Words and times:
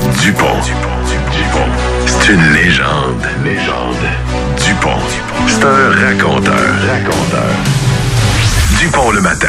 Dupont. 0.00 0.60
Dupont. 0.64 1.68
C'est 2.06 2.32
une 2.32 2.52
légende. 2.52 3.22
Légende. 3.44 3.96
Dupont. 4.64 4.98
C'est 5.46 5.64
un 5.64 5.90
raconteur. 5.90 6.54
Raconteur. 6.88 7.52
Dupont 8.78 9.10
le 9.10 9.20
matin. 9.20 9.48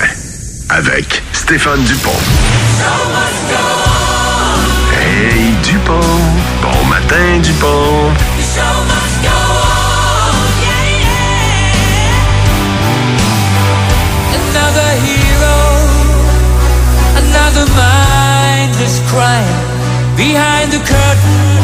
Avec 0.70 1.24
Stéphane 1.32 1.82
Dupont. 1.84 2.10
Hey 5.00 5.52
Dupont. 5.64 6.00
Bon 6.62 6.86
matin 6.90 7.40
Dupont. 7.42 8.12
Another 14.34 14.92
hero, 15.06 15.60
another 17.18 17.66
behind 20.18 20.72
the 20.72 20.80
curtain 20.80 21.61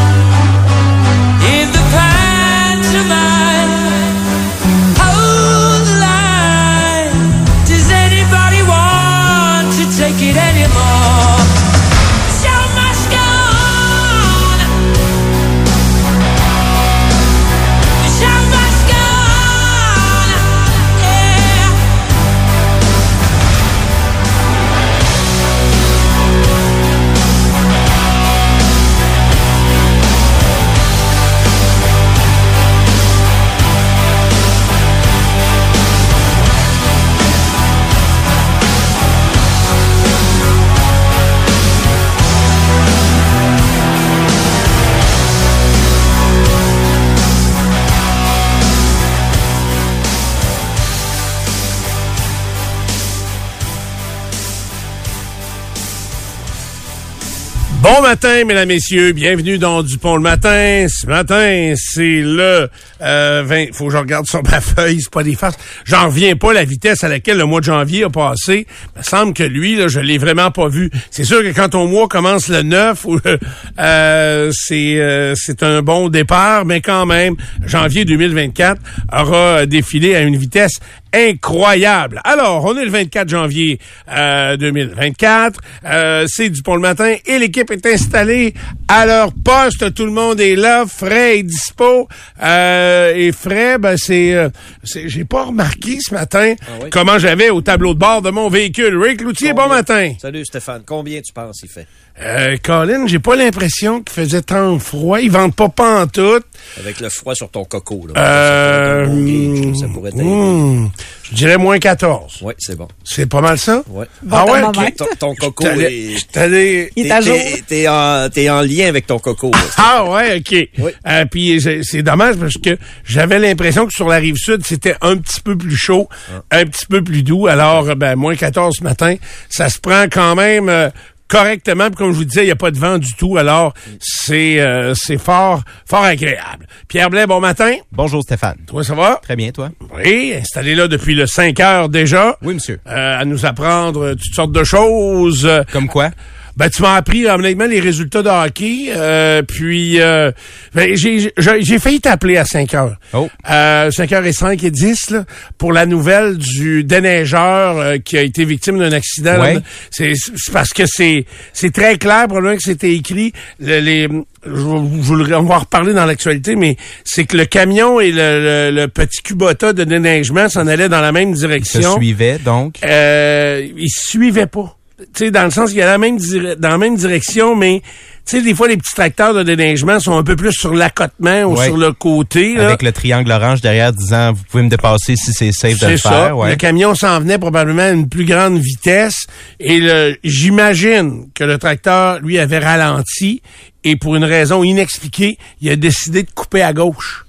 Bon 57.81 58.01
matin, 58.01 58.43
mesdames, 58.43 58.67
messieurs. 58.67 59.11
Bienvenue 59.11 59.59
dans 59.59 59.83
Dupont 59.83 60.15
le 60.15 60.21
matin. 60.21 60.87
Ce 60.89 61.05
matin, 61.05 61.75
c'est 61.77 62.21
le 62.21 62.69
euh, 63.03 63.43
20. 63.45 63.67
Faut 63.71 63.85
que 63.85 63.91
je 63.91 63.97
regarde 63.97 64.25
sur 64.25 64.41
ma 64.41 64.59
feuille, 64.61 64.99
c'est 64.99 65.11
pas 65.11 65.21
des 65.21 65.35
farces. 65.35 65.57
J'en 65.85 66.07
reviens 66.07 66.35
pas 66.35 66.53
la 66.53 66.63
vitesse 66.63 67.03
à 67.03 67.07
laquelle 67.07 67.37
le 67.37 67.45
mois 67.45 67.59
de 67.59 67.65
janvier 67.65 68.05
a 68.05 68.09
passé. 68.09 68.65
Il 68.95 68.99
me 68.99 69.03
semble 69.03 69.33
que 69.35 69.43
lui, 69.43 69.75
là, 69.75 69.87
je 69.89 69.99
l'ai 69.99 70.17
vraiment 70.17 70.49
pas 70.49 70.67
vu. 70.69 70.89
C'est 71.11 71.23
sûr 71.23 71.43
que 71.43 71.53
quand 71.53 71.69
ton 71.69 71.85
mois 71.85 72.07
commence 72.07 72.47
le 72.47 72.63
9, 72.63 73.05
ou, 73.05 73.19
euh, 73.79 74.51
c'est 74.51 74.99
euh, 74.99 75.35
c'est 75.35 75.61
un 75.61 75.83
bon 75.83 76.09
départ, 76.09 76.65
mais 76.65 76.81
quand 76.81 77.05
même, 77.05 77.35
janvier 77.63 78.05
2024 78.05 78.81
aura 79.13 79.67
défilé 79.67 80.15
à 80.15 80.21
une 80.21 80.35
vitesse 80.35 80.79
incroyable. 81.13 82.21
Alors, 82.23 82.65
on 82.65 82.77
est 82.77 82.85
le 82.85 82.91
24 82.91 83.29
janvier 83.29 83.79
euh, 84.09 84.57
2024. 84.57 85.59
Euh, 85.85 86.25
c'est 86.27 86.49
Dupont 86.49 86.75
le 86.75 86.81
matin 86.81 87.15
et 87.25 87.39
l'équipe 87.39 87.69
est 87.71 87.85
installée 87.85 88.53
à 88.87 89.05
leur 89.05 89.31
poste. 89.33 89.93
Tout 89.93 90.05
le 90.05 90.11
monde 90.11 90.39
est 90.39 90.55
là. 90.55 90.85
Frais 90.87 91.39
est 91.39 91.43
dispo. 91.43 92.07
Euh, 92.41 93.13
et 93.15 93.31
Frais, 93.31 93.77
ben 93.77 93.95
c'est, 93.97 94.33
euh, 94.33 94.49
c'est- 94.83 95.07
j'ai 95.09 95.25
pas 95.25 95.43
remarqué 95.45 95.97
ce 95.99 96.13
matin 96.13 96.53
oui? 96.81 96.89
comment 96.91 97.17
j'avais 97.19 97.49
au 97.49 97.61
tableau 97.61 97.93
de 97.93 97.99
bord 97.99 98.21
de 98.21 98.29
mon 98.29 98.49
véhicule. 98.49 98.97
Rick 99.01 99.21
Loutier, 99.21 99.53
bon 99.53 99.67
matin. 99.67 100.13
Salut 100.21 100.45
Stéphane. 100.45 100.83
Combien 100.85 101.21
tu 101.21 101.33
penses 101.33 101.59
il 101.63 101.69
fait? 101.69 101.87
Euh, 102.19 102.57
Colin, 102.63 103.05
j'ai 103.05 103.19
pas 103.19 103.35
l'impression 103.35 104.01
qu'il 104.01 104.11
faisait 104.13 104.41
tant 104.41 104.79
froid. 104.79 105.19
Ils 105.21 105.29
vendent 105.29 105.53
pas 105.55 105.69
pantoute. 105.69 106.45
Avec 106.79 106.99
le 106.99 107.09
froid 107.09 107.35
sur 107.35 107.47
ton 107.49 107.63
coco. 107.63 108.07
Là. 108.07 108.19
Euh, 108.19 109.05
ça 109.05 109.07
pourrait 109.07 109.09
être 109.09 109.09
un 109.09 109.13
bon 109.13 109.69
gauge, 109.69 109.75
ça 109.79 109.87
pourrait 109.87 110.11
t'aider. 110.11 110.23
hmm, 110.23 110.89
je 111.29 111.35
dirais 111.35 111.57
moins 111.57 111.77
14. 111.77 112.39
Oui, 112.41 112.53
c'est 112.57 112.75
bon. 112.75 112.87
C'est 113.03 113.27
pas 113.27 113.41
mal 113.41 113.59
ça? 113.59 113.83
Ouais. 113.87 114.07
Ah 114.31 114.45
ouais? 114.45 114.61
thermomètre. 114.61 115.03
ok. 115.03 115.17
Ton, 115.19 115.35
ton 115.35 115.35
coco 115.35 115.67
est... 115.67 116.15
T'es- 116.31 117.11
à 117.11 117.21
jour. 117.21 117.35
t'es- 117.37 117.63
T'es 117.67 117.87
en, 117.87 118.29
t'es 118.33 118.49
en 118.49 118.61
lien 118.61 118.87
avec 118.87 119.05
ton 119.05 119.19
coco. 119.19 119.51
là. 119.51 119.59
Ah 119.77 120.05
ouais, 120.09 120.37
ok. 120.39 120.69
Oui. 120.79 120.91
Euh, 121.07 121.25
puis 121.29 121.61
c'est- 121.61 121.81
c'est 121.83 122.01
dommage 122.01 122.37
parce 122.37 122.57
que 122.57 122.79
j'avais 123.05 123.37
l'impression 123.37 123.85
que 123.85 123.93
sur 123.93 124.07
la 124.07 124.17
rive 124.17 124.37
sud 124.37 124.65
c'était 124.65 124.95
un 125.01 125.17
petit 125.17 125.39
peu 125.41 125.55
plus 125.55 125.77
chaud, 125.77 126.09
Ah. 126.33 126.41
un 126.61 126.65
petit 126.65 126.87
peu 126.87 127.03
plus 127.03 127.21
doux. 127.21 127.45
Alors 127.45 127.89
euh, 127.89 127.95
ben 127.95 128.15
moins 128.15 128.35
14 128.35 128.75
ce 128.79 128.83
matin, 128.83 129.15
ça 129.49 129.69
se 129.69 129.79
prend 129.79 130.05
quand 130.11 130.33
même 130.35 130.67
euh, 130.69 130.89
correctement. 131.27 131.87
Puis 131.87 131.95
comme 131.95 132.11
je 132.11 132.17
vous 132.17 132.25
disais, 132.25 132.43
il 132.43 132.45
n'y 132.45 132.51
a 132.51 132.55
pas 132.55 132.71
de 132.71 132.77
vent 132.77 132.97
du 132.97 133.13
tout. 133.13 133.37
Alors 133.37 133.73
c'est 133.99 134.59
euh, 134.59 134.93
c'est 134.95 135.17
fort 135.17 135.63
fort 135.85 136.03
agréable. 136.03 136.67
Pierre 136.87 137.09
Blais, 137.09 137.27
bon 137.27 137.39
matin. 137.39 137.73
Bonjour 137.91 138.21
Stéphane. 138.23 138.57
Toi 138.67 138.83
ça 138.83 138.95
va? 138.95 139.19
Très 139.21 139.35
bien, 139.35 139.51
toi? 139.51 139.69
Oui, 139.95 140.33
installé 140.37 140.75
là 140.75 140.87
depuis 140.87 141.15
le 141.15 141.25
5 141.27 141.59
heures 141.59 141.89
déjà. 141.89 142.37
Oui, 142.41 142.53
monsieur. 142.53 142.79
Euh, 142.87 143.19
à 143.19 143.25
nous 143.25 143.45
apprendre 143.45 144.11
toutes 144.11 144.33
sortes 144.33 144.51
de 144.51 144.63
choses. 144.63 145.49
Comme 145.71 145.87
quoi? 145.87 146.11
Ben, 146.57 146.69
tu 146.69 146.81
m'as 146.81 146.95
appris 146.95 147.25
honnêtement 147.27 147.65
les 147.67 147.79
résultats 147.79 148.21
de 148.23 148.29
hockey. 148.29 148.87
euh, 148.95 149.41
puis, 149.43 150.01
euh, 150.01 150.31
ben, 150.73 150.95
j'ai 150.95 151.79
failli 151.79 152.01
t'appeler 152.01 152.37
à 152.37 152.43
5 152.45 152.73
heures. 152.73 152.97
Oh. 153.13 153.29
Euh, 153.49 153.89
5 153.91 154.11
heures 154.11 154.25
et 154.25 154.33
5 154.33 154.61
et 154.63 154.71
10, 154.71 155.11
là, 155.11 155.25
pour 155.57 155.71
la 155.71 155.85
nouvelle 155.85 156.37
du 156.37 156.83
déneigeur 156.83 157.77
euh, 157.77 157.97
qui 157.97 158.17
a 158.17 158.21
été 158.21 158.43
victime 158.43 158.79
d'un 158.79 158.91
accident. 158.91 159.39
Ouais. 159.39 159.57
C'est 159.91 160.13
parce 160.51 160.69
que 160.69 160.83
c'est 160.85 161.25
c'est 161.53 161.71
très 161.73 161.97
clair, 161.97 162.25
probablement 162.27 162.55
que 162.57 162.63
c'était 162.63 162.93
écrit. 162.93 163.31
Le- 163.59 163.79
les, 163.79 164.07
je, 164.45 164.51
je- 164.51 165.33
on 165.33 165.43
va 165.43 165.55
en 165.55 165.59
reparler 165.59 165.93
dans 165.93 166.05
l'actualité, 166.05 166.55
mais 166.55 166.77
c'est 167.03 167.25
que 167.25 167.37
le 167.37 167.45
camion 167.45 167.99
et 167.99 168.11
le, 168.11 168.69
le- 168.71 168.81
le 168.81 168.87
petit 168.87 169.21
Kubota 169.21 169.73
de 169.73 169.83
déneigement 169.83 170.49
s'en 170.49 170.67
allaient 170.67 170.89
dans 170.89 171.01
la 171.01 171.11
même 171.11 171.35
Se 171.35 171.39
direction 171.41 171.97
suivait, 171.97 172.39
donc? 172.43 172.75
euh, 172.83 173.67
ils 173.77 173.89
suivaient 173.89 174.45
pas. 174.47 174.76
Tu 174.99 175.25
sais, 175.25 175.31
dans 175.31 175.43
le 175.43 175.51
sens 175.51 175.69
qu'il 175.69 175.77
y 175.77 175.81
a 175.83 175.85
la 175.85 175.99
même 175.99 176.17
dans 176.57 176.69
la 176.69 176.77
même 176.79 176.95
direction, 176.95 177.55
mais 177.55 177.81
tu 178.25 178.37
sais, 178.37 178.41
des 178.41 178.55
fois 178.55 178.67
les 178.67 178.77
petits 178.77 178.95
tracteurs 178.95 179.33
de 179.35 179.43
déneigement 179.43 179.99
sont 179.99 180.17
un 180.17 180.23
peu 180.23 180.35
plus 180.35 180.51
sur 180.51 180.73
l'accotement 180.73 181.43
ou 181.43 181.55
Ouais. 181.55 181.65
sur 181.67 181.77
le 181.77 181.91
côté. 181.93 182.55
Là. 182.55 182.65
Avec 182.69 182.81
le 182.81 182.91
triangle 182.91 183.31
orange 183.31 183.61
derrière 183.61 183.93
disant 183.93 184.33
vous 184.33 184.41
pouvez 184.49 184.63
me 184.63 184.69
dépasser 184.69 185.15
si 185.15 185.33
c'est 185.33 185.51
safe 185.51 185.79
de 185.79 185.87
le 185.89 185.97
ça. 185.97 186.09
faire. 186.09 186.37
Ouais. 186.37 186.49
Le 186.49 186.55
camion 186.55 186.95
s'en 186.95 187.19
venait 187.19 187.37
probablement 187.37 187.83
à 187.83 187.89
une 187.91 188.09
plus 188.09 188.25
grande 188.25 188.57
vitesse 188.57 189.27
et 189.59 189.79
le- 189.79 190.17
j'imagine 190.23 191.27
que 191.35 191.43
le 191.43 191.59
tracteur 191.59 192.19
lui 192.21 192.39
avait 192.39 192.57
ralenti 192.59 193.43
et 193.83 193.97
pour 193.97 194.15
une 194.15 194.25
raison 194.25 194.63
inexpliquée, 194.63 195.37
il 195.61 195.69
a 195.69 195.75
décidé 195.75 196.23
de 196.23 196.31
couper 196.31 196.63
à 196.63 196.73
gauche. 196.73 197.23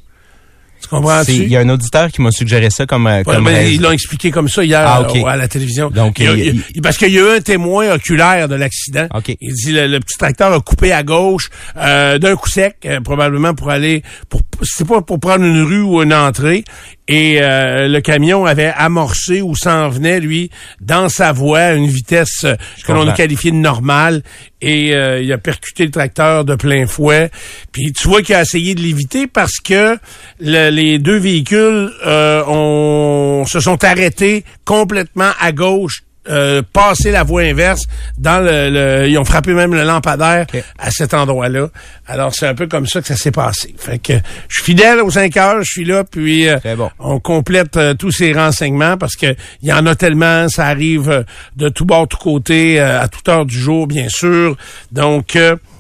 Tu 0.91 0.97
C'est- 0.97 1.01
comprends-tu? 1.03 1.33
Il 1.33 1.49
y 1.49 1.57
a 1.57 1.61
un 1.61 1.69
auditeur 1.69 2.09
qui 2.11 2.23
m'a 2.23 2.31
suggéré 2.31 2.71
ça 2.71 2.87
comme, 2.87 3.07
Ouais, 3.07 3.23
comme 3.25 3.45
ben, 3.45 3.67
ils 3.67 3.81
l'ont 3.81 3.91
expliqué 3.91 4.31
comme 4.31 4.49
ça 4.49 4.65
hier 4.65 4.81
Ah, 4.87 5.03
euh, 5.15 5.25
à 5.27 5.37
la 5.37 5.49
télévision. 5.49 5.91
Donc, 5.91 6.19
Il 6.19 6.83
parce 6.83 6.97
qu'il 6.97 7.13
y 7.13 7.19
a 7.19 7.23
eu 7.23 7.37
un 7.37 7.41
témoin 7.41 7.93
oculaire 7.95 8.49
de 8.49 8.55
l'accident. 8.55 9.07
Il 9.41 9.53
dit 9.55 9.73
le, 9.73 9.87
le 9.87 10.01
petit 10.01 10.17
tracteur 10.19 10.53
a 10.53 10.61
coupé 10.61 10.93
à 10.93 11.03
gauche 11.03 11.51
euh, 11.77 12.19
d'un 12.19 12.37
coup 12.37 12.49
sec, 12.49 12.77
euh, 12.87 13.01
probablement 13.01 13.55
pour 13.55 13.71
aller 13.71 14.03
pour 14.29 14.41
c'est 14.63 14.87
pas 14.87 15.03
pour 15.03 15.21
prendre 15.21 15.45
une 15.45 15.63
rue 15.63 15.83
ou 15.83 16.03
une 16.03 16.15
entrée. 16.15 16.65
Et 17.11 17.39
euh, 17.41 17.89
le 17.89 18.01
camion 18.03 18.45
avait 18.45 18.73
amorcé 18.77 19.41
ou 19.41 19.57
s'en 19.57 19.89
venait 19.89 20.21
lui 20.21 20.51
dans 20.81 21.09
sa 21.09 21.33
voie 21.33 21.61
à 21.61 21.73
une 21.73 21.87
vitesse 21.89 22.45
euh, 22.45 22.55
que 22.87 22.93
l'on 22.93 23.01
a 23.09 23.13
qualifiée 23.15 23.51
de 23.51 23.57
normale 23.57 24.23
et 24.61 24.95
euh, 24.95 25.23
il 25.23 25.33
a 25.33 25.39
percuté 25.39 25.87
le 25.87 25.91
tracteur 25.91 26.45
de 26.45 26.55
plein 26.55 26.87
fouet. 26.87 27.31
Puis 27.73 27.93
tu 27.93 28.09
vois 28.09 28.21
qu'il 28.21 28.35
a 28.35 28.43
essayé 28.43 28.75
de 28.75 28.81
l'éviter 28.83 29.27
parce 29.27 29.59
que 29.59 29.97
le- 30.39 30.69
les 30.69 30.99
deux 30.99 31.17
véhicules 31.19 31.91
euh, 32.07 32.45
ont, 32.47 33.47
se 33.47 33.61
sont 33.61 33.83
arrêtés 33.85 34.45
complètement 34.67 35.31
à 35.41 35.53
gauche. 35.53 36.03
Euh, 36.31 36.63
passer 36.73 37.11
la 37.11 37.23
voie 37.23 37.43
inverse 37.43 37.85
dans 38.19 38.41
le, 38.41 38.69
le- 38.71 39.09
ils 39.09 39.17
ont 39.19 39.25
frappé 39.25 39.55
même 39.55 39.75
le 39.75 39.83
lampadaire 39.85 40.47
à 40.79 40.91
cet 40.91 41.15
endroit-là. 41.15 41.69
Alors 42.07 42.35
c'est 42.35 42.47
un 42.47 42.55
peu 42.55 42.67
comme 42.67 42.87
ça 42.87 43.01
que 43.01 43.07
ça 43.07 43.17
s'est 43.17 43.31
passé. 43.31 43.75
Fait 43.79 43.99
que 43.99 44.13
je 44.49 44.57
suis 44.57 44.65
fidèle 44.65 45.01
aux 45.01 45.11
5 45.11 45.37
heures, 45.39 45.63
je 45.63 45.71
suis 45.71 45.85
là 45.87 46.05
puis 46.05 46.47
euh, 46.49 46.59
bon. 46.77 46.91
on 46.99 47.19
complète 47.19 47.77
euh, 47.79 47.95
tous 47.95 48.11
ces 48.11 48.33
renseignements 48.33 48.97
parce 48.99 49.17
que 49.17 49.35
il 49.63 49.69
y 49.69 49.73
en 49.73 49.87
a 49.87 49.95
tellement, 49.95 50.49
ça 50.51 50.67
arrive 50.67 51.09
euh, 51.11 51.23
de 51.57 51.69
tout 51.71 51.85
bord, 51.87 52.07
tout 52.07 52.19
côté, 52.19 52.79
à 52.79 53.09
toute 53.09 53.27
heure 53.29 53.47
du 53.47 53.59
jour, 53.59 53.87
bien 53.87 54.09
sûr. 54.11 54.57
Donc 54.93 55.39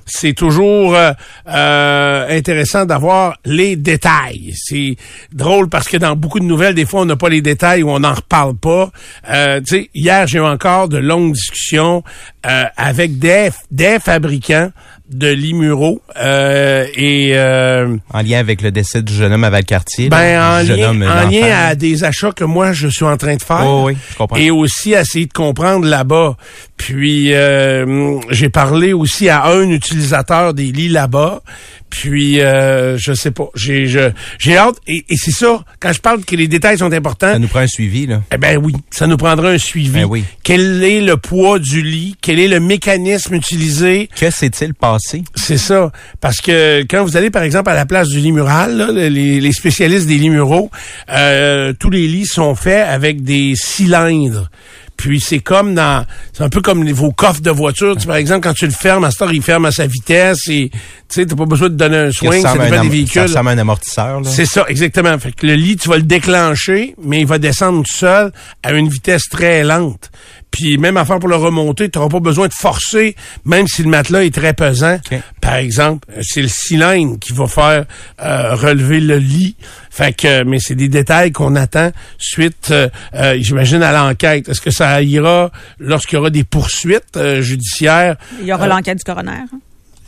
c'est 0.09 0.33
toujours 0.33 0.95
euh, 0.95 1.13
euh, 1.49 2.37
intéressant 2.37 2.87
d'avoir 2.87 3.39
les 3.45 3.77
détails. 3.77 4.53
C'est 4.55 4.97
drôle 5.33 5.69
parce 5.69 5.89
que 5.89 5.97
dans 5.97 6.17
beaucoup 6.17 6.41
de 6.41 6.45
nouvelles, 6.45 6.75
des 6.75 6.87
fois, 6.87 7.03
on 7.03 7.05
n'a 7.05 7.17
pas 7.17 7.29
les 7.29 7.43
détails 7.43 7.83
ou 7.83 7.91
on 7.91 8.01
n'en 8.01 8.15
reparle 8.15 8.57
pas. 8.57 8.91
Euh, 9.31 9.61
hier, 9.95 10.27
j'ai 10.27 10.39
eu 10.39 10.43
encore 10.43 10.89
de 10.89 10.99
longues 10.99 11.33
discussions 11.33 12.03
euh, 12.47 12.65
avec 12.77 13.19
des, 13.19 13.51
des 13.71 13.99
fabricants 13.99 14.71
de 15.11 15.29
lits 15.29 15.55
muraux 15.55 16.03
euh, 16.17 16.87
et 16.95 17.33
euh, 17.35 17.97
En 18.13 18.23
lien 18.23 18.39
avec 18.39 18.61
le 18.61 18.71
décès 18.71 19.03
du 19.03 19.13
jeune 19.13 19.33
homme 19.33 19.45
à 19.45 19.51
Valcartier. 19.51 20.09
ben 20.09 20.41
en 20.41 20.65
jeune 20.65 20.79
lien, 20.79 20.91
homme, 20.91 21.03
en 21.03 21.29
lien 21.31 21.47
à 21.51 21.75
des 21.75 22.05
achats 22.05 22.33
que 22.33 22.45
moi 22.45 22.73
je 22.73 22.89
suis 22.89 23.05
en 23.05 23.17
train 23.17 23.37
de 23.37 23.43
faire. 23.43 23.65
Oh, 23.65 23.85
oui, 23.87 23.97
je 24.11 24.17
comprends. 24.17 24.37
Et 24.37 24.51
aussi 24.51 24.93
essayer 24.93 25.27
de 25.27 25.33
comprendre 25.33 25.87
là-bas. 25.87 26.37
Puis 26.77 27.35
euh, 27.35 28.19
j'ai 28.31 28.51
parlé 28.51 28.93
aussi 28.93 29.29
à 29.29 29.47
un 29.47 29.69
utilisateur 29.71 30.55
des 30.55 30.73
lits 30.73 30.89
là-bas. 30.89 31.43
Puis 31.91 32.41
euh, 32.41 32.97
je 32.99 33.13
sais 33.13 33.31
pas, 33.31 33.49
j'ai 33.55 33.87
je- 33.87 34.11
j'ai 34.39 34.57
hâte 34.57 34.77
et, 34.87 35.05
et 35.09 35.17
c'est 35.17 35.31
ça 35.31 35.65
quand 35.81 35.93
je 35.93 36.01
parle 36.01 36.25
que 36.25 36.37
les 36.37 36.47
détails 36.49 36.79
sont 36.79 36.93
importants. 36.93 37.33
Ça 37.33 37.39
nous 37.39 37.49
prend 37.49 37.61
un 37.61 37.67
suivi, 37.67 38.07
là. 38.07 38.23
Eh 38.33 38.37
ben 38.37 38.59
oui, 38.59 38.75
ça 38.91 39.07
nous 39.07 39.17
prendra 39.17 39.51
un 39.51 39.59
suivi. 39.59 39.91
Ben 39.91 40.05
oui. 40.05 40.25
Quel 40.43 40.83
est 40.85 41.01
le 41.01 41.17
poids 41.17 41.59
du 41.59 41.83
lit? 41.83 42.17
Quel 42.21 42.39
est 42.41 42.49
le 42.49 42.61
mécanisme 42.61 43.35
utilisé? 43.35 44.09
Que 44.17 44.31
s'est-il 44.31 44.75
passé? 44.75 45.23
c'est 45.35 45.59
ça. 45.59 45.91
Parce 46.21 46.41
que 46.41 46.83
quand 46.89 47.05
vous 47.05 47.17
allez, 47.17 47.31
par 47.31 47.43
exemple, 47.43 47.71
à 47.71 47.75
la 47.75 47.87
place 47.87 48.09
du 48.09 48.19
lit 48.21 48.33
mural, 48.33 48.77
là, 48.77 48.93
les, 48.93 49.41
les 49.41 49.53
spécialistes 49.53 50.07
des 50.07 50.17
lits 50.19 50.31
muraux, 50.31 50.71
euh, 51.11 51.73
tous 51.79 51.91
les 51.91 52.07
lits 52.07 52.27
sont 52.27 52.55
faits 52.55 52.87
avec 52.87 53.23
des 53.23 53.55
cylindres. 53.57 54.51
Puis 54.99 55.21
c'est 55.21 55.39
comme 55.39 55.75
dans, 55.77 56.05
c'est 56.33 56.43
un 56.43 56.49
peu 56.49 56.61
comme 56.61 56.87
vos 56.91 57.13
coffres 57.13 57.41
de 57.41 57.51
voiture. 57.53 57.97
Tu 57.97 58.07
par 58.07 58.17
exemple, 58.17 58.41
quand 58.43 58.53
tu 58.53 58.67
le 58.67 58.73
fermes, 58.73 59.05
à 59.05 59.11
ce 59.13 59.19
temps, 59.19 59.31
il 59.31 59.41
ferme 59.43 59.65
à 59.65 59.71
sa 59.71 59.87
vitesse 59.87 60.49
et 60.49 60.71
tu 60.71 60.79
sais, 61.09 61.25
t'as 61.25 61.37
pas 61.37 61.47
besoin 61.47 61.69
de 61.69 61.77
donner 61.77 61.97
un 61.97 62.13
swing, 62.13 62.43
ça 62.43 62.53
dépend 62.53 62.65
un 62.65 62.71
des 62.71 62.77
Ça 62.77 62.83
véhicules. 62.89 63.39
un 63.39 63.59
amortisseur. 63.59 64.21
C'est 64.25 64.45
ça, 64.45 64.65
exactement. 64.69 65.17
Fait 65.19 65.31
que 65.33 65.47
le 65.47 65.55
lit, 65.55 65.77
tu 65.77 65.89
vas 65.89 65.97
le 65.97 66.03
déclencher, 66.03 66.97
mais 67.03 67.21
il 67.21 67.27
va 67.27 67.39
descendre 67.39 67.83
tout 67.85 67.97
seul 67.97 68.33
à 68.63 68.73
une 68.73 68.89
vitesse 68.89 69.29
très 69.31 69.63
lente. 69.63 70.11
Puis 70.51 70.79
même 70.79 70.97
affaire 70.97 71.19
pour 71.19 71.29
le 71.29 71.37
remonter, 71.37 71.89
tu 71.91 71.99
n'auras 71.99 72.11
pas 72.11 72.21
besoin 72.21 72.49
de 72.49 72.53
forcer, 72.55 73.15
même 73.45 73.67
si 73.69 73.83
le 73.83 73.89
matelas 73.91 74.25
est 74.25 74.35
très 74.35 74.55
pesant. 74.55 74.99
Par 75.41 75.57
exemple, 75.57 76.09
euh, 76.17 76.21
c'est 76.23 76.43
le 76.43 76.49
cylindre 76.49 77.19
qui 77.19 77.33
va 77.33 77.47
faire 77.47 77.85
euh, 78.23 78.55
relever 78.55 79.01
le 79.01 79.19
lit. 79.19 79.57
Fait 79.91 80.13
que, 80.13 80.45
mais 80.45 80.59
c'est 80.61 80.75
des 80.75 80.89
détails 80.89 81.33
qu'on 81.33 81.55
attend 81.57 81.93
suite, 82.19 82.69
euh, 82.71 82.89
euh, 83.15 83.37
j'imagine, 83.41 83.83
à 83.83 83.93
l'enquête. 83.93 84.49
Est-ce 84.49 84.61
que 84.61 84.71
ça 84.71 85.01
ira 85.03 85.51
lorsqu'il 85.79 86.17
y 86.17 86.19
aura 86.21 86.31
des 86.31 86.45
poursuites 86.45 87.17
euh, 87.17 87.41
judiciaires? 87.43 88.17
Il 88.41 88.47
y 88.47 88.53
aura 88.53 88.67
l'enquête 88.69 88.99
du 88.99 89.05
coroner. 89.05 89.31
hein. 89.33 89.47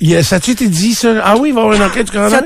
Il 0.02 0.08
y 0.08 0.16
a- 0.16 0.22
ça 0.22 0.36
a-tu 0.36 0.52
été 0.52 0.66
dit, 0.68 0.94
ça? 0.94 1.20
Ah 1.22 1.36
oui, 1.36 1.50
il 1.50 1.54
va 1.54 1.60
y 1.60 1.64
avoir 1.64 1.76
une 1.76 1.82
enquête 1.82 2.06
du 2.06 2.12
C'est 2.12 2.18
coroner? 2.18 2.36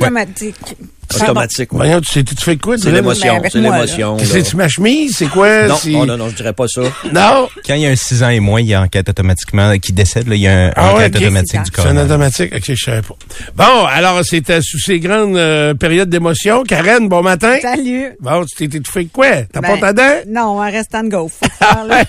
Automatique. 1.13 1.23
Automatique. 1.29 1.73
ouais. 1.73 1.79
Voyons, 1.79 2.01
tu, 2.01 2.13
sais- 2.13 2.25
tu 2.25 2.35
fais 2.37 2.57
quoi? 2.57 2.77
C'est 2.79 2.91
l'émotion, 2.91 3.37
avec 3.37 3.53
c'est 3.53 3.61
l'émotion. 3.61 4.17
C'est-tu 4.19 4.57
ma 4.57 4.69
chemise? 4.69 5.17
C'est 5.17 5.27
quoi? 5.29 5.67
Non, 5.67 5.77
oh, 5.95 6.07
non, 6.07 6.17
non, 6.17 6.29
je 6.31 6.35
dirais 6.37 6.53
pas 6.53 6.67
ça. 6.69 6.83
Non? 7.13 7.49
Quand 7.67 7.75
il 7.75 7.81
y 7.83 7.87
a 7.87 7.91
un 7.91 7.97
6 7.97 8.23
ans 8.23 8.29
et 8.31 8.41
moins, 8.41 8.61
il 8.61 8.67
y 8.69 8.75
a 8.75 8.81
enquête 8.83 9.09
automatiquement 9.09 9.77
qui 9.79 9.93
décède. 9.93 10.27
Là, 10.29 10.35
il 10.35 10.41
y 10.41 10.49
a 10.49 10.67
un 10.67 10.73
Ah 10.77 10.95
enquête 10.95 11.17
automatique 11.17 11.63
du 11.63 11.71
C'est 11.75 11.87
un 11.89 11.97
automatique? 12.05 12.53
Ok, 12.55 12.63
je 12.67 12.75
savais 12.85 13.03
pas. 13.03 13.15
Bon, 13.55 13.85
alors, 13.87 14.25
c'était 14.25 14.61
sous 14.63 14.79
ces 14.79 14.99
grandes 15.01 15.37
euh, 15.37 15.75
périodes 15.75 16.09
d'émotion. 16.09 16.63
Karen, 16.65 17.09
bon 17.09 17.23
matin. 17.23 17.57
Salut. 17.63 18.11
Bon, 18.21 18.45
tu 18.45 18.69
t'es 18.69 18.77
étouffé 18.79 19.05
de 19.05 19.11
quoi? 19.11 19.43
T'as 19.53 19.61
Ben, 19.61 19.79
pas 19.79 19.79
ta 19.79 19.93
dent? 19.93 20.21
Non, 20.29 20.61
un 20.61 20.71
restant 20.71 21.03
de 21.05 21.09
go. 21.09 21.29
Faut 21.29 21.47
faire, 21.59 21.85
là. 21.87 22.05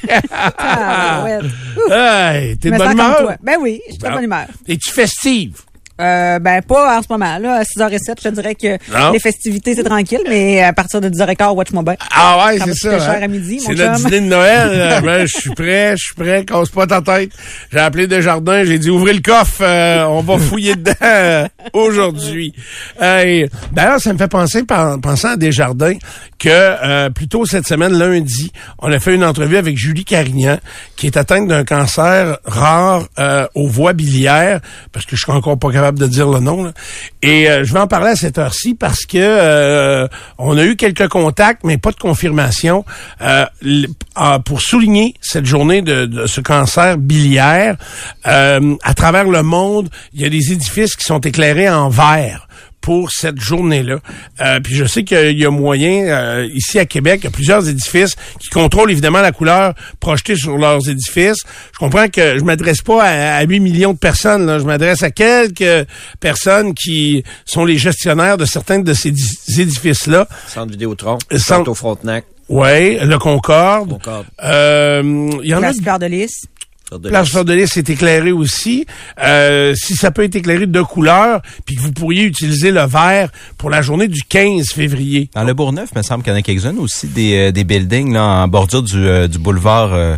Ah, 0.58 1.24
ouais. 1.26 1.40
Hey, 1.92 2.58
t'es 2.58 2.72
de 2.72 2.78
bonne 2.78 2.92
humeur? 2.94 3.34
Ben 3.44 3.56
oui, 3.62 3.80
je 3.88 3.92
suis 3.94 4.00
de 4.02 4.08
Bon. 4.08 4.14
bonne 4.16 4.24
humeur. 4.24 4.46
Es-tu 4.68 4.90
festive? 4.92 5.54
Euh, 6.02 6.40
ben 6.40 6.62
pas 6.62 6.98
en 6.98 7.02
ce 7.02 7.08
moment. 7.10 7.38
Là, 7.38 7.60
à 7.60 7.64
6h07, 7.64 8.00
je 8.22 8.30
te 8.30 8.36
dirais 8.36 8.56
que 8.56 8.78
Non. 8.92 9.12
les 9.14 9.20
festivités, 9.20 9.76
c'est 9.76 9.84
tranquille, 9.84 10.20
mais 10.28 10.62
à 10.62 10.74
partir 10.74 11.00
de 11.00 11.08
10h15, 11.10 11.54
watch-moi 11.54 11.84
bien. 11.84 11.96
Ah 12.14 12.46
ouais, 12.48 12.60
c'est 12.60 12.74
ça. 12.74 12.90
coûter 12.92 13.02
cher 13.06 13.16
hein? 13.18 13.24
à 13.24 13.28
midi, 13.28 13.60
C'est 13.62 13.74
notre 13.76 13.96
chum. 14.00 14.06
dîner 14.10 14.20
de 14.22 14.26
Noël. 14.26 14.70
Euh, 14.74 15.02
ben, 15.06 15.26
je 15.26 15.38
suis 15.38 15.52
prêt, 15.52 15.94
je 15.98 16.04
suis 16.08 16.16
prêt. 16.16 16.44
Casse 16.44 16.70
pas 16.70 16.86
ta 16.86 17.02
tête. 17.02 17.32
J'ai 17.72 17.80
appelé 17.80 18.08
Desjardins, 18.08 18.66
j'ai 18.66 18.78
dit 18.78 18.90
ouvrez 18.90 19.14
le 19.14 19.22
coffre, 19.22 19.62
euh, 19.62 20.04
on 20.06 20.22
va 20.22 20.38
fouiller 20.38 20.76
dedans 20.76 20.92
euh, 21.02 21.48
aujourd'hui. 21.74 22.54
D'ailleurs, 23.00 24.00
ça 24.00 24.12
me 24.14 24.18
fait 24.18 24.28
penser, 24.28 24.64
par- 24.64 25.00
pensant 25.00 25.30
à 25.30 25.38
Desjardins, 25.38 25.96
que 26.40 26.50
euh, 26.50 27.10
plus 27.10 27.28
tôt 27.28 27.46
cette 27.46 27.68
semaine, 27.68 27.94
lundi, 27.98 28.52
on 28.80 28.92
a 28.92 29.00
fait 29.00 29.16
une 29.16 29.24
entrevue 29.24 29.58
avec 29.58 29.78
Julie 29.78 30.06
Carignan, 30.06 30.58
qui 30.98 31.08
est 31.08 31.18
atteinte 31.18 31.48
d'un 31.48 31.64
cancer 31.64 32.38
rare 32.46 33.04
euh, 33.20 33.48
aux 33.56 33.68
voies 33.68 33.94
biliaires, 33.94 34.60
parce 34.92 35.06
que 35.06 35.16
je 35.16 35.22
suis 35.24 35.32
encore 35.32 35.58
pas 35.58 35.72
capable 35.72 35.85
de 35.92 36.08
dire 36.08 36.28
le 36.30 36.40
nom. 36.40 36.72
Et 37.22 37.50
euh, 37.50 37.64
je 37.64 37.74
vais 37.74 37.80
en 37.80 37.88
parler 37.88 38.12
à 38.12 38.16
cette 38.16 38.38
heure-ci 38.38 38.76
parce 38.76 39.06
que 39.06 39.18
euh, 39.18 40.08
on 40.38 40.58
a 40.58 40.64
eu 40.64 40.76
quelques 40.76 41.08
contacts, 41.08 41.64
mais 41.64 41.78
pas 41.78 41.92
de 41.92 41.98
confirmation, 41.98 42.86
euh, 43.22 43.46
ah, 44.16 44.40
pour 44.44 44.62
souligner 44.62 45.14
cette 45.22 45.46
journée 45.46 45.82
de, 45.82 46.06
de 46.06 46.28
ce 46.28 46.42
cancer 46.42 46.98
biliaire. 46.98 47.76
euh, 48.28 48.76
à 48.84 48.94
travers 48.94 49.26
le 49.26 49.44
monde, 49.44 49.90
il 50.14 50.22
y 50.22 50.26
a 50.26 50.30
des 50.30 50.52
édifices 50.52 50.96
qui 50.96 51.04
sont 51.04 51.20
éclairés 51.20 51.70
en 51.70 51.90
vert 51.90 52.45
pour 52.86 53.10
cette 53.12 53.42
journée-là. 53.42 53.98
Euh, 54.42 54.60
puis 54.60 54.76
je 54.76 54.86
sais 54.86 55.04
qu'il 55.04 55.40
y 55.40 55.44
a 55.44 55.50
moyen, 55.50 56.04
euh, 56.06 56.48
ici 56.54 56.78
à 56.78 56.86
Québec, 56.86 57.22
il 57.22 57.24
y 57.24 57.28
a 57.28 57.32
plusieurs 57.32 57.68
édifices 57.68 58.14
qui 58.40 58.50
contrôlent 58.50 58.92
évidemment 58.92 59.22
la 59.22 59.32
couleur 59.32 59.74
projetée 60.00 60.36
sur 60.36 60.56
leurs 60.60 60.88
édifices. 60.88 61.40
Je 61.74 61.80
comprends 61.80 62.08
que 62.10 62.38
je 62.38 62.44
m'adresse 62.44 62.84
pas 62.84 63.02
à, 63.04 63.38
à 63.38 63.44
8 63.44 63.60
millions 63.60 63.94
de 63.94 63.98
personnes, 63.98 64.46
là. 64.46 64.60
je 64.60 64.66
m'adresse 64.66 65.02
à 65.02 65.10
quelques 65.10 65.88
personnes 66.20 66.76
qui 66.76 67.24
sont 67.44 67.66
les 67.66 67.80
gestionnaires 67.80 68.38
de 68.38 68.46
certains 68.46 68.78
de 68.78 68.94
ces 68.94 69.10
di- 69.10 69.36
édifices-là. 69.58 70.28
Centre 70.48 70.72
Vidéotron, 70.72 71.18
Centre- 71.32 71.44
Centre 71.44 71.72
au 71.72 71.76
Frontenac, 71.76 72.26
Oui, 72.50 73.00
le 73.00 73.18
Concorde. 73.18 73.90
Concorde, 73.94 74.28
Euh, 74.44 75.02
Il 75.42 75.50
y 75.50 75.56
en 75.56 75.64
a 75.64 75.72
de 75.74 76.06
Lys. 76.06 76.46
Place. 77.04 77.30
Fleur 77.30 77.46
de 77.46 77.54
Lys 77.54 77.78
est 77.78 77.90
éclairé 77.90 78.32
aussi. 78.32 78.86
Euh, 79.24 79.74
si 79.76 79.96
ça 79.96 80.12
peut 80.12 80.24
être 80.24 80.36
éclairé 80.36 80.68
de 80.68 80.82
couleurs, 80.82 81.42
puis 81.66 81.76
que 81.76 81.82
vous 81.82 81.92
pourriez 81.92 82.24
utiliser 82.24 82.72
le 82.72 82.86
vert 82.86 83.30
pour 83.58 83.70
la 83.70 83.82
journée 83.82 84.08
du 84.08 84.22
15 84.22 84.68
février. 84.70 85.30
Dans 85.34 85.44
le 85.44 85.54
Bourgneuf, 85.54 85.90
il 85.94 85.98
me 85.98 86.04
semble 86.04 86.24
qu'il 86.24 86.32
y 86.32 86.36
en 86.36 86.40
a 86.40 86.42
quelques-uns 86.44 86.78
aussi, 86.78 87.08
des, 87.08 87.48
euh, 87.48 87.52
des 87.52 87.64
buildings 87.64 88.14
là, 88.14 88.24
en 88.24 88.48
bordure 88.48 88.84
du, 88.84 88.98
euh, 89.06 89.28
du 89.28 89.40
boulevard... 89.40 89.94
euh, 89.94 90.16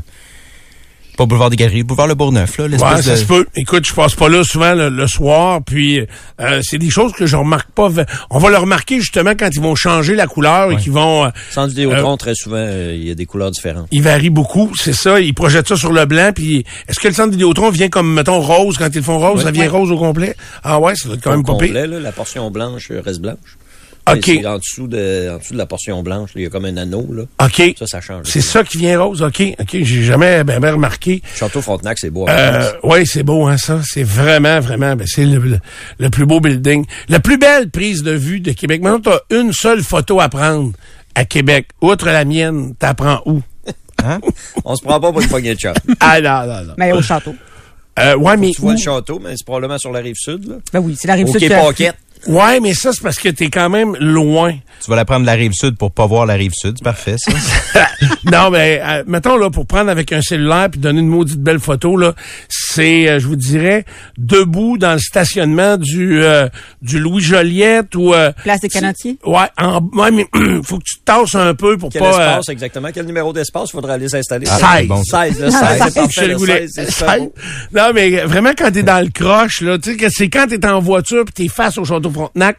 pas 1.17 1.25
boulevard 1.25 1.49
des 1.49 1.55
Galeries, 1.57 1.83
boulevard 1.83 2.07
Le 2.07 2.15
Bourgneuf, 2.15 2.57
là, 2.57 2.65
Ouais, 2.65 2.77
ça 3.01 3.11
de... 3.11 3.15
se 3.17 3.25
peut. 3.25 3.45
Écoute, 3.55 3.85
je 3.85 3.93
passe 3.93 4.15
pas 4.15 4.29
là 4.29 4.43
souvent 4.43 4.73
le, 4.73 4.89
le 4.89 5.07
soir, 5.07 5.61
puis 5.65 5.99
euh, 6.39 6.61
c'est 6.63 6.77
des 6.77 6.89
choses 6.89 7.11
que 7.11 7.25
je 7.25 7.35
remarque 7.35 7.69
pas. 7.71 7.89
On 8.29 8.39
va 8.39 8.49
le 8.49 8.57
remarquer 8.57 8.99
justement 9.01 9.31
quand 9.31 9.49
ils 9.51 9.59
vont 9.61 9.75
changer 9.75 10.15
la 10.15 10.27
couleur 10.27 10.71
et 10.71 10.77
qu'ils 10.77 10.91
vont... 10.93 11.25
euh, 11.25 11.29
Centre 11.49 11.69
Vidéotron, 11.69 12.15
très 12.17 12.35
souvent, 12.35 12.55
euh, 12.57 12.93
il 12.95 13.07
y 13.07 13.11
a 13.11 13.15
des 13.15 13.25
couleurs 13.25 13.51
différentes. 13.51 13.87
il 13.91 14.01
varie 14.01 14.29
beaucoup, 14.29 14.71
c'est 14.77 14.93
ça. 14.93 15.19
Ils 15.19 15.33
projettent 15.33 15.67
ça 15.67 15.75
sur 15.75 15.91
le 15.91 16.05
blanc, 16.05 16.31
puis 16.33 16.63
est-ce 16.87 16.99
que 16.99 17.07
le 17.07 17.13
centre 17.13 17.31
Vidéotron 17.31 17.69
vient 17.71 17.89
comme, 17.89 18.13
mettons, 18.13 18.39
rose 18.39 18.77
quand 18.77 18.87
ils 18.93 18.97
le 18.97 19.01
font 19.01 19.19
rose? 19.19 19.43
Ça 19.43 19.51
vient 19.51 19.69
rose 19.69 19.91
au 19.91 19.97
complet? 19.97 20.35
Ah 20.63 20.79
ouais, 20.79 20.95
ça 20.95 21.07
doit 21.07 21.15
être 21.17 21.23
quand 21.23 21.31
Au 21.31 21.35
même 21.37 21.43
pas 21.43 21.53
complet, 21.53 21.87
là, 21.87 21.99
la 21.99 22.11
portion 22.11 22.49
blanche 22.51 22.89
euh, 22.91 23.01
reste 23.03 23.21
blanche. 23.21 23.56
OK. 24.13 24.27
Mais 24.27 24.35
c'est 24.41 24.45
En 24.47 24.57
dessous, 24.57 24.87
de, 24.87 25.29
en 25.33 25.37
dessous 25.37 25.53
de 25.53 25.57
la 25.57 25.65
portion 25.65 26.01
blanche, 26.03 26.31
il 26.35 26.41
y 26.43 26.45
a 26.45 26.49
comme 26.49 26.65
un 26.65 26.77
anneau. 26.77 27.07
Là. 27.11 27.23
OK. 27.45 27.75
Ça, 27.79 27.87
ça 27.87 28.01
change. 28.01 28.25
C'est 28.25 28.41
ça 28.41 28.63
qui 28.63 28.77
vient 28.77 28.99
rose, 29.01 29.21
OK. 29.21 29.41
OK, 29.59 29.67
j'ai 29.71 30.03
jamais 30.03 30.43
ben, 30.43 30.59
ben 30.59 30.73
remarqué. 30.73 31.21
Château 31.35 31.61
Frontenac, 31.61 31.97
c'est 31.99 32.09
beau. 32.09 32.25
à 32.27 32.31
Euh, 32.31 32.71
oui, 32.83 33.05
c'est 33.05 33.23
beau, 33.23 33.47
hein, 33.47 33.57
ça. 33.57 33.81
C'est 33.85 34.03
vraiment, 34.03 34.59
vraiment, 34.59 34.95
ben, 34.95 35.05
c'est 35.07 35.25
le, 35.25 35.39
le- 35.39 35.59
le 35.99 36.09
plus 36.09 36.25
beau 36.25 36.39
building. 36.39 36.85
La 37.09 37.19
plus 37.19 37.37
belle 37.37 37.69
prise 37.69 38.03
de 38.03 38.11
vue 38.11 38.39
de 38.39 38.51
Québec. 38.51 38.81
Maintenant, 38.81 38.99
tu 39.29 39.35
as 39.35 39.39
une 39.39 39.53
seule 39.53 39.81
photo 39.83 40.19
à 40.19 40.29
prendre 40.29 40.71
à 41.15 41.25
Québec. 41.25 41.67
Outre 41.81 42.05
la 42.07 42.25
mienne, 42.25 42.75
t'apprends 42.77 43.21
où? 43.25 43.41
Hein? 44.03 44.19
On 44.63 44.75
se 44.75 44.83
prend 44.83 44.99
pas 44.99 45.11
pour 45.11 45.21
une 45.21 45.27
poignée 45.27 45.55
de 45.55 45.59
chat. 45.59 45.73
Ah, 45.99 46.21
non, 46.21 46.45
non, 46.45 46.63
non. 46.65 46.73
Mais 46.77 46.91
au 46.91 47.01
château. 47.01 47.33
Euh, 47.97 48.15
ouais, 48.15 48.37
mais 48.37 48.51
Tu 48.51 48.61
vois 48.61 48.73
où? 48.73 48.75
le 48.75 48.79
château, 48.79 49.19
mais 49.19 49.31
c'est 49.35 49.43
probablement 49.43 49.79
sur 49.79 49.91
la 49.91 50.01
rive 50.01 50.13
sud. 50.15 50.47
Là. 50.47 50.55
Ben 50.71 50.79
oui, 50.81 50.95
c'est 50.99 51.07
la 51.07 51.15
rive 51.15 51.27
Au 51.27 51.31
sud. 51.31 51.39
Quai 51.39 51.47
qui 51.47 51.53
a- 51.55 51.63
Paquette. 51.63 51.95
Ouais, 52.27 52.59
mais 52.59 52.73
ça, 52.73 52.91
c'est 52.93 53.01
parce 53.01 53.17
que 53.19 53.29
t'es 53.29 53.49
quand 53.49 53.69
même 53.69 53.95
loin. 53.99 54.53
Tu 54.83 54.89
vas 54.89 54.95
la 54.97 55.05
prendre 55.05 55.21
de 55.21 55.25
la 55.25 55.33
rive 55.33 55.53
sud 55.53 55.77
pour 55.77 55.91
pas 55.91 56.05
voir 56.05 56.25
la 56.25 56.33
rive 56.35 56.51
sud. 56.53 56.75
C'est 56.77 56.83
parfait, 56.83 57.15
ça. 57.17 57.31
non, 58.25 58.49
mais 58.51 58.79
euh, 58.83 59.03
mettons 59.07 59.37
là 59.37 59.49
pour 59.49 59.65
prendre 59.65 59.89
avec 59.89 60.11
un 60.11 60.21
cellulaire 60.21 60.69
puis 60.69 60.79
donner 60.79 60.99
une 60.99 61.07
maudite 61.07 61.39
belle 61.41 61.59
photo 61.59 61.97
là, 61.97 62.13
c'est 62.49 63.09
euh, 63.09 63.19
je 63.19 63.27
vous 63.27 63.35
dirais 63.35 63.85
debout 64.17 64.77
dans 64.77 64.93
le 64.93 64.99
stationnement 64.99 65.77
du 65.77 66.21
euh, 66.21 66.47
du 66.81 66.99
Louis 66.99 67.23
Joliette 67.23 67.95
ou 67.95 68.13
euh, 68.13 68.31
Place 68.43 68.59
des 68.61 68.69
Canotiers. 68.69 69.17
Ouais, 69.25 69.47
en, 69.57 69.81
ouais, 69.93 70.11
mais 70.11 70.27
faut 70.63 70.77
que 70.77 70.83
tu 70.83 70.99
te 70.99 71.03
tasses 71.05 71.33
un 71.35 71.55
peu 71.55 71.77
pour 71.77 71.89
Quel 71.89 72.01
pas. 72.01 72.07
euh, 72.19 72.29
espace 72.29 72.49
exactement? 72.49 72.89
Quel 72.93 73.05
numéro 73.05 73.33
d'espace 73.33 73.71
faudra 73.71 73.93
aller 73.93 74.09
s'installer? 74.09 74.45
Ah, 74.49 74.57
Seize. 74.57 74.81
c'est 74.81 74.87
bon, 74.87 75.03
ça. 75.03 75.23
16, 75.25 75.39
là, 75.39 75.49
16, 75.51 75.59
c'est 75.59 75.87
je 75.89 75.93
parfait. 75.95 76.21
le 76.21 76.27
là, 76.33 76.37
voulais. 76.37 76.67
16, 76.67 76.71
c'est 76.75 76.91
super 76.91 77.17
beau. 77.19 77.33
Non, 77.73 77.91
mais 77.95 78.09
vraiment, 78.25 78.51
quand 78.55 78.71
t'es 78.71 78.83
dans 78.83 79.03
le 79.03 79.09
croche, 79.11 79.61
là, 79.61 79.77
tu 79.79 79.91
sais, 79.91 79.97
que 79.97 80.09
c'est 80.09 80.29
quand 80.29 80.45
t'es 80.47 80.63
en 80.67 80.79
voiture 80.79 81.25
pis 81.25 81.33
t'es 81.33 81.47
face 81.47 81.77
au 81.77 81.85
Château 81.85 82.11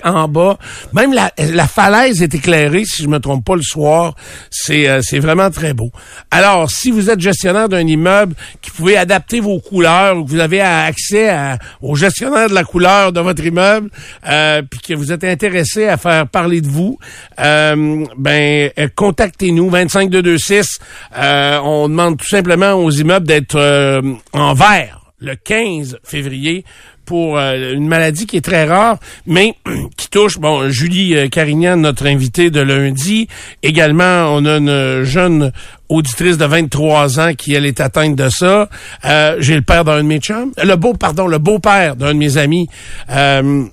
En 0.05 0.29
bas. 0.29 0.59
Même 0.93 1.13
la, 1.13 1.31
la 1.53 1.67
falaise 1.67 2.23
est 2.23 2.35
éclairée, 2.35 2.85
si 2.85 3.03
je 3.03 3.09
me 3.09 3.19
trompe 3.19 3.45
pas, 3.45 3.57
le 3.57 3.63
soir. 3.63 4.15
C'est, 4.51 4.89
euh, 4.89 5.01
c'est 5.03 5.19
vraiment 5.19 5.51
très 5.51 5.75
beau. 5.75 5.91
Alors, 6.31 6.71
si 6.71 6.91
vous 6.91 7.11
êtes 7.11 7.21
gestionnaire 7.21 7.69
d'un 7.69 7.87
immeuble, 7.87 8.35
qui 8.63 8.71
pouvez 8.71 8.97
adapter 8.97 9.41
vos 9.41 9.61
couleurs, 9.61 10.17
ou 10.17 10.25
que 10.25 10.31
vous 10.31 10.41
avez 10.41 10.61
accès 10.61 11.29
à- 11.29 11.59
au 11.83 11.95
gestionnaire 11.95 12.49
de 12.49 12.55
la 12.55 12.65
couleur 12.65 13.13
de 13.13 13.21
votre 13.21 13.45
immeuble, 13.45 13.91
euh, 14.29 14.63
puis 14.69 14.81
que 14.81 14.95
vous 14.95 15.13
êtes 15.13 15.25
intéressé 15.25 15.87
à 15.89 15.97
faire 15.97 16.27
parler 16.29 16.61
de 16.61 16.69
vous, 16.69 16.99
euh, 17.41 18.05
ben, 18.17 18.71
euh, 18.79 18.89
contactez-nous, 18.95 19.71
25226. 19.71 20.79
Euh, 21.17 21.59
on 21.63 21.89
demande 21.89 22.19
tout 22.19 22.27
simplement 22.29 22.73
aux 22.75 22.91
immeubles 22.91 23.27
d'être 23.27 23.57
euh, 23.57 24.03
en 24.33 24.55
vert 24.55 25.01
le 25.21 25.35
15 25.35 25.99
février 26.05 26.65
pour 27.09 27.39
euh, 27.39 27.73
une 27.73 27.89
maladie 27.89 28.27
qui 28.27 28.37
est 28.37 28.45
très 28.45 28.65
rare, 28.65 28.99
mais 29.27 29.55
qui 29.97 30.11
touche, 30.11 30.39
bon, 30.39 30.69
Julie 30.69 31.17
euh, 31.17 31.29
Carignan, 31.29 31.79
notre 31.79 32.07
invitée 32.07 32.51
de 32.51 32.61
lundi. 32.61 33.29
Également, 33.63 34.27
on 34.35 34.45
a 34.45 34.59
une 34.59 35.05
jeune 35.05 35.51
auditrice 35.89 36.37
de 36.37 36.45
23 36.45 37.19
ans 37.19 37.33
qui, 37.33 37.55
elle, 37.55 37.65
est 37.65 37.81
atteinte 37.81 38.15
de 38.15 38.29
ça. 38.29 38.69
Euh, 39.07 39.37
J'ai 39.39 39.55
le 39.55 39.63
père 39.63 39.85
d'un 39.85 39.97
de 39.97 40.03
mes 40.03 40.19
chums, 40.19 40.53
le 40.63 40.75
beau, 40.77 40.93
pardon, 40.93 41.27
le 41.27 41.39
beau-père 41.39 41.97
d'un 41.97 42.13
de 42.13 42.19
mes 42.19 42.37
amis. 42.37 42.69
Euh, 43.11 43.65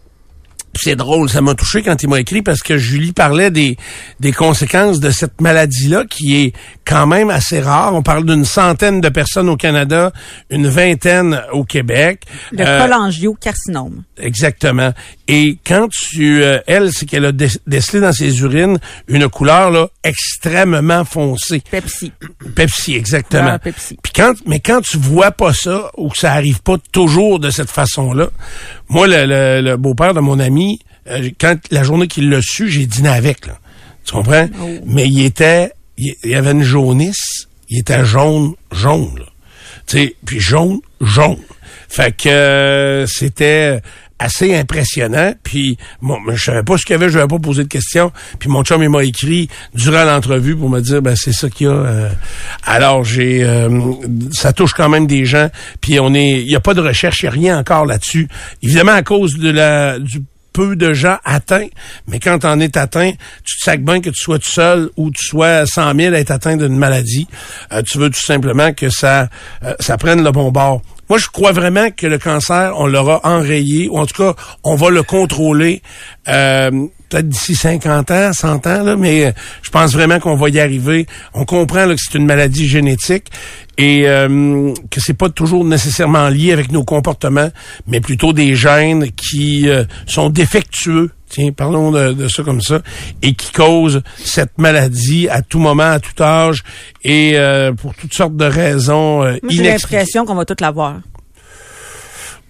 c'est 0.82 0.96
drôle, 0.96 1.30
ça 1.30 1.42
m'a 1.42 1.54
touché 1.56 1.82
quand 1.84 2.02
il 2.04 2.10
m'a 2.10 2.20
écrit 2.20 2.42
parce 2.42 2.62
que 2.62 2.78
Julie 2.78 3.12
parlait 3.14 3.52
des, 3.52 3.78
des 4.20 4.32
conséquences 4.32 5.00
de 5.00 5.10
cette 5.12 5.40
maladie-là 5.42 6.06
qui 6.10 6.36
est 6.44 6.54
quand 6.86 7.08
même 7.08 7.30
assez 7.30 7.60
rare. 7.60 7.94
On 7.96 8.02
parle 8.04 8.26
d'une 8.26 8.46
centaine 8.46 9.02
de 9.02 9.10
personnes 9.10 9.50
au 9.50 9.58
Canada, 9.58 10.12
une 10.50 10.68
vingtaine 10.68 11.42
au 11.52 11.64
Québec. 11.64 12.24
Le 12.52 12.66
Euh, 12.66 12.82
cholangiocarcinome. 12.88 14.04
Exactement. 14.18 14.94
Et 15.28 15.58
quand 15.66 15.88
tu, 15.90 16.44
euh, 16.44 16.60
elle, 16.68 16.92
c'est 16.94 17.06
qu'elle 17.06 17.26
a 17.26 17.32
dé- 17.32 17.48
décelé 17.68 18.00
dans 18.02 18.12
ses 18.14 18.40
urines 18.42 18.78
une 19.08 19.28
couleur 19.28 19.72
là 19.72 19.88
extrêmement 20.04 21.04
foncée. 21.06 21.64
Pepsi. 21.72 22.12
Pepsi, 22.56 22.96
exactement. 22.96 23.52
Ah, 23.54 23.60
Pepsi. 23.60 23.98
Puis 24.04 24.14
quand, 24.16 24.34
mais 24.46 24.60
quand 24.60 24.82
tu 24.82 24.98
vois 24.98 25.32
pas 25.32 25.54
ça 25.54 25.90
ou 25.98 26.10
que 26.10 26.18
ça 26.18 26.32
arrive 26.34 26.62
pas 26.62 26.78
toujours 26.92 27.40
de 27.40 27.50
cette 27.50 27.72
façon-là, 27.72 28.30
moi, 28.90 29.08
le, 29.08 29.26
le- 29.26 29.62
le 29.62 29.78
beau-père 29.78 30.14
de 30.14 30.20
mon 30.20 30.40
ami, 30.40 30.80
euh, 31.08 31.30
quand 31.40 31.56
la 31.72 31.84
journée 31.84 32.08
qu'il 32.08 32.30
l'a 32.30 32.40
su, 32.42 32.70
j'ai 32.70 32.86
dîné 32.86 33.10
avec. 33.10 33.48
Là. 33.48 33.58
Tu 34.06 34.14
comprends? 34.14 34.48
Oh. 34.62 34.68
Mais 34.86 35.08
il 35.08 35.24
était, 35.26 35.72
il, 35.98 36.16
il 36.24 36.32
y 36.32 36.36
avait 36.36 36.52
une 36.52 36.64
jaunisse, 36.64 37.48
il 37.70 37.80
était 37.80 38.06
jaune, 38.06 38.54
jaune. 38.72 39.12
Là. 39.18 39.26
Tu 39.88 39.98
sais, 39.98 40.16
puis 40.26 40.40
jaune, 40.40 40.80
jaune. 41.02 41.38
Fait 41.90 42.16
que 42.16 42.28
euh, 42.30 43.06
c'était 43.08 43.82
assez 44.20 44.56
impressionnant. 44.56 45.34
Puis 45.44 45.78
bon, 46.02 46.18
je 46.34 46.44
savais 46.44 46.64
pas 46.64 46.78
ce 46.78 46.86
qu'il 46.86 46.94
y 46.94 46.96
avait, 46.96 47.10
je 47.10 47.18
n'avais 47.18 47.28
pas 47.28 47.40
posé 47.40 47.64
de 47.64 47.70
questions. 47.70 48.12
Puis 48.40 48.50
mon 48.50 48.64
chum 48.64 48.82
il 48.82 48.90
m'a 48.90 49.04
écrit 49.04 49.50
durant 49.74 50.04
l'entrevue 50.04 50.56
pour 50.56 50.70
me 50.70 50.80
dire 50.80 51.02
ben 51.02 51.16
c'est 51.16 51.34
ça 51.34 51.50
qu'il 51.50 51.68
y 51.68 51.70
a. 51.70 51.74
euh. 51.74 52.10
alors 52.66 53.04
j'ai 53.04 53.44
euh, 53.44 53.82
ça 54.32 54.54
touche 54.54 54.74
quand 54.74 54.90
même 54.90 55.08
des 55.08 55.26
gens. 55.26 55.50
Puis 55.82 56.00
on 56.00 56.14
est 56.14 56.42
il 56.42 56.50
y 56.50 56.56
a 56.56 56.62
pas 56.62 56.74
de 56.74 56.82
recherche, 56.82 57.24
il 57.24 57.26
y 57.26 57.28
a 57.28 57.32
rien 57.32 57.60
encore 57.60 57.86
là-dessus. 57.86 58.28
Évidemment 58.62 58.94
à 58.94 59.04
cause 59.04 59.38
de 59.38 59.50
la 59.50 60.00
du 60.00 60.22
peu 60.56 60.78
de 60.78 60.94
gens 60.94 61.18
atteints, 61.26 61.68
mais 62.08 62.20
quand 62.20 62.40
t'en 62.40 62.62
es 62.62 62.78
atteint, 62.78 63.12
tu 63.44 63.58
te 63.58 63.64
sacs 63.64 63.84
bien 63.84 64.00
que 64.00 64.10
tu 64.10 64.22
sois 64.22 64.40
tout 64.40 64.50
seul 64.50 64.90
ou 64.96 65.12
tu 65.12 65.22
sois 65.22 65.66
100 65.66 65.96
000 65.96 66.16
à 66.16 66.20
être 66.20 66.32
atteint 66.32 66.56
d'une 66.56 66.78
maladie. 66.78 67.28
Euh, 67.74 67.82
tu 67.82 67.98
veux 67.98 68.10
tout 68.10 68.26
simplement 68.26 68.72
que 68.72 68.90
ça, 68.90 69.28
euh, 69.64 69.74
ça 69.82 69.98
prenne 69.98 70.24
le 70.24 70.32
bon 70.32 70.52
bord. 70.54 70.82
Moi, 71.10 71.20
je 71.20 71.28
crois 71.28 71.52
vraiment 71.52 71.92
que 71.92 72.08
le 72.08 72.18
cancer, 72.18 72.74
on 72.78 72.88
l'aura 72.88 73.22
enrayé, 73.24 73.88
ou 73.90 73.98
en 73.98 74.06
tout 74.06 74.24
cas, 74.24 74.36
on 74.64 74.76
va 74.76 74.90
le 74.90 75.04
contrôler 75.04 75.82
euh, 76.28 76.72
peut-être 77.10 77.30
d'ici 77.30 77.56
50 77.56 78.12
ans, 78.12 78.34
100 78.34 78.68
ans, 78.68 78.98
mais 78.98 79.26
euh, 79.26 79.32
je 79.62 79.70
pense 79.70 79.94
vraiment 79.94 80.20
qu'on 80.20 80.36
va 80.36 80.50
y 80.50 80.60
arriver. 80.60 81.06
On 81.34 81.46
comprend 81.46 81.88
que 81.88 81.96
c'est 81.98 82.18
une 82.18 82.26
maladie 82.26 82.68
génétique 82.68 83.28
et 83.78 84.08
euh, 84.08 84.74
que 84.90 85.00
c'est 85.00 85.14
pas 85.14 85.30
toujours 85.30 85.66
nécessairement 85.66 86.30
lié 86.30 86.52
avec 86.54 86.72
nos 86.72 86.84
comportements, 86.84 87.50
mais 87.88 88.00
plutôt 88.00 88.34
des 88.34 88.56
gènes 88.56 89.12
qui 89.12 89.70
euh, 89.70 89.84
sont 90.08 90.30
défectueux. 90.30 91.12
Tiens, 91.30 91.52
parlons 91.52 91.92
de, 91.92 92.14
de 92.14 92.28
ça 92.28 92.44
comme 92.44 92.62
ça, 92.62 92.82
et 93.22 93.34
qui 93.34 93.52
causent 93.52 94.02
cette 94.18 94.58
maladie 94.58 95.28
à 95.30 95.42
tout 95.42 95.60
moment, 95.60 95.92
à 95.92 96.00
tout 96.00 96.22
âge, 96.22 96.64
et 97.04 97.34
euh, 97.36 97.74
pour 97.74 97.96
toutes 97.96 98.14
sortes 98.14 98.36
de 98.36 98.46
raisons 98.46 99.24
euh, 99.24 99.38
Moi, 99.42 99.52
j'ai 99.52 99.64
l'impression 99.64 100.26
qu'on 100.26 100.36
va 100.36 100.46
tout 100.46 100.56
l'avoir. 100.60 101.00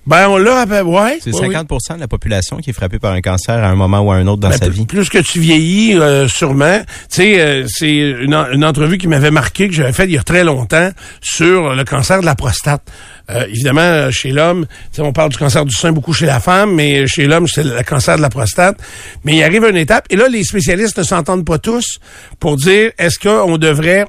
Ben, 0.07 0.27
on 0.29 0.37
l'a, 0.37 0.65
ben, 0.67 0.83
ouais. 0.83 1.17
C'est 1.19 1.33
ouais, 1.33 1.47
50% 1.49 1.95
de 1.95 1.99
la 1.99 2.07
population 2.07 2.57
qui 2.57 2.69
est 2.69 2.73
frappée 2.73 2.99
par 2.99 3.13
un 3.13 3.21
cancer 3.21 3.55
à 3.55 3.67
un 3.69 3.75
moment 3.75 4.01
ou 4.01 4.11
à 4.11 4.15
un 4.17 4.27
autre 4.27 4.41
dans 4.41 4.49
Ben, 4.49 4.57
sa 4.57 4.69
vie. 4.69 4.85
Plus 4.85 5.09
que 5.09 5.17
tu 5.17 5.39
vieillis, 5.39 5.95
euh, 5.95 6.27
sûrement. 6.27 6.79
Tu 7.09 7.15
sais, 7.15 7.39
euh, 7.39 7.65
c'est 7.67 7.89
une, 7.95 8.35
en- 8.35 8.51
une 8.51 8.63
entrevue 8.63 8.99
qui 8.99 9.07
m'avait 9.07 9.31
marqué, 9.31 9.67
que 9.67 9.73
j'avais 9.73 9.93
faite 9.93 10.09
il 10.09 10.13
y 10.13 10.17
a 10.19 10.23
très 10.23 10.43
longtemps, 10.43 10.91
sur 11.21 11.73
le 11.73 11.83
cancer 11.83 12.21
de 12.21 12.25
la 12.25 12.35
prostate. 12.35 12.83
Euh, 13.31 13.47
évidemment, 13.49 14.11
chez 14.11 14.31
l'homme, 14.31 14.67
tu 14.67 14.97
sais, 14.97 15.01
on 15.01 15.11
parle 15.11 15.29
du 15.31 15.37
cancer 15.37 15.65
du 15.65 15.73
sein 15.75 15.91
beaucoup 15.91 16.13
chez 16.13 16.27
la 16.27 16.39
femme, 16.39 16.75
mais 16.75 17.07
chez 17.07 17.25
l'homme, 17.25 17.47
c'est 17.47 17.63
le 17.63 17.81
cancer 17.81 18.17
de 18.17 18.21
la 18.21 18.29
prostate. 18.29 18.77
Mais 19.23 19.37
il 19.37 19.43
arrive 19.43 19.63
une 19.63 19.77
étape, 19.77 20.05
et 20.11 20.15
là, 20.15 20.27
les 20.27 20.43
spécialistes 20.43 20.99
ne 20.99 21.03
s'entendent 21.03 21.45
pas 21.45 21.57
tous 21.57 21.99
pour 22.39 22.57
dire, 22.57 22.91
est-ce 22.99 23.17
qu'on 23.17 23.57
devrait 23.57 24.05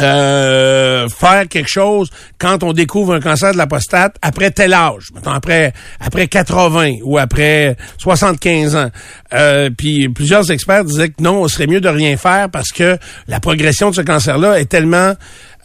euh, 0.00 1.08
faire 1.08 1.48
quelque 1.48 1.68
chose 1.68 2.10
quand 2.38 2.62
on 2.62 2.72
découvre 2.72 3.14
un 3.14 3.20
cancer 3.20 3.52
de 3.52 3.58
la 3.58 3.66
prostate 3.66 4.16
après 4.22 4.50
tel 4.50 4.72
âge, 4.72 5.08
après 5.24 5.72
après 6.00 6.28
80 6.28 6.98
ou 7.02 7.18
après 7.18 7.76
75 7.98 8.76
ans. 8.76 8.90
Euh, 9.34 9.70
puis 9.76 10.08
plusieurs 10.08 10.50
experts 10.50 10.84
disaient 10.84 11.08
que 11.08 11.22
non, 11.22 11.42
on 11.42 11.48
serait 11.48 11.66
mieux 11.66 11.80
de 11.80 11.88
rien 11.88 12.16
faire 12.16 12.48
parce 12.50 12.70
que 12.70 12.98
la 13.26 13.40
progression 13.40 13.90
de 13.90 13.96
ce 13.96 14.02
cancer-là 14.02 14.60
est 14.60 14.66
tellement 14.66 15.14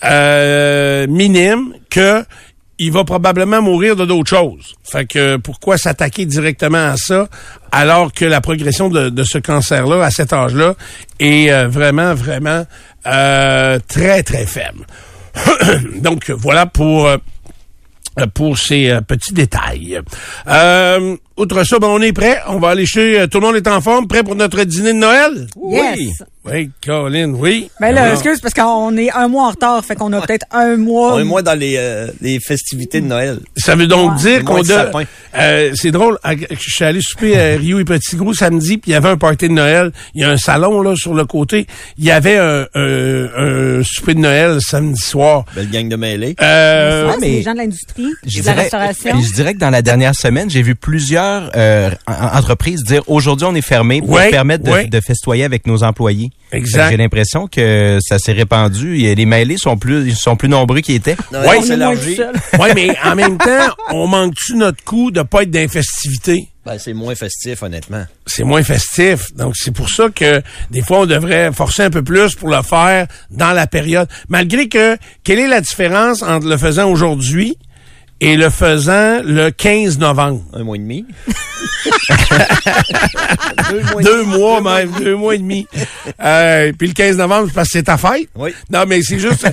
euh, 0.03 1.07
minime 1.07 1.73
que 1.89 2.23
il 2.83 2.91
va 2.91 3.03
probablement 3.03 3.61
mourir 3.61 3.95
de 3.95 4.05
d'autres 4.05 4.29
choses. 4.29 4.75
Fait 4.83 5.05
que 5.05 5.37
pourquoi 5.37 5.77
s'attaquer 5.77 6.25
directement 6.25 6.89
à 6.89 6.95
ça 6.97 7.27
alors 7.71 8.13
que 8.13 8.25
la 8.25 8.41
progression 8.41 8.89
de, 8.89 9.09
de 9.09 9.23
ce 9.23 9.37
cancer-là 9.37 10.03
à 10.05 10.11
cet 10.11 10.33
âge-là 10.33 10.75
est 11.19 11.51
euh, 11.51 11.67
vraiment, 11.67 12.13
vraiment 12.13 12.65
euh, 13.07 13.79
très, 13.87 14.23
très 14.23 14.45
faible. 14.45 14.85
Donc 15.95 16.29
voilà 16.29 16.65
pour 16.65 17.07
euh, 17.07 17.17
pour 18.33 18.57
ces 18.57 18.89
euh, 18.89 19.01
petits 19.01 19.33
détails. 19.33 19.99
Euh, 20.47 21.15
outre 21.37 21.63
ça, 21.63 21.79
ben, 21.79 21.87
on 21.87 22.01
est 22.01 22.13
prêt. 22.13 22.39
On 22.47 22.59
va 22.59 22.69
aller 22.69 22.85
chez 22.85 23.19
euh, 23.19 23.27
tout 23.27 23.39
le 23.39 23.47
monde 23.47 23.55
est 23.55 23.67
en 23.67 23.81
forme, 23.81 24.07
prêt 24.07 24.23
pour 24.23 24.35
notre 24.35 24.63
dîner 24.63 24.93
de 24.93 24.99
Noël? 24.99 25.47
Yes. 25.69 25.97
Oui, 25.97 26.11
Colin, 26.85 27.29
oui. 27.35 27.69
Ben 27.79 27.91
là, 27.93 28.01
Alors, 28.03 28.13
excuse, 28.15 28.39
parce 28.41 28.53
qu'on 28.53 28.97
est 28.97 29.09
un 29.11 29.27
mois 29.29 29.47
en 29.47 29.49
retard, 29.51 29.83
fait 29.85 29.95
qu'on 29.95 30.11
a 30.13 30.21
peut-être 30.21 30.45
un 30.51 30.75
mois. 30.75 31.15
On 31.15 31.19
est 31.19 31.23
moins 31.23 31.41
dans 31.41 31.57
les, 31.57 31.75
euh, 31.77 32.07
les 32.21 32.39
festivités 32.39 32.99
de 33.01 33.05
Noël. 33.07 33.39
Ça 33.55 33.75
veut 33.75 33.87
donc 33.87 34.11
Ouais. 34.11 34.17
dire 34.17 34.43
qu'on 34.43 34.61
a... 34.69 34.91
Euh, 35.35 35.71
c'est 35.75 35.91
drôle, 35.91 36.19
je 36.25 36.55
suis 36.59 36.83
allé 36.83 36.99
souper 37.01 37.39
à 37.39 37.57
Rio 37.57 37.79
et 37.79 37.85
Petit 37.85 38.15
Gros 38.17 38.33
samedi, 38.33 38.77
puis 38.77 38.91
il 38.91 38.93
y 38.93 38.95
avait 38.95 39.09
un 39.09 39.17
party 39.17 39.47
de 39.47 39.53
Noël. 39.53 39.91
Il 40.15 40.21
y 40.21 40.23
a 40.25 40.29
un 40.29 40.37
salon 40.37 40.81
là 40.81 40.95
sur 40.95 41.13
le 41.13 41.25
côté. 41.25 41.65
Il 41.97 42.03
y 42.05 42.11
avait 42.11 42.37
un, 42.37 42.67
un, 42.75 43.27
un 43.79 43.81
souper 43.83 44.13
de 44.13 44.19
Noël 44.19 44.57
samedi 44.61 45.01
soir. 45.01 45.45
Belle 45.55 45.69
gang 45.69 45.87
de 45.87 45.95
mêlés. 45.95 46.35
Euh, 46.41 47.13
mais- 47.21 47.27
les 47.27 47.41
gens 47.43 47.53
de 47.53 47.57
l'industrie, 47.59 48.03
de 48.03 48.09
la 48.35 48.41
dirais, 48.41 48.53
restauration. 48.63 49.21
je 49.21 49.33
dirais 49.33 49.53
que 49.53 49.59
dans 49.59 49.69
la 49.69 49.81
dernière 49.81 50.13
semaine, 50.13 50.49
j'ai 50.49 50.61
vu 50.61 50.75
plusieurs 50.75 51.49
euh, 51.55 51.89
en- 52.05 52.37
entreprises 52.37 52.83
dire 52.83 53.01
aujourd'hui 53.07 53.47
on 53.49 53.55
est 53.55 53.61
fermé 53.61 54.01
pour 54.01 54.11
Ouais, 54.11 54.29
permettre 54.29 54.65
de, 54.65 54.71
ouais. 54.71 54.85
de 54.87 54.99
festoyer 54.99 55.45
avec 55.45 55.65
nos 55.67 55.83
employés. 55.83 56.31
Exact. 56.51 56.91
J'ai 56.91 56.97
l'impression 56.97 57.47
que 57.47 57.97
ça 57.99 58.19
s'est 58.19 58.31
répandu. 58.31 58.99
Et 59.05 59.15
les 59.15 59.25
mailés 59.25 59.57
sont 59.57 59.75
plus 59.75 60.05
ils 60.07 60.15
sont 60.15 60.35
plus 60.35 60.49
nombreux 60.49 60.81
qu'ils 60.81 60.95
étaient. 60.95 61.15
Noël 61.31 61.47
Ouais, 61.47 61.49
On 61.49 61.53
est 61.53 61.57
moins 61.57 61.65
s'élargit. 61.67 62.09
tout 62.11 62.21
seul. 62.21 62.33
oui, 62.59 62.69
mais 62.75 62.95
en 63.03 63.15
même 63.15 63.37
temps, 63.39 63.73
on 63.91 64.05
manque-tu 64.07 64.55
notre 64.55 64.83
coup 64.83 65.09
de 65.09 65.23
pas 65.23 65.41
être 65.43 65.49
dans 65.51 65.59
les 65.59 65.67
festivités? 65.67 66.47
Ben, 66.65 66.77
c'est 66.77 66.93
moins 66.93 67.15
festif, 67.15 67.61
honnêtement. 67.63 68.05
c'est 68.27 68.43
moins 68.43 68.63
festif. 68.63 69.33
Donc, 69.35 69.53
c'est 69.57 69.71
pour 69.73 69.89
ça 69.89 70.09
que 70.09 70.41
des 70.71 70.81
fois, 70.81 70.99
on 70.99 71.05
devrait 71.07 71.51
forcer 71.51 71.83
un 71.83 71.89
peu 71.89 72.03
plus 72.03 72.35
pour 72.35 72.49
le 72.49 72.61
faire 72.61 73.07
dans 73.31 73.51
la 73.51 73.65
période. 73.67 74.07
Malgré 74.29 74.69
que, 74.69 74.95
quelle 75.23 75.39
est 75.39 75.47
la 75.47 75.59
différence 75.59 76.21
entre 76.21 76.47
le 76.47 76.55
faisant 76.57 76.87
aujourd'hui 76.89 77.57
et 78.21 78.35
le 78.37 78.49
faisant 78.49 79.21
le 79.23 79.49
15 79.49 79.97
novembre? 79.99 80.41
Un 80.53 80.63
mois 80.63 80.75
et 80.75 80.79
demi. 80.79 81.05
Deux 83.69 83.81
mois 83.81 84.01
et 84.01 84.03
Deux 84.03 84.23
mois 84.23 84.61
même, 84.61 84.91
deux 84.99 85.15
mois 85.15 85.35
et 85.35 85.39
demi. 85.39 85.67
Euh, 86.21 86.71
puis 86.77 86.87
le 86.87 86.93
15 86.93 87.17
novembre, 87.17 87.47
c'est 87.49 87.53
parce 87.55 87.67
que 87.69 87.77
c'est 87.79 87.83
ta 87.83 87.97
fête. 87.97 88.29
Oui. 88.35 88.53
Non, 88.69 88.83
mais 88.87 89.01
c'est 89.01 89.19
juste... 89.19 89.47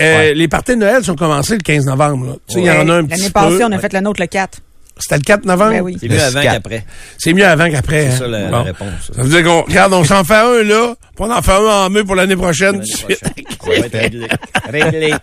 euh, 0.00 0.32
Les 0.34 0.48
parties 0.48 0.72
de 0.72 0.80
Noël 0.80 1.04
sont 1.04 1.14
commencées 1.16 1.54
le 1.54 1.60
15 1.62 1.86
novembre. 1.86 2.26
là. 2.26 2.32
Tu 2.48 2.54
sais, 2.54 2.60
il 2.60 2.66
y 2.66 2.70
en 2.70 2.88
a 2.88 2.94
un 2.94 3.04
petit 3.04 3.10
L'année 3.18 3.26
peu. 3.26 3.32
passée, 3.32 3.64
on 3.64 3.72
a 3.72 3.78
fait 3.78 3.92
le 3.92 4.00
nôtre 4.00 4.20
le 4.20 4.26
4. 4.26 4.58
C'était 4.98 5.16
le 5.16 5.22
4 5.22 5.44
novembre? 5.44 5.70
Ben 5.72 5.80
oui. 5.82 5.96
C'est 6.00 6.08
mieux 6.08 6.22
avant 6.22 6.40
qu'après. 6.42 6.84
C'est 7.18 7.32
mieux 7.34 7.46
avant 7.46 7.70
qu'après. 7.70 8.02
C'est 8.10 8.14
hein? 8.14 8.18
ça 8.18 8.26
la, 8.28 8.40
la 8.40 8.50
Bon. 8.50 8.62
réponse. 8.62 8.88
Ça 9.14 9.22
veut 9.22 9.28
dire 9.28 9.44
qu'on, 9.44 9.62
regarde, 9.62 9.92
on 9.92 10.04
s'en 10.04 10.24
fait 10.24 10.34
un 10.36 10.62
là, 10.62 10.94
puis 11.14 11.24
on 11.26 11.30
en 11.30 11.42
fait 11.42 11.52
un 11.52 11.58
en 11.84 11.90
mai 11.90 12.02
pour 12.02 12.14
l'année 12.14 12.34
prochaine. 12.36 12.76
L'année 12.80 12.92
prochaine. 12.98 13.18
Ça 13.62 13.80
va 13.80 13.86
être 13.86 13.98
réglé. 13.98 14.26
Réglé. 14.70 15.14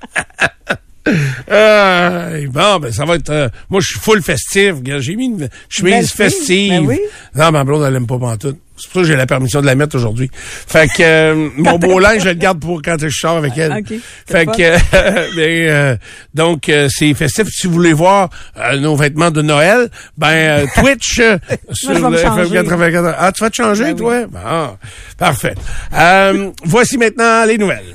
Euh, 1.51 2.47
bon, 2.49 2.79
ben 2.79 2.91
ça 2.91 3.03
va 3.05 3.15
être. 3.15 3.29
euh, 3.29 3.49
moi, 3.69 3.81
je 3.81 3.87
suis 3.87 3.99
full 3.99 4.21
festif. 4.23 4.75
Regarde, 4.75 5.01
J'ai 5.01 5.15
mis 5.15 5.25
une 5.25 5.49
chemise 5.69 6.11
festive. 6.11 6.71
Ben 6.71 6.85
oui. 6.87 6.99
Non, 7.35 7.51
ma 7.51 7.63
blonde, 7.63 7.83
elle 7.85 7.95
aime 7.95 8.07
pas 8.07 8.17
pantoute. 8.17 8.57
C'est 8.77 8.85
pour 8.89 8.93
ça 8.93 8.99
que 9.01 9.07
j'ai 9.07 9.15
la 9.15 9.27
permission 9.27 9.61
de 9.61 9.65
la 9.67 9.75
mettre 9.75 9.95
aujourd'hui. 9.97 10.31
Fait 10.33 10.87
que 10.87 11.03
euh, 11.03 11.49
mon 11.57 11.77
beau 11.77 11.99
linge, 11.99 12.21
je 12.23 12.29
le 12.29 12.33
garde 12.35 12.59
pour 12.59 12.81
quand 12.81 12.95
je 12.99 13.09
sors 13.09 13.37
avec 13.37 13.55
elle. 13.57 13.71
OK. 13.73 13.93
Fait 14.25 14.45
que 14.45 14.51
euh, 14.95 15.27
mais, 15.35 15.69
euh, 15.69 15.95
donc 16.33 16.69
euh, 16.69 16.87
c'est 16.89 17.13
festif. 17.13 17.47
Si 17.49 17.67
vous 17.67 17.73
voulez 17.73 17.93
voir 17.93 18.29
euh, 18.57 18.77
nos 18.79 18.95
vêtements 18.95 19.29
de 19.31 19.41
Noël, 19.41 19.89
ben 20.17 20.27
euh, 20.31 20.65
Twitch 20.75 21.19
euh, 21.19 21.37
sur 21.71 21.93
je 21.93 21.99
vais 21.99 22.07
me 22.09 22.11
le 22.15 22.17
changer. 22.17 22.41
FM 22.55 22.63
84. 22.63 23.15
Ah, 23.19 23.31
tu 23.31 23.43
vas 23.43 23.49
te 23.49 23.55
changer, 23.57 23.83
Ben 23.83 23.95
toi? 23.95 24.25
Bon, 24.27 24.77
parfait. 25.17 25.53
Euh, 25.93 26.49
voici 26.63 26.97
maintenant 26.97 27.45
les 27.45 27.57
nouvelles. 27.57 27.93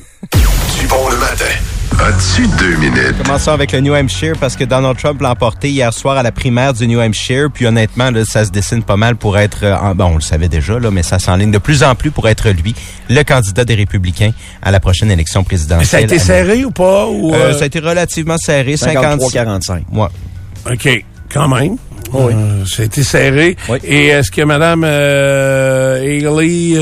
Du 0.79 0.87
bon 0.87 1.09
le 1.09 1.17
matin. 1.17 1.45
As-tu 2.01 2.47
deux 2.59 2.77
minutes? 2.77 3.17
Commençons 3.25 3.51
avec 3.51 3.73
le 3.73 3.81
New 3.81 3.93
Hampshire 3.93 4.35
parce 4.41 4.55
que 4.55 4.63
Donald 4.65 4.97
Trump 4.97 5.21
l'a 5.21 5.33
emporté 5.33 5.69
hier 5.71 5.93
soir 5.93 6.17
à 6.17 6.23
la 6.23 6.31
primaire 6.31 6.73
du 6.73 6.87
New 6.87 7.01
Hampshire. 7.01 7.49
Puis 7.53 7.67
honnêtement, 7.67 8.11
là, 8.13 8.25
ça 8.25 8.45
se 8.45 8.51
dessine 8.51 8.85
pas 8.85 8.97
mal 8.97 9.17
pour 9.17 9.37
être... 9.37 9.65
euh, 9.65 9.77
en- 9.77 9.95
bon, 9.97 10.05
on 10.13 10.15
le 10.15 10.21
savait 10.21 10.49
déjà, 10.49 10.79
là, 10.79 10.91
mais 10.93 11.03
ça 11.03 11.19
s'enligne 11.19 11.51
de 11.51 11.59
plus 11.59 11.83
en 11.83 11.97
plus 11.97 12.13
pour 12.13 12.29
être 12.29 12.51
lui, 12.51 12.75
le 13.11 13.23
candidat 13.25 13.65
des 13.65 13.75
Républicains 13.75 14.31
à 14.63 14.71
la 14.71 14.79
prochaine 14.79 15.11
élection 15.11 15.43
présidentielle. 15.43 15.87
Ça 15.89 15.97
a 15.97 16.01
été 16.03 16.19
serré 16.21 16.65
ou 16.65 16.71
pas? 16.71 17.07
Ou, 17.09 17.35
Euh, 17.35 17.37
euh, 17.37 17.53
ça 17.55 17.65
a 17.65 17.67
été 17.67 17.81
relativement 17.81 18.39
serré. 18.39 18.77
50... 18.77 19.21
53-45. 19.21 19.83
Ouais. 19.93 20.07
OK, 20.73 21.05
quand 21.33 21.49
même. 21.49 21.77
Oui. 22.13 22.33
Euh, 22.33 22.65
ça 22.65 22.83
a 22.83 22.85
été 22.87 23.03
serré. 23.03 23.57
Oui. 23.69 23.79
Et 23.83 24.07
est-ce 24.07 24.31
que 24.31 24.43
Mme 24.43 24.85
euh, 24.85 25.99
Haley, 26.01 26.75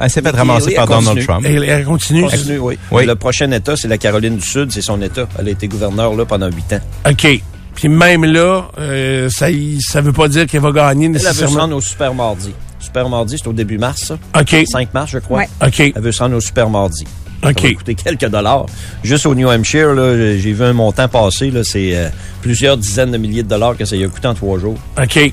Elle 0.00 0.10
s'est 0.10 0.20
fait 0.20 0.26
Nikki 0.26 0.38
ramasser 0.38 0.66
Haley, 0.66 0.76
par 0.76 0.86
Donald 0.86 1.06
continue. 1.06 1.24
Trump. 1.26 1.46
elle, 1.46 1.64
elle 1.64 1.84
continue? 1.84 2.22
Continue, 2.22 2.58
oui. 2.58 2.78
Oui. 2.90 3.06
Le 3.06 3.14
prochain 3.14 3.50
État, 3.50 3.76
c'est 3.76 3.88
la 3.88 3.98
Caroline 3.98 4.36
du 4.36 4.46
Sud, 4.46 4.70
c'est 4.72 4.82
son 4.82 5.00
État. 5.02 5.26
Elle 5.38 5.48
a 5.48 5.50
été 5.50 5.68
gouverneure 5.68 6.14
là 6.14 6.24
pendant 6.24 6.48
huit 6.48 6.72
ans. 6.72 6.80
OK. 7.08 7.26
Puis 7.74 7.88
même 7.88 8.24
là, 8.24 8.68
euh, 8.78 9.28
ça 9.30 9.46
ça 9.80 10.00
veut 10.00 10.12
pas 10.12 10.28
dire 10.28 10.46
qu'elle 10.46 10.60
va 10.62 10.72
gagner 10.72 11.06
Elle, 11.06 11.12
elle 11.12 11.12
veut 11.12 11.18
se 11.20 11.26
nécessairement. 11.28 11.60
rendre 11.60 11.76
au 11.76 11.80
Super 11.80 12.14
Mardi. 12.14 12.52
Super 12.78 13.08
Mardi, 13.08 13.36
c'est 13.38 13.48
au 13.48 13.52
début 13.52 13.78
mars, 13.78 14.00
ça. 14.04 14.18
OK. 14.40 14.56
5 14.66 14.94
mars, 14.94 15.10
je 15.12 15.18
crois. 15.18 15.40
Ouais. 15.40 15.48
OK. 15.66 15.80
Elle 15.80 16.02
veut 16.02 16.12
se 16.12 16.22
rendre 16.22 16.36
au 16.36 16.40
Super 16.40 16.70
Mardi. 16.70 17.04
Ça 17.42 17.50
OK. 17.50 17.62
va 17.62 17.72
coûter 17.74 17.94
quelques 17.94 18.26
dollars. 18.28 18.66
Juste 19.04 19.26
au 19.26 19.34
New 19.34 19.48
Hampshire, 19.48 19.92
là, 19.94 20.16
j'ai 20.38 20.52
vu 20.52 20.64
un 20.64 20.72
montant 20.72 21.06
passer. 21.08 21.50
Là, 21.50 21.62
c'est 21.64 21.94
euh, 21.96 22.08
plusieurs 22.40 22.76
dizaines 22.78 23.10
de 23.12 23.18
milliers 23.18 23.42
de 23.42 23.48
dollars 23.48 23.76
que 23.76 23.84
ça 23.84 23.94
y 23.94 24.02
a 24.04 24.08
coûté 24.08 24.26
en 24.26 24.34
trois 24.34 24.58
jours. 24.58 24.76
OK. 25.00 25.32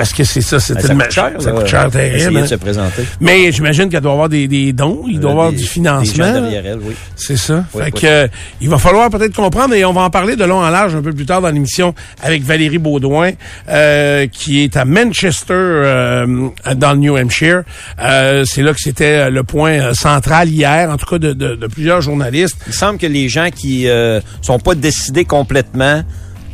Parce 0.00 0.14
que 0.14 0.24
c'est 0.24 0.40
ça, 0.40 0.58
c'est 0.58 0.72
Ben, 0.74 0.98
coûte 0.98 1.10
cher. 1.10 1.30
Ça 1.40 1.52
coûte 1.52 1.66
cher 1.66 1.86
essayer 1.88 2.10
terrible. 2.18 2.32
de 2.38 2.38
hein. 2.38 2.46
se 2.46 2.54
présenter. 2.54 3.02
Mais 3.20 3.52
j'imagine 3.52 3.90
qu'elle 3.90 4.00
doit 4.00 4.12
avoir 4.12 4.30
des, 4.30 4.48
des 4.48 4.72
dons, 4.72 5.02
il 5.06 5.20
doit 5.20 5.30
Euh, 5.30 5.32
avoir 5.34 5.50
des- 5.50 5.56
du 5.58 5.62
Des 5.62 5.68
financement. 5.68 6.24
gens 6.24 6.44
elle, 6.50 6.78
oui. 6.82 6.94
C'est 7.16 7.36
ça. 7.36 7.64
Oui, 7.74 7.82
fait 7.84 7.90
oui. 7.94 8.00
que 8.00 8.06
euh, 8.06 8.28
il 8.62 8.70
va 8.70 8.78
falloir 8.78 9.10
peut-être 9.10 9.34
comprendre 9.36 9.74
et 9.74 9.84
on 9.84 9.92
va 9.92 10.00
en 10.00 10.10
parler 10.10 10.36
de 10.36 10.44
long 10.44 10.56
en 10.62 10.70
large 10.70 10.94
un 10.94 11.02
peu 11.02 11.12
plus 11.12 11.26
tard 11.26 11.42
dans 11.42 11.50
l'émission 11.50 11.94
avec 12.22 12.42
Valérie 12.42 12.78
Baudouin 12.78 13.32
euh, 13.68 14.26
qui 14.26 14.62
est 14.64 14.74
à 14.78 14.86
Manchester 14.86 15.52
euh, 15.54 16.48
dans 16.76 16.92
le 16.92 16.98
New 16.98 17.16
Hampshire. 17.18 17.62
Euh, 18.02 18.44
c'est 18.46 18.62
là 18.62 18.72
que 18.72 18.80
c'était 18.80 19.30
le 19.30 19.42
point 19.44 19.72
euh, 19.72 19.92
central 19.94 20.48
hier, 20.48 20.88
en 20.90 20.96
tout 20.96 21.06
cas 21.06 21.18
de, 21.18 21.34
de- 21.34 21.56
de 21.56 21.66
plusieurs 21.66 22.00
journalistes. 22.00 22.56
Il 22.66 22.72
semble 22.72 22.98
que 22.98 23.06
les 23.06 23.28
gens 23.28 23.48
qui 23.54 23.86
euh, 23.86 24.20
sont 24.40 24.58
pas 24.58 24.74
décidés 24.74 25.26
complètement 25.26 26.02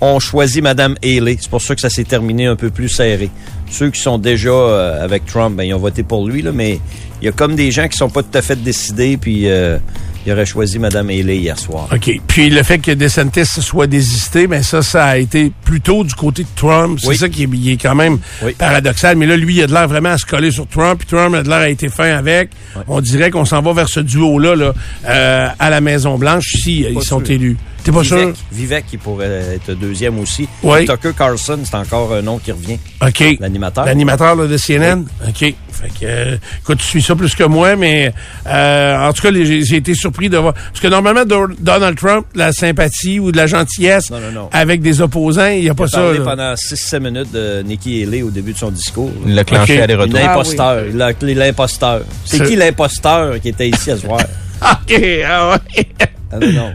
ont 0.01 0.19
choisi 0.21 0.61
Mme 0.63 0.97
Haley. 1.03 1.37
C'est 1.41 1.51
pour 1.51 1.63
ça 1.63 1.75
que 1.75 1.81
ça 1.81 1.91
s'est 1.91 2.05
terminé 2.05 2.47
un 2.47 2.57
peu 2.57 2.71
plus 2.71 2.89
serré. 2.89 3.31
Ceux 3.71 3.91
qui 3.91 4.01
sont 4.01 4.19
déjà 4.19 4.51
euh, 4.51 5.05
avec 5.05 5.27
Trump, 5.27 5.57
ben, 5.57 5.65
ils 5.65 5.75
ont 5.75 5.79
voté 5.79 6.03
pour 6.03 6.27
lui, 6.27 6.43
là, 6.43 6.53
mais 6.53 6.79
il 7.21 7.25
y 7.25 7.29
a 7.29 7.33
comme 7.33 7.57
des 7.57 7.71
gens 7.71 7.89
qui 7.89 7.97
sont 7.97 8.11
pas 8.11 8.23
tout 8.23 8.37
à 8.39 8.43
fait 8.43 8.63
décidés, 8.63 9.17
puis 9.17 9.49
euh, 9.49 9.79
ils 10.25 10.33
auraient 10.33 10.47
choisi 10.47 10.79
Mme 10.79 11.09
Haley 11.11 11.39
hier 11.39 11.59
soir. 11.59 11.89
OK. 11.93 12.11
Puis 12.29 12.51
le 12.51 12.63
fait 12.63 12.79
que 12.79 12.91
DeSantis 12.93 13.45
soit 13.47 13.87
désisté, 13.87 14.47
ben 14.47 14.63
ça, 14.63 14.83
ça 14.83 15.05
a 15.07 15.17
été 15.17 15.51
plutôt 15.65 16.05
du 16.05 16.15
côté 16.15 16.43
de 16.43 16.49
Trump. 16.55 16.99
C'est 17.01 17.09
Oui. 17.09 17.17
ça 17.17 17.29
qui 17.29 17.45
est, 17.45 17.49
il 17.53 17.71
est 17.73 17.77
quand 17.77 17.95
même 17.95 18.19
Oui. 18.45 18.53
paradoxal. 18.59 19.17
Mais 19.17 19.27
là, 19.27 19.37
lui, 19.37 19.55
il 19.57 19.63
a 19.63 19.67
de 19.67 19.73
l'air 19.73 19.89
vraiment 19.89 20.11
à 20.11 20.19
se 20.19 20.27
coller 20.27 20.51
sur 20.51 20.67
Trump. 20.69 20.99
Puis 20.99 21.09
Trump 21.17 21.35
a 21.35 21.43
de 21.43 21.49
l'air 21.49 21.59
à 21.59 21.69
été 21.69 21.89
fin 21.89 22.17
avec. 22.17 22.51
On 22.87 23.01
dirait 23.01 23.31
qu'on 23.31 23.45
s'en 23.45 23.63
va 23.63 23.73
vers 23.73 23.89
ce 23.89 24.01
duo-là 24.01 24.55
là, 24.57 24.75
euh, 25.09 25.49
à 25.59 25.71
la 25.71 25.81
Maison-Blanche 25.81 26.45
si 26.63 26.85
euh, 26.85 26.91
ils 26.95 27.03
sont 27.03 27.21
sûr. 27.25 27.31
élus. 27.31 27.57
T'es 27.87 27.93
pas 27.93 28.05
sûr? 28.05 28.17
Vivek, 28.19 28.37
Vivek, 28.53 28.87
qui 28.87 28.97
pourrait 28.99 29.55
être 29.55 29.73
deuxième 29.75 30.19
aussi. 30.19 30.49
Oui. 30.63 30.85
Tucker 30.87 31.13
Carlson, 31.17 31.61
c'est 31.65 31.77
encore 31.77 32.13
un 32.13 32.21
nom 32.23 32.39
qui 32.39 32.51
revient. 32.53 32.79
OK. 33.01 33.23
L'animateur. 33.41 33.85
L'animateur 33.87 34.35
là, 34.37 34.47
de 34.47 34.57
CNN? 34.57 35.05
OK. 35.27 35.39
Fait 35.39 35.55
que, 35.89 36.05
euh, 36.05 36.37
écoute, 36.61 36.79
tu 36.79 36.85
suis 36.85 37.03
ça 37.03 37.15
plus 37.15 37.35
que 37.35 37.45
moi, 37.45 37.77
mais 37.77 38.13
euh, 38.47 39.09
en 39.09 39.13
tout 39.13 39.23
cas, 39.23 39.31
les- 39.31 39.47
j'ai 39.47 39.63
j'ai 39.65 39.77
été 39.77 39.95
surpris 39.95 40.29
de 40.29 40.37
voir. 40.39 40.55
Parce 40.55 40.81
que 40.81 40.89
normalement, 40.89 41.25
Do- 41.25 41.49
Donald 41.61 41.97
Trump, 41.99 42.27
la 42.35 42.53
sympathie 42.53 43.21
ou 43.21 43.31
de 43.31 43.37
la 43.37 43.47
gentillesse 43.47 44.11
Non, 44.11 44.19
non, 44.21 44.33
non. 44.33 44.49
avec 44.53 44.81
des 44.81 45.01
opposants, 45.01 45.47
il 45.49 45.61
n'y 45.63 45.69
a 45.71 45.75
pas 45.75 45.85
Il 45.85 45.87
a 45.87 45.89
ça. 45.91 45.99
parlé 46.01 46.19
là. 46.19 46.25
pendant 46.25 46.55
6-7 46.57 47.01
minutes 47.01 47.33
de 47.33 47.63
Nikki 47.63 48.03
Haley 48.03 48.23
au 48.23 48.31
début 48.31 48.53
de 48.53 48.59
son 48.59 48.71
discours. 48.71 49.13
Le 49.27 49.43
clencher 49.45 49.77
Ok. 49.77 49.81
aller-retour. 49.85 50.19
Une 50.19 50.27
Ah 50.27 50.33
imposteur. 50.33 50.85
Il 50.93 51.01
a 51.03 51.07
appelé 51.07 51.35
l'imposteur. 51.35 52.01
C'est 52.25 52.39
C'est- 52.39 52.45
qui 52.47 52.57
l'imposteur 52.57 53.39
qui 53.41 53.49
était 53.51 53.69
ici 53.69 53.91
à 53.93 53.97
ce 53.97 54.03
soir? 54.03 54.21
OK, 54.63 55.01
ah 55.29 55.51
ouais. 55.77 56.07
Ah 56.33 56.39
non, 56.41 56.53
non. 56.53 56.75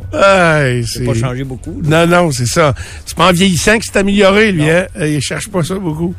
C'est 0.87 1.03
pas 1.05 1.13
changé 1.13 1.43
beaucoup. 1.43 1.81
là. 1.83 2.05
Non, 2.05 2.23
non, 2.25 2.31
c'est 2.31 2.45
ça. 2.45 2.73
C'est 3.05 3.15
pas 3.17 3.29
en 3.29 3.33
vieillissant 3.33 3.77
que 3.79 3.85
c'est 3.85 3.97
amélioré, 3.97 4.51
lui, 4.51 4.69
hein? 4.69 4.85
Il 4.99 5.21
cherche 5.21 5.49
pas 5.49 5.63
ça 5.63 5.75
beaucoup. 5.75 6.15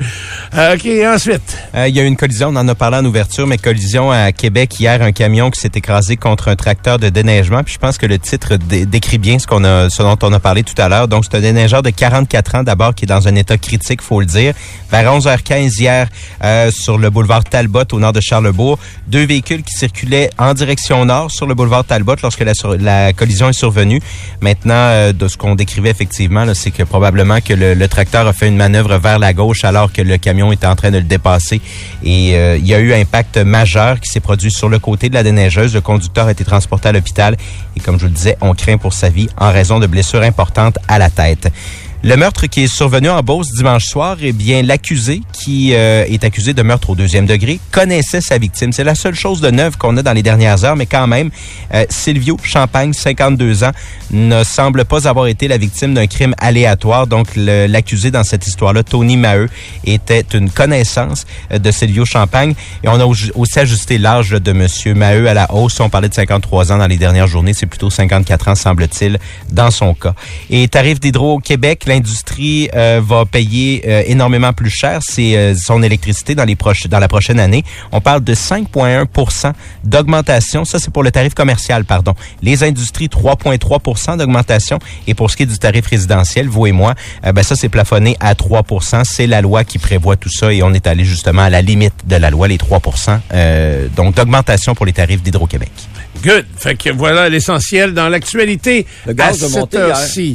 Euh, 0.54 0.74
OK, 0.74 0.86
ensuite. 1.06 1.56
Euh, 1.74 1.88
il 1.88 1.96
y 1.96 2.00
a 2.00 2.02
eu 2.02 2.06
une 2.06 2.16
collision, 2.16 2.48
on 2.48 2.56
en 2.56 2.68
a 2.68 2.74
parlé 2.74 2.98
en 2.98 3.04
ouverture, 3.04 3.46
mais 3.46 3.56
collision 3.58 4.10
à 4.10 4.32
Québec 4.32 4.78
hier, 4.78 5.00
un 5.02 5.12
camion 5.12 5.50
qui 5.50 5.60
s'est 5.60 5.70
écrasé 5.74 6.16
contre 6.16 6.48
un 6.48 6.56
tracteur 6.56 6.98
de 6.98 7.08
déneigement. 7.08 7.62
Puis 7.62 7.74
je 7.74 7.78
pense 7.78 7.96
que 7.96 8.06
le 8.06 8.18
titre 8.18 8.56
dé- 8.56 8.84
décrit 8.86 9.18
bien 9.18 9.38
ce 9.38 9.46
qu'on 9.46 9.64
a, 9.64 9.88
ce 9.88 10.02
dont 10.02 10.18
on 10.22 10.32
a 10.32 10.40
parlé 10.40 10.62
tout 10.62 10.80
à 10.80 10.88
l'heure. 10.88 11.08
Donc 11.08 11.24
c'est 11.24 11.36
un 11.36 11.40
déneigeur 11.40 11.82
de 11.82 11.90
44 11.90 12.56
ans 12.56 12.62
d'abord 12.62 12.94
qui 12.94 13.04
est 13.04 13.08
dans 13.08 13.28
un 13.28 13.34
état 13.34 13.56
critique, 13.56 14.02
faut 14.02 14.20
le 14.20 14.26
dire. 14.26 14.52
Vers 14.90 15.04
11h15 15.10 15.80
hier, 15.80 16.08
euh, 16.44 16.70
sur 16.70 16.98
le 16.98 17.08
boulevard 17.08 17.44
Talbot 17.44 17.84
au 17.92 17.98
nord 17.98 18.12
de 18.12 18.20
Charlebourg, 18.20 18.78
deux 19.08 19.24
véhicules 19.24 19.62
qui 19.62 19.72
circulaient 19.74 20.28
en 20.38 20.52
direction 20.52 21.04
nord 21.06 21.30
sur 21.30 21.46
le 21.46 21.54
boulevard 21.54 21.84
Talbot 21.84 22.16
lorsque 22.22 22.40
la, 22.40 22.52
sur- 22.54 22.76
la 22.76 23.12
collision 23.22 23.48
est 23.48 23.52
survenue. 23.52 24.00
Maintenant, 24.40 24.74
euh, 24.74 25.12
de 25.12 25.28
ce 25.28 25.36
qu'on 25.36 25.54
décrivait 25.54 25.90
effectivement, 25.90 26.44
c'est 26.54 26.72
que 26.72 26.82
probablement 26.82 27.40
que 27.40 27.54
le, 27.54 27.74
le 27.74 27.86
tracteur 27.86 28.26
a 28.26 28.32
fait 28.32 28.48
une 28.48 28.56
manœuvre 28.56 28.98
vers 28.98 29.20
la 29.20 29.32
gauche 29.32 29.62
alors 29.64 29.92
que 29.92 30.02
le 30.02 30.18
camion 30.18 30.50
était 30.50 30.66
en 30.66 30.74
train 30.74 30.90
de 30.90 30.98
le 30.98 31.04
dépasser. 31.04 31.60
Et 32.02 32.34
euh, 32.34 32.56
il 32.56 32.66
y 32.66 32.74
a 32.74 32.80
eu 32.80 32.92
un 32.92 33.00
impact 33.00 33.36
majeur 33.38 34.00
qui 34.00 34.10
s'est 34.10 34.18
produit 34.18 34.50
sur 34.50 34.68
le 34.68 34.80
côté 34.80 35.08
de 35.08 35.14
la 35.14 35.22
déneigeuse. 35.22 35.72
Le 35.72 35.80
conducteur 35.80 36.26
a 36.26 36.32
été 36.32 36.44
transporté 36.44 36.88
à 36.88 36.92
l'hôpital 36.92 37.36
et 37.76 37.80
comme 37.80 37.96
je 37.96 38.06
vous 38.06 38.08
le 38.08 38.14
disais, 38.14 38.36
on 38.40 38.54
craint 38.54 38.76
pour 38.76 38.92
sa 38.92 39.08
vie 39.08 39.28
en 39.38 39.52
raison 39.52 39.78
de 39.78 39.86
blessures 39.86 40.22
importantes 40.22 40.78
à 40.88 40.98
la 40.98 41.08
tête. 41.08 41.52
Le 42.04 42.16
meurtre 42.16 42.46
qui 42.48 42.64
est 42.64 42.66
survenu 42.66 43.08
en 43.10 43.22
Beauce 43.22 43.52
dimanche 43.52 43.84
soir, 43.86 44.16
eh 44.20 44.32
bien, 44.32 44.62
l'accusé, 44.62 45.22
qui 45.32 45.72
euh, 45.72 46.04
est 46.08 46.24
accusé 46.24 46.52
de 46.52 46.60
meurtre 46.62 46.90
au 46.90 46.96
deuxième 46.96 47.26
degré, 47.26 47.60
connaissait 47.70 48.20
sa 48.20 48.38
victime. 48.38 48.72
C'est 48.72 48.82
la 48.82 48.96
seule 48.96 49.14
chose 49.14 49.40
de 49.40 49.52
neuve 49.52 49.76
qu'on 49.76 49.96
a 49.96 50.02
dans 50.02 50.12
les 50.12 50.24
dernières 50.24 50.64
heures, 50.64 50.74
mais 50.74 50.86
quand 50.86 51.06
même, 51.06 51.30
euh, 51.72 51.84
Silvio 51.90 52.36
Champagne, 52.42 52.92
52 52.92 53.62
ans, 53.62 53.70
ne 54.10 54.42
semble 54.42 54.84
pas 54.84 55.06
avoir 55.06 55.28
été 55.28 55.46
la 55.46 55.58
victime 55.58 55.94
d'un 55.94 56.08
crime 56.08 56.34
aléatoire. 56.38 57.06
Donc, 57.06 57.28
l'accusé 57.36 58.10
dans 58.10 58.24
cette 58.24 58.48
histoire-là, 58.48 58.82
Tony 58.82 59.16
Maheu, 59.16 59.48
était 59.84 60.24
une 60.34 60.50
connaissance 60.50 61.24
euh, 61.52 61.58
de 61.60 61.70
Silvio 61.70 62.04
Champagne. 62.04 62.54
Et 62.82 62.88
on 62.88 62.98
a 62.98 63.04
au- 63.06 63.14
aussi 63.36 63.58
ajusté 63.60 63.98
l'âge 63.98 64.30
de 64.30 64.52
Monsieur 64.52 64.94
Maheu 64.94 65.28
à 65.28 65.34
la 65.34 65.54
hausse. 65.54 65.78
On 65.78 65.88
parlait 65.88 66.08
de 66.08 66.14
53 66.14 66.72
ans 66.72 66.78
dans 66.78 66.88
les 66.88 66.98
dernières 66.98 67.28
journées. 67.28 67.54
C'est 67.54 67.66
plutôt 67.66 67.90
54 67.90 68.48
ans, 68.48 68.54
semble-t-il, 68.56 69.20
dans 69.52 69.70
son 69.70 69.94
cas. 69.94 70.14
Et 70.50 70.66
tarif 70.66 70.98
d'Hydro-Québec, 70.98 71.84
l'industrie 71.92 72.70
euh, 72.74 73.00
va 73.04 73.24
payer 73.26 73.82
euh, 73.86 74.02
énormément 74.06 74.52
plus 74.52 74.70
cher 74.70 75.00
c'est 75.02 75.36
euh, 75.36 75.54
son 75.54 75.82
électricité 75.82 76.34
dans 76.34 76.44
les 76.44 76.56
proches 76.56 76.86
dans 76.86 76.98
la 76.98 77.08
prochaine 77.08 77.38
année. 77.38 77.64
On 77.92 78.00
parle 78.00 78.24
de 78.24 78.34
5,1% 78.34 79.52
d'augmentation. 79.84 80.64
Ça, 80.64 80.78
c'est 80.78 80.92
pour 80.92 81.02
le 81.02 81.10
tarif 81.10 81.34
commercial, 81.34 81.84
pardon. 81.84 82.14
Les 82.42 82.64
industries, 82.64 83.08
3,3% 83.08 84.16
d'augmentation. 84.16 84.78
Et 85.06 85.14
pour 85.14 85.30
ce 85.30 85.36
qui 85.36 85.42
est 85.42 85.46
du 85.46 85.58
tarif 85.58 85.86
résidentiel, 85.86 86.48
vous 86.48 86.66
et 86.66 86.72
moi, 86.72 86.94
euh, 87.26 87.32
ben 87.32 87.42
ça, 87.42 87.56
c'est 87.56 87.68
plafonné 87.68 88.16
à 88.20 88.34
3% 88.34 89.04
C'est 89.04 89.26
la 89.26 89.40
loi 89.40 89.64
qui 89.64 89.78
prévoit 89.78 90.16
tout 90.16 90.30
ça 90.30 90.52
et 90.52 90.62
on 90.62 90.72
est 90.72 90.86
allé 90.86 91.04
justement 91.04 91.42
à 91.42 91.50
la 91.50 91.62
limite 91.62 91.94
de 92.06 92.16
la 92.16 92.30
loi, 92.30 92.48
les 92.48 92.58
3 92.58 92.80
euh, 93.32 93.88
donc 93.96 94.14
d'augmentation 94.14 94.74
pour 94.74 94.86
les 94.86 94.92
tarifs 94.92 95.22
d'Hydro-Québec. 95.22 95.70
Good. 96.22 96.46
Fait 96.56 96.76
que 96.76 96.90
voilà 96.90 97.28
l'essentiel 97.28 97.94
dans 97.94 98.08
l'actualité. 98.08 98.86
Le 99.06 99.12
gaz 99.12 99.42
à 99.42 99.46
a 99.46 99.48
cette 99.48 99.58
monté 99.58 99.76
hier. 99.78 99.88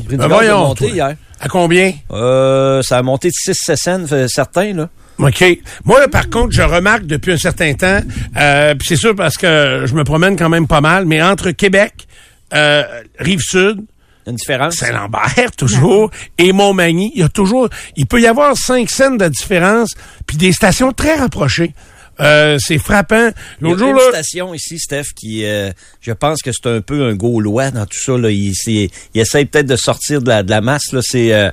Ben 0.10 0.18
gaz 0.18 0.22
a 0.22 0.28
voyons, 0.28 0.60
monté 0.60 0.86
toi. 0.86 0.96
hier. 0.96 1.16
À 1.40 1.48
combien? 1.48 1.94
Euh, 2.12 2.82
ça 2.82 2.98
a 2.98 3.02
monté 3.04 3.30
de 3.30 3.34
6 3.34 3.76
cents, 3.76 4.06
certains, 4.28 4.74
là. 4.74 4.90
OK. 5.20 5.44
Moi, 5.84 6.08
par 6.10 6.30
contre, 6.30 6.52
je 6.52 6.62
remarque 6.62 7.06
depuis 7.06 7.32
un 7.32 7.38
certain 7.38 7.74
temps, 7.74 8.02
euh, 8.38 8.76
c'est 8.84 8.96
sûr 8.96 9.16
parce 9.16 9.36
que 9.38 9.84
je 9.86 9.94
me 9.96 10.04
promène 10.04 10.36
quand 10.38 10.50
même 10.50 10.68
pas 10.68 10.82
mal, 10.82 11.06
mais 11.06 11.22
entre 11.22 11.52
Québec, 11.52 12.08
euh, 12.54 12.84
Rive-Sud, 13.20 13.84
Une 14.28 14.36
différence? 14.36 14.76
Saint-Lambert, 14.76 15.52
toujours, 15.58 16.12
et 16.38 16.52
Montmagny, 16.52 17.12
il 17.16 17.22
y 17.22 17.24
a 17.24 17.30
toujours, 17.30 17.70
il 17.96 18.06
peut 18.06 18.22
y 18.22 18.28
avoir 18.28 18.56
cinq 18.58 18.90
scènes 18.90 19.18
de 19.18 19.28
différence, 19.28 19.96
puis 20.28 20.38
des 20.38 20.52
stations 20.52 20.92
très 20.92 21.16
rapprochées. 21.16 21.74
Euh, 22.20 22.58
c'est 22.60 22.78
frappant. 22.80 23.30
Il 23.62 23.68
y 23.68 23.70
a 23.70 23.70
L'autre 23.70 23.80
jour, 23.80 23.90
une 23.90 23.96
là, 23.98 24.02
station 24.10 24.54
ici, 24.54 24.80
Steph, 24.80 25.14
qui, 25.16 25.46
euh, 25.46 25.72
je 26.02 26.12
pense 26.12 26.42
que 26.42 26.52
c'est 26.52 26.68
un 26.70 26.82
peu 26.82 27.04
un 27.06 27.14
gaulois 27.14 27.72
dans 27.72 27.86
tout 27.86 28.00
ça. 28.00 28.18
Là. 28.18 28.30
Il, 28.32 28.54
il 28.66 28.90
essaye 29.22 29.46
peut-être 29.46 29.68
de 29.68 29.76
sortir 29.76 30.22
de 30.22 30.30
la, 30.30 30.44
de 30.44 30.50
la 30.50 30.62
masse. 30.62 30.92
Là. 30.94 31.00
C'est 31.04 31.34
euh, 31.34 31.52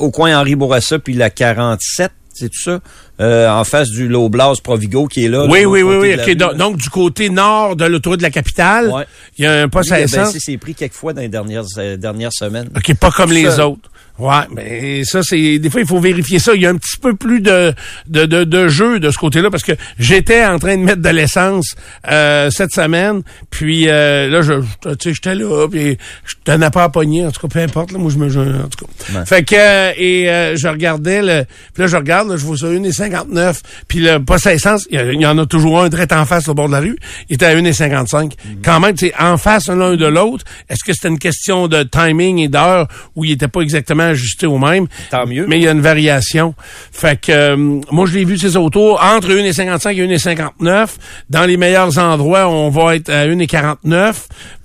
au 0.00 0.10
coin 0.10 0.38
Henri 0.38 0.54
Bourassa, 0.54 0.98
puis 0.98 1.14
la 1.14 1.30
47, 1.30 2.10
c'est 2.32 2.48
tout 2.48 2.62
ça? 2.62 2.80
Euh, 3.20 3.48
en 3.50 3.64
face 3.64 3.88
du 3.90 4.06
Loblas 4.06 4.54
Provigo 4.62 5.06
qui 5.08 5.24
est 5.24 5.28
là. 5.28 5.44
oui, 5.48 5.64
oui, 5.64 5.82
oui, 5.82 5.96
oui. 6.24 6.36
donc, 6.36 6.54
donc, 6.56 6.76
du 6.76 6.88
côté 6.88 7.30
nord 7.30 7.74
de 7.74 7.84
l'autoroute 7.84 8.18
de 8.20 8.22
la 8.22 8.30
capitale, 8.30 8.88
Ouais. 8.90 9.04
il 9.36 9.44
y 9.44 9.46
a 9.48 9.62
un 9.62 9.68
poste 9.68 9.88
Lui, 9.90 9.94
à 9.96 9.98
il 9.98 10.02
a 10.02 10.04
essence. 10.04 10.32
baissé 10.34 10.52
ses 10.52 10.56
prix 10.56 10.74
quelques 10.76 10.92
fois 10.94 11.12
dans 11.12 11.20
les 11.20 11.28
dernières, 11.28 11.64
euh, 11.78 11.96
dernières 11.96 12.32
semaines. 12.32 12.68
OK, 12.76 12.94
pas 12.94 13.10
comme 13.10 13.32
les 13.32 13.58
autres. 13.58 13.90
Ouais, 14.18 14.42
mais 14.52 15.04
ça, 15.04 15.20
c'est 15.22 15.58
des 15.60 15.70
fois, 15.70 15.80
il 15.80 15.86
faut 15.86 16.00
vérifier 16.00 16.38
ça. 16.40 16.52
Il 16.54 16.62
y 16.62 16.66
a 16.66 16.70
un 16.70 16.76
petit 16.76 16.96
peu 17.00 17.14
plus 17.14 17.40
de, 17.40 17.72
de, 18.08 18.26
de, 18.26 18.42
de 18.44 18.66
jeu 18.68 18.98
de 18.98 19.10
ce 19.12 19.16
côté-là 19.18 19.48
parce 19.50 19.62
que 19.62 19.72
j'étais 19.98 20.44
en 20.44 20.58
train 20.58 20.76
de 20.76 20.82
mettre 20.82 21.02
de 21.02 21.08
l'essence 21.08 21.76
euh, 22.10 22.50
cette 22.50 22.72
semaine. 22.72 23.22
Puis 23.50 23.88
euh, 23.88 24.28
là, 24.28 24.42
je, 24.42 24.54
je- 24.60 24.94
tu 24.94 25.08
sais, 25.10 25.14
j'étais 25.14 25.34
là, 25.36 25.68
puis 25.70 25.96
je 26.24 26.34
tenais 26.44 26.70
pas 26.70 26.84
à 26.84 26.88
pogner. 26.88 27.26
En 27.26 27.30
tout 27.30 27.40
cas, 27.40 27.48
peu 27.48 27.60
importe, 27.60 27.92
là, 27.92 27.98
moi, 27.98 28.10
je 28.10 28.18
me... 28.18 28.28
je- 28.28 28.40
en 28.40 28.68
tout 28.68 28.84
cas. 28.86 29.18
Ouais. 29.20 29.24
Fait 29.26 29.44
que, 29.44 29.54
euh, 29.56 29.92
et 29.96 30.28
euh, 30.30 30.56
je 30.56 30.66
regardais, 30.66 31.22
le, 31.22 31.44
puis 31.72 31.82
là, 31.82 31.86
je 31.86 31.96
regarde, 31.96 32.28
là, 32.28 32.36
je 32.36 32.44
vois 32.44 32.56
ça, 32.56 32.66
1,59. 32.66 33.60
Puis 33.86 34.00
le 34.00 34.18
poste 34.18 34.46
à 34.48 34.54
essence, 34.54 34.86
il 34.90 35.20
y, 35.20 35.26
en 35.26 35.38
a 35.38 35.46
toujours 35.46 35.80
un 35.80 35.88
direct 35.88 36.12
en 36.12 36.24
face 36.26 36.48
au 36.48 36.54
bord 36.54 36.66
de 36.66 36.72
la 36.72 36.80
rue. 36.80 36.96
Il 37.28 37.34
était 37.34 37.46
à 37.46 37.54
1,55. 37.54 38.32
Quand 38.64 38.80
même, 38.80 38.94
tu 38.96 39.06
sais, 39.06 39.14
en 39.18 39.36
face 39.36 39.68
l'un 39.68 39.94
de 39.96 40.06
l'autre, 40.06 40.44
est-ce 40.68 40.82
que 40.84 40.92
c'était 40.92 41.08
une 41.08 41.18
question 41.20 41.68
de 41.68 41.84
timing 41.84 42.38
et 42.40 42.48
d'heure 42.48 42.88
où 43.14 43.24
il 43.24 43.32
était 43.32 43.48
pas 43.48 43.60
exactement 43.60 44.07
ajusté 44.08 44.46
au 44.46 44.58
même? 44.58 44.86
Tant 45.10 45.26
mieux. 45.26 45.46
Mais 45.48 45.56
il 45.58 45.62
y 45.64 45.68
a 45.68 45.72
une 45.72 45.80
variation. 45.80 46.54
Fait 46.92 47.18
que, 47.20 47.32
euh, 47.32 47.56
moi, 47.90 48.06
je 48.06 48.14
l'ai 48.14 48.24
vu 48.24 48.36
ces 48.38 48.56
autos 48.56 48.98
entre 48.98 49.28
1,55 49.30 49.96
et 49.98 50.06
1,59. 50.06 50.86
Dans 51.30 51.44
les 51.44 51.56
meilleurs 51.56 51.96
endroits, 51.98 52.48
on 52.48 52.68
va 52.70 52.96
être 52.96 53.10
à 53.10 53.26
1,49. 53.26 54.14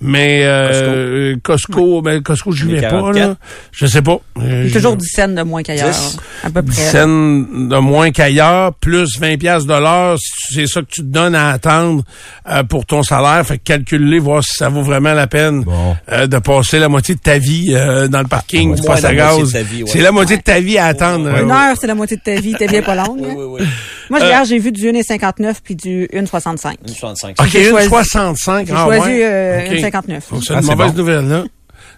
Mais 0.02 0.42
euh, 0.44 1.36
Costco, 1.44 2.02
ben, 2.02 2.22
Costco, 2.22 2.52
je 2.52 2.66
vais 2.66 2.82
pas, 2.82 2.90
1,44. 2.90 3.20
là. 3.20 3.36
Je 3.72 3.86
sais 3.86 4.02
pas. 4.02 4.20
Euh, 4.40 4.42
Il 4.42 4.44
y 4.46 4.66
a 4.66 4.68
je- 4.68 4.74
toujours 4.74 4.96
10 4.98 5.08
cents 5.08 5.28
de 5.30 5.42
moins 5.44 5.64
qu'ailleurs. 5.64 5.90
Dix? 5.90 6.18
À 6.44 6.50
peu 6.50 6.62
près. 6.62 6.76
scène 6.76 7.70
de 7.70 7.78
moins 7.78 8.12
qu'ailleurs, 8.12 8.74
plus 8.74 9.18
20 9.20 9.38
pièces 9.38 9.66
de 9.66 9.74
l'heure, 9.74 10.18
c'est 10.50 10.68
ça 10.68 10.82
que 10.82 10.88
tu 10.90 11.02
te 11.02 11.06
donnes 11.08 11.36
à 11.36 11.52
attendre 11.52 12.04
euh, 12.50 12.64
pour 12.64 12.86
ton 12.86 13.02
salaire. 13.04 13.46
Fait 13.46 13.58
que 13.58 13.64
calculer, 13.64 14.20
voir 14.20 14.44
si 14.44 14.54
ça 14.56 14.68
vaut 14.70 14.82
vraiment 14.82 15.14
la 15.14 15.28
peine 15.28 15.64
Bon. 15.64 15.96
euh, 16.12 16.28
de 16.28 16.38
passer 16.40 16.80
la 16.80 16.90
moitié 16.90 17.16
de 17.16 17.20
ta 17.22 17.38
vie 17.38 17.74
euh, 17.74 18.08
dans 18.08 18.20
le 18.22 18.28
parking 18.28 18.74
à 18.74 18.96
la 19.02 19.10
ouais. 19.42 19.84
C'est 19.88 20.02
la 20.02 20.12
moitié 20.12 20.38
de 20.38 20.42
ta 20.42 20.60
vie 20.60 20.78
à 20.78 20.86
attendre. 20.88 21.30
Une 21.30 21.50
euh, 21.52 21.54
heure, 21.54 21.76
c'est 21.80 21.88
la 21.88 21.96
moitié 21.96 22.18
de 22.18 22.22
ta 22.22 22.36
vie. 22.40 22.54
Ta 22.54 22.66
vie 22.66 22.76
est 22.78 22.82
pas 22.82 22.96
longue. 22.96 23.20
hein. 23.24 23.34
Oui, 23.36 23.44
oui, 23.46 23.58
oui. 23.62 23.68
Moi, 24.10 24.20
hier, 24.20 24.44
j'ai 24.46 24.60
vu 24.60 24.72
du 24.72 24.82
1,59 24.92 25.56
puis 25.64 25.76
du 25.76 26.08
1,65. 26.14 26.74
65. 26.88 27.36
OK, 27.40 27.48
J'ai 27.48 27.66
une 27.70 27.76
choisi- 27.76 27.88
65. 27.90 28.68
J'ai 28.68 28.74
ah, 28.76 28.84
choisi 28.86 29.02
ouais. 29.10 29.24
euh. 29.24 29.60
1,59. 29.90 30.20
C'est 30.42 30.54
Ah, 30.54 30.60
une 30.60 30.66
mauvaise 30.66 30.94
nouvelle, 30.96 31.28
là. 31.28 31.44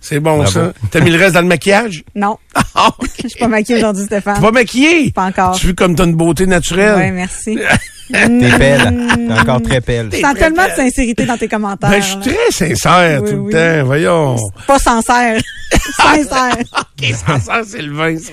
C'est 0.02 0.19
bon, 0.19 0.38
Bravo. 0.38 0.52
ça. 0.52 0.74
T'as 0.91 1.00
mis 1.00 1.10
le 1.10 1.17
reste 1.17 1.34
dans 1.34 1.41
le 1.41 1.48
maquillage? 1.48 2.04
Non, 2.15 2.38
Ah, 2.76 2.89
je 3.24 3.28
suis 3.28 3.39
pas 3.39 3.48
maquillée 3.48 3.78
aujourd'hui, 3.80 4.04
Stéphane. 4.06 4.36
T'es 4.36 4.41
pas 4.41 4.52
maquillé? 4.52 5.12
Pas 5.12 5.24
encore. 5.26 5.56
Tu 5.58 5.67
veux 5.67 5.74
comme 5.74 5.95
t'as 5.95 6.06
une 6.06 6.15
beauté 6.15 6.45
naturelle? 6.45 6.95
Oui, 6.98 7.12
merci. 7.12 7.58
T'es 8.13 8.57
belle. 8.57 9.07
T'es 9.27 9.33
encore 9.33 9.61
très 9.61 9.79
belle. 9.81 10.09
Tu 10.11 10.21
sens 10.21 10.35
tellement 10.35 10.65
de 10.67 10.71
sincérité 10.71 11.25
dans 11.25 11.37
tes 11.37 11.47
commentaires. 11.47 11.89
Ben, 11.89 12.01
je 12.01 12.07
suis 12.07 12.19
très 12.19 12.51
sincère 12.51 13.21
Oui, 13.23 13.29
tout 13.31 13.35
oui. 13.37 13.53
le 13.53 13.79
temps. 13.79 13.85
Voyons. 13.85 14.35
Pas 14.67 14.77
sincère. 14.79 15.41
sincère. 15.97 16.55
OK, 16.73 17.13
sincère, 17.25 17.61
c'est 17.67 17.81
le 17.81 17.93
vin, 17.93 18.15
ça. 18.17 18.31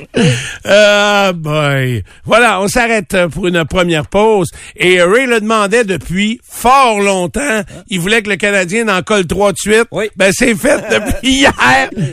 Ah, 0.64 1.32
boy. 1.34 2.02
Voilà, 2.24 2.60
on 2.60 2.68
s'arrête 2.68 3.14
euh, 3.14 3.28
pour 3.28 3.46
une 3.46 3.64
première 3.64 4.06
pause. 4.06 4.50
Et 4.76 5.00
Ray 5.02 5.26
le 5.26 5.40
demandait 5.40 5.84
depuis 5.84 6.40
fort 6.46 7.00
longtemps. 7.00 7.62
Il 7.88 8.00
voulait 8.00 8.22
que 8.22 8.28
le 8.28 8.36
Canadien 8.36 8.88
en 8.88 9.02
colle 9.02 9.26
trois 9.26 9.52
de 9.52 9.58
suite. 9.58 9.86
Oui. 9.90 10.10
Ben, 10.16 10.32
c'est 10.36 10.54
fait 10.54 10.82
depuis 10.90 11.16
hier. 11.30 11.52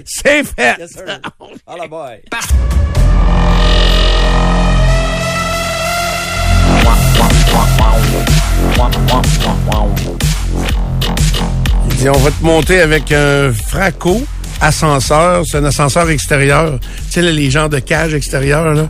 C'est 0.05 0.43
fait. 0.45 0.75
Yes, 0.79 0.91
sir. 0.93 1.19
Ah, 1.67 1.87
boy. 1.87 2.21
Il 11.89 11.95
dit, 11.95 12.09
on 12.09 12.17
va 12.17 12.31
te 12.31 12.43
monter 12.43 12.81
avec 12.81 13.12
un 13.12 13.51
fraco 13.51 14.21
ascenseur. 14.62 15.43
C'est 15.45 15.57
un 15.57 15.65
ascenseur 15.65 16.09
extérieur. 16.09 16.79
Tu 16.79 16.88
sais, 17.12 17.21
là, 17.21 17.31
les 17.31 17.49
genres 17.51 17.69
de 17.69 17.79
cage 17.79 18.13
extérieure, 18.13 18.73
là. 18.73 18.88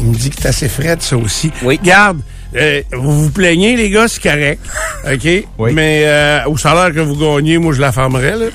Il 0.00 0.06
me 0.06 0.14
dit 0.14 0.30
que 0.30 0.36
c'est 0.40 0.48
assez 0.48 0.68
frais, 0.68 0.96
ça 1.00 1.16
aussi. 1.16 1.50
Oui. 1.62 1.78
Garde, 1.82 2.20
euh, 2.56 2.82
vous 2.92 3.24
vous 3.24 3.30
plaignez, 3.30 3.76
les 3.76 3.90
gars, 3.90 4.08
c'est 4.08 4.22
correct. 4.22 4.60
OK? 5.04 5.44
Oui. 5.58 5.72
Mais 5.72 6.02
euh, 6.04 6.40
au 6.46 6.56
salaire 6.56 6.92
que 6.94 7.00
vous 7.00 7.16
gagnez, 7.16 7.58
moi, 7.58 7.72
je 7.74 7.80
la 7.80 7.92
fermerais, 7.92 8.36
là. 8.36 8.46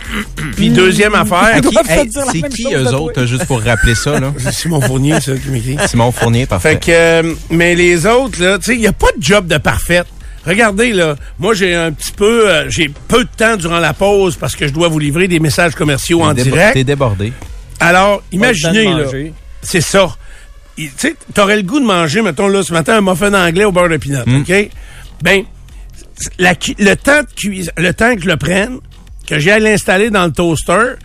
Puis 0.55 0.69
deuxième 0.69 1.15
affaire, 1.15 1.55
Hey, 1.87 2.09
c'est 2.31 2.49
qui 2.49 2.73
eux 2.73 2.83
toi. 2.83 3.01
autres, 3.01 3.25
juste 3.25 3.45
pour 3.45 3.61
rappeler 3.61 3.95
ça, 3.95 4.19
là? 4.19 4.33
c'est 4.37 4.51
Simon 4.53 4.81
Fournier, 4.81 5.19
ça, 5.21 5.33
qui 5.35 5.49
m'écrit. 5.49 5.77
Simon 5.87 6.11
Fournier, 6.11 6.45
parfait. 6.45 6.71
Fait 6.73 6.79
que, 6.79 6.91
euh, 6.91 7.33
mais 7.49 7.75
les 7.75 8.05
autres, 8.05 8.41
là, 8.41 8.57
tu 8.57 8.65
sais, 8.65 8.73
il 8.75 8.79
n'y 8.81 8.87
a 8.87 8.93
pas 8.93 9.09
de 9.17 9.23
job 9.23 9.47
de 9.47 9.57
parfaite. 9.57 10.07
Regardez, 10.45 10.91
là, 10.91 11.15
moi, 11.39 11.53
j'ai 11.53 11.73
un 11.73 11.91
petit 11.91 12.11
peu, 12.11 12.49
euh, 12.49 12.69
j'ai 12.69 12.91
peu 13.07 13.23
de 13.23 13.29
temps 13.37 13.55
durant 13.55 13.79
la 13.79 13.93
pause 13.93 14.35
parce 14.35 14.55
que 14.55 14.67
je 14.67 14.73
dois 14.73 14.89
vous 14.89 14.99
livrer 14.99 15.27
des 15.27 15.39
messages 15.39 15.73
commerciaux 15.75 16.21
en 16.23 16.33
direct. 16.33 16.73
T'es 16.73 16.83
débordé. 16.83 17.31
Alors, 17.79 18.21
imaginez, 18.31 18.85
là, 18.85 19.05
c'est 19.61 19.81
ça. 19.81 20.15
Tu 20.75 20.89
sais, 20.97 21.15
t'aurais 21.33 21.57
le 21.57 21.63
goût 21.63 21.79
de 21.79 21.85
manger, 21.85 22.21
mettons, 22.21 22.47
là, 22.47 22.63
ce 22.63 22.73
matin, 22.73 22.97
un 22.97 23.01
muffin 23.01 23.33
anglais 23.33 23.65
au 23.65 23.71
beurre 23.71 23.89
de 23.89 23.97
pinot, 23.97 24.21
OK? 24.21 24.69
Ben, 25.21 25.43
la 26.39 26.53
le 26.79 26.95
temps 26.95 27.21
de 27.21 27.27
cuise, 27.35 27.71
le 27.77 27.93
temps 27.93 28.15
que 28.15 28.21
je 28.21 28.27
le 28.27 28.37
prenne, 28.37 28.79
que 29.27 29.39
j'aille 29.39 29.61
l'installer 29.61 30.09
dans 30.09 30.25
le 30.25 30.31
toaster, 30.31 30.95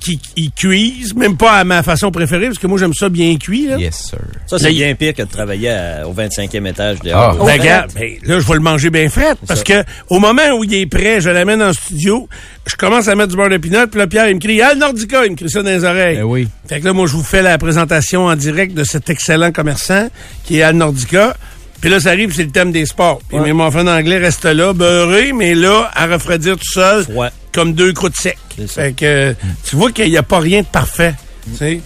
puis 0.00 0.18
qu'il 0.18 0.44
il 0.44 0.50
cuise, 0.52 1.14
même 1.14 1.36
pas 1.36 1.52
à 1.52 1.64
ma 1.64 1.82
façon 1.82 2.10
préférée, 2.10 2.46
parce 2.46 2.58
que 2.58 2.66
moi, 2.66 2.78
j'aime 2.78 2.94
ça 2.94 3.08
bien 3.08 3.36
cuit, 3.36 3.66
là. 3.68 3.76
Yes, 3.76 4.08
sir. 4.10 4.18
Ça, 4.46 4.58
c'est 4.58 4.70
bien 4.72 4.94
pire 4.94 5.14
que 5.14 5.22
de 5.22 5.28
travailler 5.28 5.70
à- 5.70 6.06
au 6.08 6.12
25e 6.12 6.66
étage 6.66 6.98
Ah. 7.02 7.04
dehors. 7.06 7.44
Ben, 7.44 7.60
regarde, 7.60 7.90
ben, 7.94 8.12
là, 8.24 8.40
je 8.40 8.46
vais 8.46 8.54
le 8.54 8.60
manger 8.60 8.90
bien 8.90 9.08
fait. 9.08 9.36
Parce 9.46 9.60
ça. 9.60 9.64
que 9.64 9.84
au 10.08 10.18
moment 10.18 10.42
où 10.58 10.64
il 10.64 10.74
est 10.74 10.86
prêt, 10.86 11.20
je 11.20 11.30
l'amène 11.30 11.62
en 11.62 11.72
studio, 11.72 12.28
je 12.66 12.74
commence 12.76 13.08
à 13.08 13.14
mettre 13.14 13.30
du 13.30 13.36
beurre 13.36 13.50
de 13.50 13.56
pinot, 13.58 13.86
puis 13.88 13.98
là, 13.98 14.06
Pierre, 14.06 14.28
il 14.28 14.34
me 14.36 14.40
crie, 14.40 14.60
ah, 14.62 14.74
le 14.74 14.80
Nordica, 14.80 15.24
il 15.24 15.32
me 15.32 15.36
crie 15.36 15.50
ça 15.50 15.62
dans 15.62 15.70
les 15.70 15.84
oreilles. 15.84 16.16
Ben 16.18 16.22
oui. 16.24 16.48
Fait 16.68 16.80
que 16.80 16.84
là, 16.86 16.92
moi, 16.92 17.06
je 17.06 17.12
vous 17.12 17.22
fais 17.22 17.42
la 17.42 17.58
présentation 17.58 18.26
en 18.26 18.36
direct 18.36 18.74
de 18.74 18.84
cet 18.84 19.10
excellent 19.10 19.52
commerçant 19.52 20.08
qui 20.44 20.58
est 20.58 20.62
Al 20.62 20.76
Nordica. 20.76 21.36
Puis 21.82 21.90
là, 21.90 22.00
ça 22.00 22.08
arrive, 22.10 22.32
c'est 22.34 22.44
le 22.44 22.50
thème 22.50 22.72
des 22.72 22.86
sports. 22.86 23.20
Puis 23.28 23.36
mes 23.40 23.52
muffins 23.52 23.86
anglais 23.86 24.16
restent 24.16 24.44
là, 24.46 24.72
beurrés, 24.72 25.32
mais 25.34 25.54
là, 25.54 25.90
à 25.94 26.06
refroidir 26.06 26.56
tout 26.56 26.72
seul, 26.72 27.04
comme 27.52 27.74
deux 27.74 27.92
croûtes 27.92 28.16
secs. 28.16 28.38
Fait 28.68 28.94
que 28.94 29.34
tu 29.68 29.76
vois 29.76 29.92
qu'il 29.92 30.08
n'y 30.08 30.16
a 30.16 30.22
pas 30.22 30.38
rien 30.40 30.62
de 30.62 30.66
parfait. 30.66 31.14
tu 31.44 31.56
sais. 31.58 31.80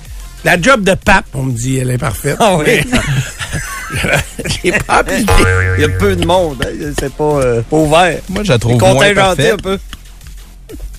La 0.45 0.61
job 0.61 0.85
de 0.85 0.95
pape, 0.95 1.25
on 1.35 1.43
me 1.45 1.53
dit, 1.53 1.79
elle 1.79 1.91
est 1.91 1.99
parfaite. 1.99 2.37
Ah 2.39 2.57
oui. 2.59 2.67
Les 4.65 4.73
papes, 4.73 5.11
ils- 5.13 5.27
Il 5.77 5.81
y 5.83 5.85
a 5.85 5.89
peu 5.89 6.15
de 6.15 6.25
monde. 6.27 6.57
hein, 6.65 6.93
C'est 6.99 7.13
pas, 7.13 7.25
euh, 7.25 7.63
pas 7.63 7.77
ouvert. 7.77 8.19
Moi, 8.29 8.43
je 8.45 8.53
la 8.53 8.59
trouve 8.59 8.73
moins 8.81 8.91
contingenté 8.93 9.15
parfaite. 9.15 9.53
un 9.55 9.57
peu. 9.57 9.79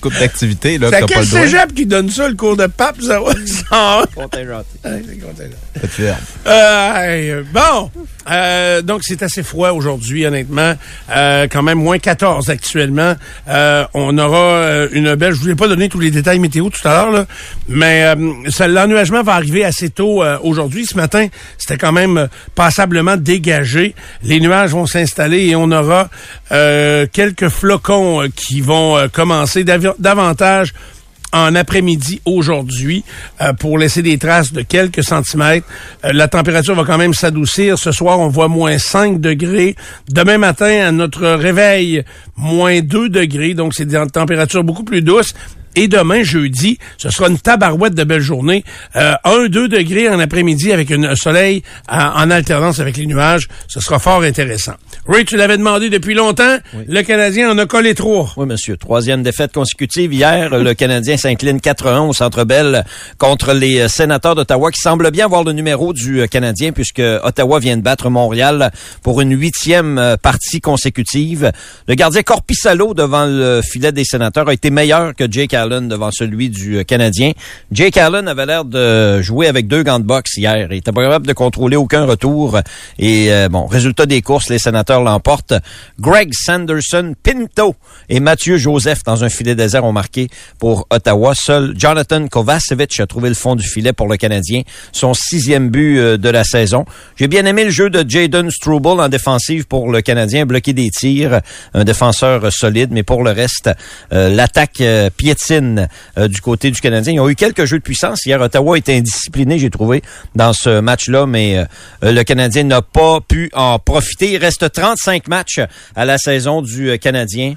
Coupe 0.00 0.18
d'activité, 0.18 0.78
là, 0.78 0.88
C'est 0.90 0.96
à 0.96 1.00
quel 1.06 1.24
cégep 1.48 1.74
qui 1.74 1.86
donne 1.86 2.08
ça, 2.10 2.28
le 2.28 2.34
cours 2.34 2.56
de 2.56 2.66
pape 2.66 2.96
01? 3.00 4.04
Contingenté. 4.14 5.50
Fais-tu 5.80 6.02
verbe. 6.02 6.18
Euh, 6.46 7.42
bon, 7.52 7.90
euh, 8.30 8.82
donc 8.82 9.00
c'est 9.04 9.22
assez 9.22 9.42
froid 9.42 9.70
aujourd'hui, 9.70 10.24
honnêtement. 10.26 10.74
Euh, 11.14 11.46
quand 11.50 11.62
même 11.62 11.78
moins 11.78 11.98
14 11.98 12.48
actuellement. 12.50 13.14
Euh, 13.48 13.84
on 13.94 14.16
aura 14.18 14.38
euh, 14.38 14.88
une 14.92 15.14
belle. 15.14 15.32
Je 15.34 15.40
vous 15.40 15.50
ai 15.50 15.54
pas 15.54 15.68
donné 15.68 15.88
tous 15.88 16.00
les 16.00 16.10
détails 16.10 16.38
météo 16.38 16.68
tout 16.70 16.86
à 16.86 16.92
l'heure, 16.92 17.10
là, 17.10 17.26
mais 17.68 18.04
euh, 18.04 18.66
l'ennuagement 18.68 19.22
va 19.22 19.34
arriver 19.34 19.64
assez 19.64 19.90
tôt 19.90 20.22
euh, 20.22 20.38
aujourd'hui. 20.42 20.86
Ce 20.86 20.96
matin, 20.96 21.26
c'était 21.58 21.78
quand 21.78 21.92
même 21.92 22.28
passablement 22.54 23.16
dégagé. 23.16 23.94
Les 24.22 24.40
nuages 24.40 24.70
vont 24.70 24.86
s'installer 24.86 25.46
et 25.46 25.56
on 25.56 25.70
aura 25.70 26.08
euh, 26.52 27.06
quelques 27.12 27.48
flocons 27.48 28.28
qui 28.34 28.60
vont 28.60 28.96
euh, 28.96 29.08
commencer 29.08 29.64
davi- 29.64 29.87
davantage 29.98 30.72
en 31.32 31.54
après-midi 31.54 32.20
aujourd'hui 32.24 33.04
euh, 33.40 33.52
pour 33.52 33.78
laisser 33.78 34.02
des 34.02 34.18
traces 34.18 34.52
de 34.52 34.62
quelques 34.62 35.04
centimètres. 35.04 35.66
Euh, 36.04 36.12
la 36.12 36.28
température 36.28 36.74
va 36.74 36.84
quand 36.84 36.98
même 36.98 37.14
s'adoucir. 37.14 37.78
Ce 37.78 37.92
soir, 37.92 38.18
on 38.18 38.28
voit 38.28 38.48
moins 38.48 38.78
5 38.78 39.20
degrés. 39.20 39.76
Demain 40.08 40.38
matin, 40.38 40.86
à 40.86 40.92
notre 40.92 41.28
réveil, 41.28 42.04
moins 42.36 42.80
2 42.80 43.08
degrés. 43.08 43.54
Donc, 43.54 43.74
c'est 43.74 43.84
des 43.84 44.02
températures 44.12 44.64
beaucoup 44.64 44.84
plus 44.84 45.02
douces. 45.02 45.34
Et 45.80 45.86
demain, 45.86 46.24
jeudi, 46.24 46.76
ce 46.96 47.08
sera 47.08 47.28
une 47.28 47.38
tabarouette 47.38 47.94
de 47.94 48.02
belle 48.02 48.20
journée. 48.20 48.64
Euh, 48.96 49.14
1-2 49.24 49.68
degrés 49.68 50.08
en 50.08 50.18
après-midi 50.18 50.72
avec 50.72 50.90
un 50.90 51.14
soleil 51.14 51.62
en, 51.88 51.98
en 52.00 52.30
alternance 52.32 52.80
avec 52.80 52.96
les 52.96 53.06
nuages. 53.06 53.46
Ce 53.68 53.78
sera 53.78 54.00
fort 54.00 54.22
intéressant. 54.22 54.72
Ray, 55.06 55.24
tu 55.24 55.36
l'avais 55.36 55.56
demandé 55.56 55.88
depuis 55.88 56.14
longtemps. 56.14 56.56
Le 56.88 57.02
Canadien 57.02 57.52
en 57.52 57.58
a 57.58 57.66
collé 57.66 57.94
trois. 57.94 58.32
Oui, 58.36 58.44
monsieur. 58.46 58.76
Troisième 58.76 59.22
défaite 59.22 59.52
consécutive. 59.52 60.12
Hier, 60.12 60.50
le 60.50 60.74
Canadien 60.74 61.16
s'incline 61.16 61.58
4-1 61.58 62.08
au 62.08 62.12
Centre 62.12 62.42
Bell 62.42 62.84
contre 63.18 63.52
les 63.52 63.78
euh, 63.78 63.86
sénateurs 63.88 64.34
d'Ottawa 64.34 64.72
qui 64.72 64.80
semblent 64.80 65.12
bien 65.12 65.26
avoir 65.26 65.44
le 65.44 65.52
numéro 65.52 65.92
du 65.92 66.22
euh, 66.22 66.26
Canadien 66.26 66.72
puisque 66.72 66.98
Ottawa 67.22 67.60
vient 67.60 67.76
de 67.76 67.82
battre 67.82 68.10
Montréal 68.10 68.72
pour 69.04 69.20
une 69.20 69.38
huitième 69.38 69.96
euh, 69.98 70.16
partie 70.16 70.60
consécutive. 70.60 71.52
Le 71.86 71.94
gardien 71.94 72.22
Corpissalo 72.22 72.94
devant 72.94 73.26
le 73.26 73.60
filet 73.62 73.92
des 73.92 74.04
sénateurs 74.04 74.48
a 74.48 74.54
été 74.54 74.70
meilleur 74.70 75.14
que 75.14 75.30
Jake 75.30 75.54
Allen 75.54 75.67
Allen 75.68 75.88
devant 75.88 76.10
celui 76.10 76.48
du 76.48 76.78
euh, 76.78 76.82
Canadien. 76.82 77.32
Jake 77.70 77.96
Allen 77.96 78.26
avait 78.26 78.46
l'air 78.46 78.64
de 78.64 79.20
jouer 79.22 79.46
avec 79.46 79.68
deux 79.68 79.82
gants 79.82 79.98
de 79.98 80.04
boxe 80.04 80.36
hier. 80.36 80.68
Il 80.70 80.76
était 80.76 80.92
pas 80.92 81.02
capable 81.02 81.26
de 81.26 81.32
contrôler 81.32 81.76
aucun 81.76 82.04
retour. 82.04 82.58
Et 82.98 83.32
euh, 83.32 83.48
bon, 83.48 83.66
résultat 83.66 84.06
des 84.06 84.22
courses, 84.22 84.48
les 84.48 84.58
sénateurs 84.58 85.02
l'emportent. 85.02 85.54
Greg 86.00 86.32
Sanderson, 86.32 87.14
Pinto 87.22 87.74
et 88.08 88.20
Mathieu 88.20 88.56
Joseph 88.56 89.02
dans 89.04 89.24
un 89.24 89.28
filet 89.28 89.54
désert 89.54 89.84
ont 89.84 89.92
marqué 89.92 90.28
pour 90.58 90.86
Ottawa. 90.90 91.34
Seul 91.34 91.74
Jonathan 91.76 92.26
Kovacevic 92.28 92.98
a 93.00 93.06
trouvé 93.06 93.28
le 93.28 93.34
fond 93.34 93.54
du 93.54 93.66
filet 93.66 93.92
pour 93.92 94.08
le 94.08 94.16
Canadien. 94.16 94.62
Son 94.92 95.14
sixième 95.14 95.68
but 95.68 95.98
euh, 95.98 96.16
de 96.16 96.28
la 96.28 96.44
saison. 96.44 96.84
J'ai 97.16 97.28
bien 97.28 97.44
aimé 97.44 97.64
le 97.64 97.70
jeu 97.70 97.90
de 97.90 98.08
Jaden 98.08 98.50
Struble 98.50 99.00
en 99.00 99.08
défensive 99.08 99.66
pour 99.66 99.90
le 99.90 100.00
Canadien, 100.00 100.46
bloquer 100.46 100.72
des 100.72 100.90
tirs, 100.90 101.40
un 101.74 101.84
défenseur 101.84 102.52
solide, 102.52 102.90
mais 102.92 103.02
pour 103.02 103.22
le 103.22 103.30
reste, 103.30 103.70
l'attaque 104.10 104.80
euh, 104.80 105.10
euh, 105.56 106.28
du 106.28 106.40
côté 106.40 106.70
du 106.70 106.80
Canadien. 106.80 107.12
Ils 107.14 107.20
ont 107.20 107.28
eu 107.28 107.34
quelques 107.34 107.64
jeux 107.64 107.78
de 107.78 107.82
puissance. 107.82 108.24
Hier, 108.26 108.40
Ottawa 108.40 108.76
était 108.78 108.94
indiscipliné, 108.96 109.58
j'ai 109.58 109.70
trouvé, 109.70 110.02
dans 110.34 110.52
ce 110.52 110.80
match-là, 110.80 111.26
mais 111.26 111.58
euh, 111.58 111.64
le 112.12 112.22
Canadien 112.22 112.64
n'a 112.64 112.82
pas 112.82 113.20
pu 113.20 113.50
en 113.54 113.78
profiter. 113.78 114.32
Il 114.32 114.38
reste 114.38 114.70
35 114.72 115.28
matchs 115.28 115.60
à 115.96 116.04
la 116.04 116.18
saison 116.18 116.62
du 116.62 116.90
euh, 116.90 116.96
Canadien. 116.96 117.54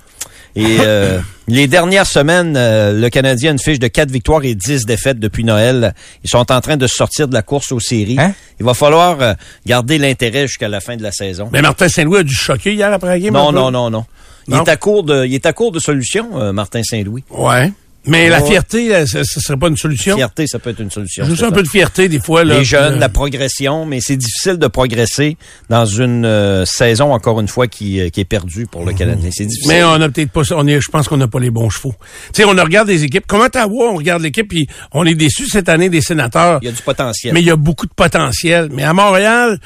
Et 0.53 0.77
euh, 0.81 1.19
les 1.47 1.67
dernières 1.67 2.05
semaines, 2.07 2.55
euh, 2.57 2.91
le 2.99 3.09
Canadien 3.09 3.51
a 3.51 3.53
une 3.53 3.59
fiche 3.59 3.79
de 3.79 3.87
4 3.87 4.11
victoires 4.11 4.43
et 4.43 4.53
10 4.53 4.85
défaites 4.85 5.17
depuis 5.17 5.45
Noël. 5.45 5.93
Ils 6.25 6.29
sont 6.29 6.51
en 6.51 6.59
train 6.61 6.75
de 6.75 6.87
sortir 6.87 7.29
de 7.29 7.33
la 7.33 7.41
course 7.41 7.71
aux 7.71 7.79
séries. 7.79 8.17
Hein? 8.19 8.33
Il 8.59 8.65
va 8.65 8.73
falloir 8.73 9.21
euh, 9.21 9.33
garder 9.65 9.97
l'intérêt 9.97 10.47
jusqu'à 10.47 10.67
la 10.67 10.81
fin 10.81 10.97
de 10.97 11.03
la 11.03 11.13
saison. 11.13 11.49
Mais 11.53 11.61
Martin 11.61 11.87
Saint-Louis 11.87 12.19
a 12.19 12.23
dû 12.23 12.33
choquer 12.35 12.73
hier 12.73 12.91
après 12.91 13.07
la 13.09 13.19
game. 13.19 13.33
non, 13.33 13.47
peu? 13.51 13.55
non, 13.55 13.71
non, 13.71 13.89
non. 13.89 14.05
Il 14.47 14.55
Non? 14.55 14.63
est 14.65 14.69
à 14.69 14.75
court 14.75 15.03
de, 15.03 15.25
il 15.25 15.33
est 15.35 15.45
à 15.45 15.53
court 15.53 15.71
de 15.71 15.79
solutions, 15.79 16.29
euh, 16.41 16.51
Martin 16.51 16.81
Saint-Louis. 16.83 17.23
Ouais. 17.29 17.71
Mais 18.05 18.29
la 18.29 18.41
fierté, 18.41 18.89
là, 18.89 19.05
ce, 19.05 19.23
ce 19.23 19.39
serait 19.39 19.57
pas 19.57 19.67
une 19.67 19.77
solution. 19.77 20.15
Fierté, 20.15 20.47
ça 20.47 20.57
peut 20.57 20.71
être 20.71 20.79
une 20.79 20.89
solution. 20.89 21.23
Juste 21.25 21.43
un 21.43 21.51
peu 21.51 21.61
de 21.61 21.67
fierté, 21.67 22.09
des 22.09 22.19
fois. 22.19 22.43
Là, 22.43 22.57
les 22.57 22.65
jeunes, 22.65 22.95
Euh, 22.95 22.99
la 22.99 23.09
progression, 23.09 23.85
mais 23.85 23.99
c'est 24.01 24.15
difficile 24.17 24.57
de 24.57 24.65
progresser 24.67 25.37
dans 25.69 25.85
une 25.85 26.25
euh, 26.25 26.65
saison, 26.65 27.13
encore 27.13 27.39
une 27.39 27.47
fois, 27.47 27.67
qui, 27.67 27.99
euh, 27.99 28.09
qui 28.09 28.19
est 28.21 28.25
perdue 28.25 28.65
pour 28.65 28.85
le 28.85 28.93
Canadien. 28.93 29.29
C'est 29.31 29.45
difficile. 29.45 29.67
Mais 29.71 29.83
on 29.83 29.93
a 30.01 30.09
peut-être 30.09 30.31
pas, 30.31 30.41
on 30.55 30.65
est, 30.67 30.81
je 30.81 30.89
pense 30.89 31.07
qu'on 31.07 31.17
n'a 31.17 31.27
pas 31.27 31.39
les 31.39 31.51
bons 31.51 31.69
chevaux. 31.69 31.93
Tu 32.33 32.41
sais, 32.41 32.45
on 32.45 32.49
regarde 32.51 32.87
des 32.87 33.03
équipes. 33.03 33.27
Comme 33.27 33.41
Ottawa, 33.41 33.91
on 33.91 33.97
regarde 33.97 34.23
l'équipe 34.23 34.47
puis 34.47 34.67
on 34.93 35.05
est 35.05 35.13
déçu 35.15 35.47
cette 35.47 35.69
année 35.69 35.89
des 35.89 36.01
sénateurs. 36.01 36.57
Il 36.63 36.65
y 36.65 36.69
a 36.69 36.71
du 36.73 36.81
potentiel. 36.81 37.33
Mais 37.35 37.41
il 37.41 37.45
y 37.45 37.51
a 37.51 37.55
beaucoup 37.55 37.85
de 37.85 37.93
potentiel. 37.93 38.69
Mais 38.71 38.83
à 38.83 38.93
Montréal, 38.93 39.59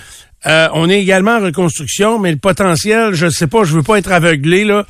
euh, 0.45 0.67
on 0.74 0.89
est 0.89 1.00
également 1.00 1.38
en 1.38 1.41
reconstruction, 1.41 2.19
mais 2.19 2.32
le 2.32 2.38
potentiel, 2.38 3.13
je 3.13 3.30
sais 3.30 3.48
pas, 3.48 3.63
je 3.63 3.74
veux 3.74 3.84
pas 3.84 3.98
être 3.98 4.12
aveuglé, 4.12 4.65
là. 4.65 4.86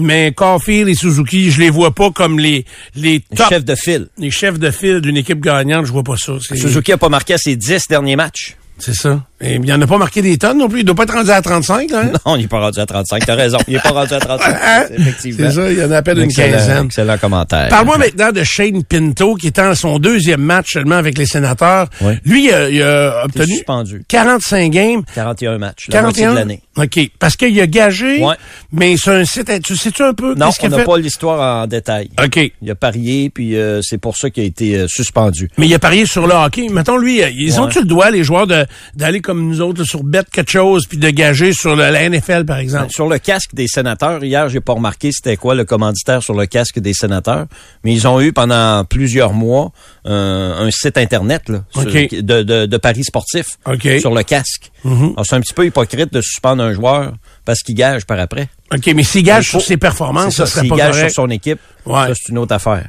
Mais 0.00 0.32
Caulfield 0.32 0.88
et 0.88 0.94
Suzuki, 0.94 1.50
je 1.50 1.60
les 1.60 1.70
vois 1.70 1.92
pas 1.94 2.10
comme 2.10 2.38
les, 2.38 2.64
les 2.94 3.20
top, 3.34 3.48
Chef 3.48 3.64
de 3.64 3.74
file. 3.74 4.06
les 4.18 4.30
chefs 4.30 4.58
de 4.58 4.70
file 4.70 5.00
d'une 5.00 5.16
équipe 5.16 5.40
gagnante, 5.40 5.86
je 5.86 5.92
vois 5.92 6.04
pas 6.04 6.16
ça. 6.16 6.32
Suzuki 6.40 6.92
a 6.92 6.96
pas 6.96 7.08
marqué 7.08 7.34
à 7.34 7.38
ses 7.38 7.56
10 7.56 7.88
derniers 7.88 8.16
matchs. 8.16 8.56
C'est 8.80 8.94
ça. 8.94 9.24
Et 9.40 9.56
il 9.56 9.72
en 9.72 9.82
a 9.82 9.86
pas 9.88 9.98
marqué 9.98 10.22
des 10.22 10.38
tonnes 10.38 10.58
non 10.58 10.68
plus. 10.68 10.80
Il 10.80 10.84
doit 10.84 10.94
pas 10.94 11.02
être 11.02 11.14
rendu 11.14 11.30
à 11.30 11.42
35, 11.42 11.90
là. 11.90 12.00
hein? 12.00 12.12
Non, 12.24 12.36
il 12.36 12.42
n'est 12.42 12.46
pas 12.48 12.60
rendu 12.60 12.78
à 12.78 12.86
35. 12.86 13.26
T'as 13.26 13.34
raison. 13.34 13.58
Il 13.66 13.74
n'est 13.74 13.80
pas 13.80 13.88
rendu 13.90 14.14
à 14.14 14.20
35. 14.20 14.56
Hein? 14.62 14.84
Effectivement. 14.96 15.48
C'est 15.50 15.54
ça, 15.56 15.72
il 15.72 15.78
y 15.78 15.82
en 15.84 15.90
a 15.90 15.96
à 15.96 16.02
peine 16.02 16.18
une 16.18 16.24
Excellent- 16.24 16.58
quinzaine. 16.58 16.86
Excellent 16.86 17.18
commentaire. 17.18 17.68
Parle-moi 17.70 17.98
maintenant 17.98 18.30
de 18.30 18.44
Shane 18.44 18.84
Pinto, 18.84 19.34
qui 19.34 19.48
est 19.48 19.58
en 19.58 19.74
son 19.74 19.98
deuxième 19.98 20.42
match 20.42 20.74
seulement 20.74 20.94
avec 20.94 21.18
les 21.18 21.26
sénateurs. 21.26 21.88
Oui. 22.02 22.12
Lui, 22.24 22.44
il 22.44 22.52
a, 22.52 22.70
il 22.70 22.80
obtenu 23.24 23.46
suspendu. 23.54 24.04
45 24.06 24.70
games. 24.70 25.02
41 25.12 25.58
matchs. 25.58 25.88
La 25.92 26.02
moitié 26.02 26.22
41? 26.22 26.30
de 26.34 26.38
l'année. 26.38 26.62
OK. 26.78 27.10
Parce 27.18 27.36
qu'il 27.36 27.60
a 27.60 27.66
gagé, 27.66 28.24
Ouais. 28.24 28.34
mais 28.72 28.96
c'est 28.96 29.10
un 29.10 29.24
site... 29.24 29.50
Tu 29.62 29.76
sais-tu 29.76 30.02
un 30.02 30.14
peu 30.14 30.34
Non, 30.34 30.50
on 30.62 30.68
n'a 30.68 30.84
pas 30.84 30.98
l'histoire 30.98 31.62
en 31.62 31.66
détail. 31.66 32.08
OK. 32.22 32.52
Il 32.62 32.70
a 32.70 32.74
parié, 32.74 33.30
puis 33.30 33.56
euh, 33.56 33.80
c'est 33.82 33.98
pour 33.98 34.16
ça 34.16 34.30
qu'il 34.30 34.44
a 34.44 34.46
été 34.46 34.76
euh, 34.76 34.86
suspendu. 34.88 35.50
Mais 35.58 35.66
il 35.66 35.74
a 35.74 35.78
parié 35.78 36.06
sur 36.06 36.26
le 36.26 36.34
hockey. 36.34 36.68
Mettons, 36.70 36.96
lui, 36.96 37.22
euh, 37.22 37.30
ils 37.30 37.52
Ouais. 37.54 37.58
ont-tu 37.60 37.80
le 37.80 37.86
droit, 37.86 38.10
les 38.10 38.22
joueurs, 38.24 38.46
de 38.46 38.64
d'aller 38.94 39.20
comme 39.20 39.46
nous 39.48 39.60
autres, 39.60 39.80
là, 39.80 39.84
sur 39.84 40.02
bet 40.04 40.22
quelque 40.32 40.50
chose, 40.50 40.86
puis 40.86 40.98
de 40.98 41.10
gager 41.10 41.52
sur 41.52 41.74
le- 41.76 41.90
la 41.90 42.02
NFL, 42.08 42.44
par 42.44 42.58
exemple? 42.58 42.90
Sur 42.92 43.08
le 43.08 43.18
casque 43.18 43.54
des 43.54 43.66
sénateurs, 43.68 44.22
hier, 44.24 44.48
j'ai 44.48 44.60
pas 44.60 44.72
remarqué 44.74 45.10
c'était 45.12 45.36
quoi 45.36 45.54
le 45.54 45.64
commanditaire 45.64 46.22
sur 46.22 46.34
le 46.34 46.46
casque 46.46 46.78
des 46.78 46.94
sénateurs, 46.94 47.46
mais 47.84 47.92
ils 47.92 48.06
ont 48.06 48.20
eu 48.20 48.32
pendant 48.32 48.84
plusieurs 48.84 49.32
mois 49.32 49.72
euh, 50.08 50.66
un 50.66 50.70
site 50.70 50.96
internet 50.98 51.48
là, 51.48 51.64
sur- 51.70 51.82
OK. 51.82 51.92
de, 52.14 52.42
de, 52.42 52.66
de 52.66 52.76
paris 52.78 53.04
sportifs 53.04 53.58
OK. 53.66 53.84
Mm-hmm. 53.84 54.00
sur 54.00 54.14
le 54.14 54.22
casque. 54.22 54.70
Alors, 54.84 55.24
c'est 55.24 55.34
un 55.36 55.40
petit 55.40 55.52
peu 55.54 55.66
hypocrite 55.66 56.12
de 56.12 56.20
suspendre 56.20 56.62
un 56.62 56.72
joueur 56.72 57.12
parce 57.44 57.60
qu'il 57.60 57.74
gage 57.74 58.06
par 58.06 58.18
après. 58.18 58.48
OK, 58.74 58.86
mais 58.94 59.02
s'il 59.02 59.22
gage 59.22 59.48
sur 59.50 59.60
ses 59.60 59.76
performances, 59.76 60.34
ça, 60.36 60.46
ça, 60.46 60.52
serait 60.52 60.60
s'il 60.62 60.70
pas 60.70 60.76
gage 60.76 60.90
correct. 60.94 61.10
sur 61.10 61.22
son 61.24 61.30
équipe, 61.30 61.60
Ouais. 61.86 62.06
ça 62.08 62.12
c'est 62.14 62.32
une 62.32 62.38
autre 62.38 62.54
affaire. 62.54 62.88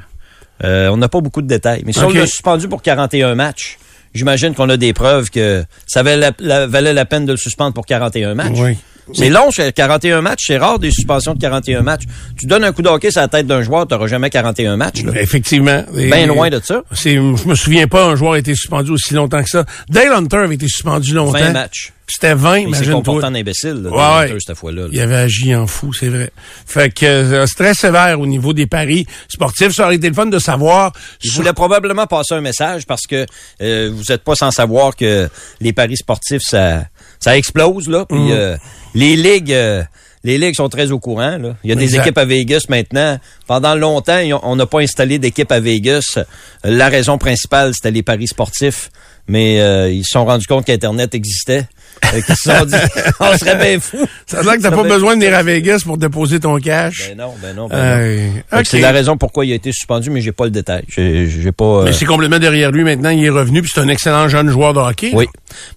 Euh, 0.63 0.89
on 0.89 0.97
n'a 0.97 1.08
pas 1.10 1.21
beaucoup 1.21 1.41
de 1.41 1.47
détails. 1.47 1.84
Mais 1.86 1.93
si 1.93 1.99
OK. 1.99 2.12
on 2.12 2.13
l'a 2.13 2.25
suspendu 2.27 2.67
pour 2.67 2.82
41 2.82 3.36
matchs, 3.36 3.77
j'imagine 4.13 4.53
qu'on 4.55 4.69
a 4.69 4.77
des 4.77 4.93
preuves 4.93 5.29
que 5.29 5.63
ça 5.88 6.03
valait 6.03 6.17
la, 6.17 6.32
la- 6.39 6.67
valait 6.67 6.93
la 6.93 7.05
peine 7.05 7.25
de 7.25 7.32
le 7.32 7.38
suspendre 7.38 7.73
pour 7.73 7.86
41 7.86 8.34
matchs. 8.36 8.58
Oui. 8.58 8.77
C'est 9.13 9.30
long, 9.30 9.50
c'est 9.52 9.74
41 9.74 10.22
matchs. 10.22 10.43
C'est 10.48 10.58
rare 10.58 10.80
des 10.80 10.91
suspensions 10.91 11.34
de 11.34 11.39
41 11.39 11.82
matchs. 11.82 12.04
Tu 12.38 12.45
donnes 12.45 12.63
un 12.63 12.72
coup 12.72 12.82
de 12.82 12.88
hockey 12.89 13.12
sur 13.12 13.22
la 13.22 13.28
tête 13.28 13.48
d'un 13.48 13.62
joueur, 13.62 13.88
tu 13.88 13.93
n'auras 13.93 14.08
jamais 14.08 14.30
41 14.30 14.78
matchs. 14.78 15.04
là. 15.04 15.13
Effectivement. 15.22 15.84
Bien 15.93 16.28
loin 16.28 16.50
de 16.50 16.60
ça. 16.63 16.84
Je 16.91 17.19
me 17.48 17.56
souviens 17.56 17.88
pas 17.88 18.06
un 18.06 18.15
joueur 18.15 18.34
a 18.34 18.39
été 18.39 18.54
suspendu 18.56 18.91
aussi 18.91 19.13
longtemps 19.13 19.43
que 19.43 19.50
ça. 19.50 19.65
Dale 19.89 20.12
Hunter 20.13 20.38
avait 20.38 20.56
été 20.56 20.67
suspendu 20.67 21.13
longtemps. 21.13 21.39
20 21.39 21.52
matchs. 21.54 21.93
C'était 22.12 22.34
20, 22.34 22.58
Il 22.58 22.76
s'est 22.76 22.86
comporté 22.91 23.19
imagine-toi. 23.19 23.28
en 23.30 23.36
imbécile, 23.36 23.84
là, 23.84 23.89
Ouais. 23.91 24.26
Hunter, 24.32 24.38
cette 24.43 24.58
fois-là. 24.58 24.82
là. 24.82 24.88
Il 24.91 25.00
avait 25.00 25.15
agi 25.15 25.54
en 25.56 25.67
fou, 25.67 25.93
c'est 25.93 26.08
vrai. 26.10 26.32
Fait 26.65 26.89
que 26.91 27.06
euh, 27.06 27.45
c'est 27.45 27.54
très 27.54 27.74
sévère 27.76 28.19
au 28.19 28.26
niveau 28.26 28.52
des 28.52 28.65
paris 28.65 29.06
sportifs. 29.28 29.74
Ça 29.74 29.86
aurait 29.86 29.95
été 29.98 30.08
le 30.10 30.15
fun 30.15 30.26
de 30.26 30.39
savoir. 30.39 30.91
Il 31.24 31.30
sur- 31.30 31.41
voulait 31.41 31.54
probablement 31.54 32.08
passer 32.08 32.34
un 32.34 32.41
message 32.41 32.88
parce 32.88 33.06
que 33.06 33.28
euh, 33.62 33.91
vous 33.93 34.04
n'êtes 34.10 34.24
pas 34.24 34.34
sans 34.34 34.50
savoir 34.50 34.95
que 34.95 35.30
les 35.62 35.72
paris 35.72 35.98
sportifs, 35.98 36.41
ça, 36.41 36.86
ça 37.19 37.38
explose. 37.38 37.88
Là, 37.89 38.05
puis 38.05 38.17
Mm. 38.17 38.32
euh, 38.32 38.58
les 38.95 39.15
ligues... 39.15 39.53
euh, 39.53 39.84
les 40.25 40.38
ligues 40.38 40.55
sont 40.55 40.67
très 40.67 40.91
au 40.91 40.99
courant. 40.99 41.38
Là. 41.38 41.55
Il 41.63 41.69
y 41.69 41.71
a 41.71 41.75
des 41.77 41.84
Exact. 41.86 42.01
équipes 42.01 42.17
à 42.17 42.25
Vegas 42.25 42.65
maintenant. 42.67 43.17
Pendant 43.47 43.73
longtemps, 43.73 44.19
on 44.43 44.58
n'a 44.58 44.65
pas 44.65 44.79
installé 44.82 45.17
d'équipe 45.17 45.49
à 45.49 45.62
Vegas. 45.62 46.15
Euh, 46.17 46.23
La 46.65 46.89
raison 46.89 47.17
principale, 47.17 47.71
c'était 47.73 47.91
les 47.91 48.03
paris 48.03 48.27
sportifs. 48.27 48.91
Mais 49.29 49.62
euh, 49.62 49.89
ils 49.89 50.03
se 50.03 50.12
sont 50.12 50.25
rendus 50.25 50.45
compte 50.47 50.65
qu'Internet 50.65 51.15
existait. 51.15 51.67
Se 52.12 52.36
sont 52.36 52.66
dit, 52.66 52.76
on 53.20 53.38
serait 53.38 53.56
bien 53.56 53.80
fous. 53.80 54.08
Ça 54.26 54.40
a 54.40 54.44
l'air 54.44 54.54
que 54.58 54.62
t'as 54.62 54.72
pas 54.72 54.84
besoin 54.84 55.16
de 55.16 55.22
venir 55.24 55.38
à 55.38 55.44
Vegas 55.44 55.82
pour 55.86 55.98
déposer 55.98 56.40
ton 56.40 56.58
cash. 56.60 57.10
Ben 57.10 57.18
non, 57.18 57.34
ben 57.42 57.56
non, 57.56 57.68
ben 57.68 58.32
non. 58.52 58.62
C'est 58.64 58.80
la 58.80 58.92
raison 58.92 59.18
pourquoi 59.18 59.46
il 59.46 59.52
a 59.52 59.56
été 59.56 59.72
suspendu, 59.72 60.10
mais 60.10 60.22
j'ai 60.22 60.32
pas 60.32 60.46
le 60.46 60.52
détail. 60.52 60.84
J'ai 60.88 61.52
pas. 61.52 61.64
euh, 61.66 61.84
Mais 61.86 61.94
c'est 61.94 62.06
complètement 62.06 62.40
derrière 62.40 62.72
lui 62.72 62.84
maintenant. 62.84 63.10
Il 63.10 63.24
est 63.24 63.30
revenu, 63.30 63.62
puis 63.62 63.72
c'est 63.74 63.82
un 63.82 63.88
excellent 63.90 64.28
jeune 64.28 64.50
joueur 64.50 64.74
de 64.74 64.80
hockey. 64.80 65.12
Oui. 65.14 65.28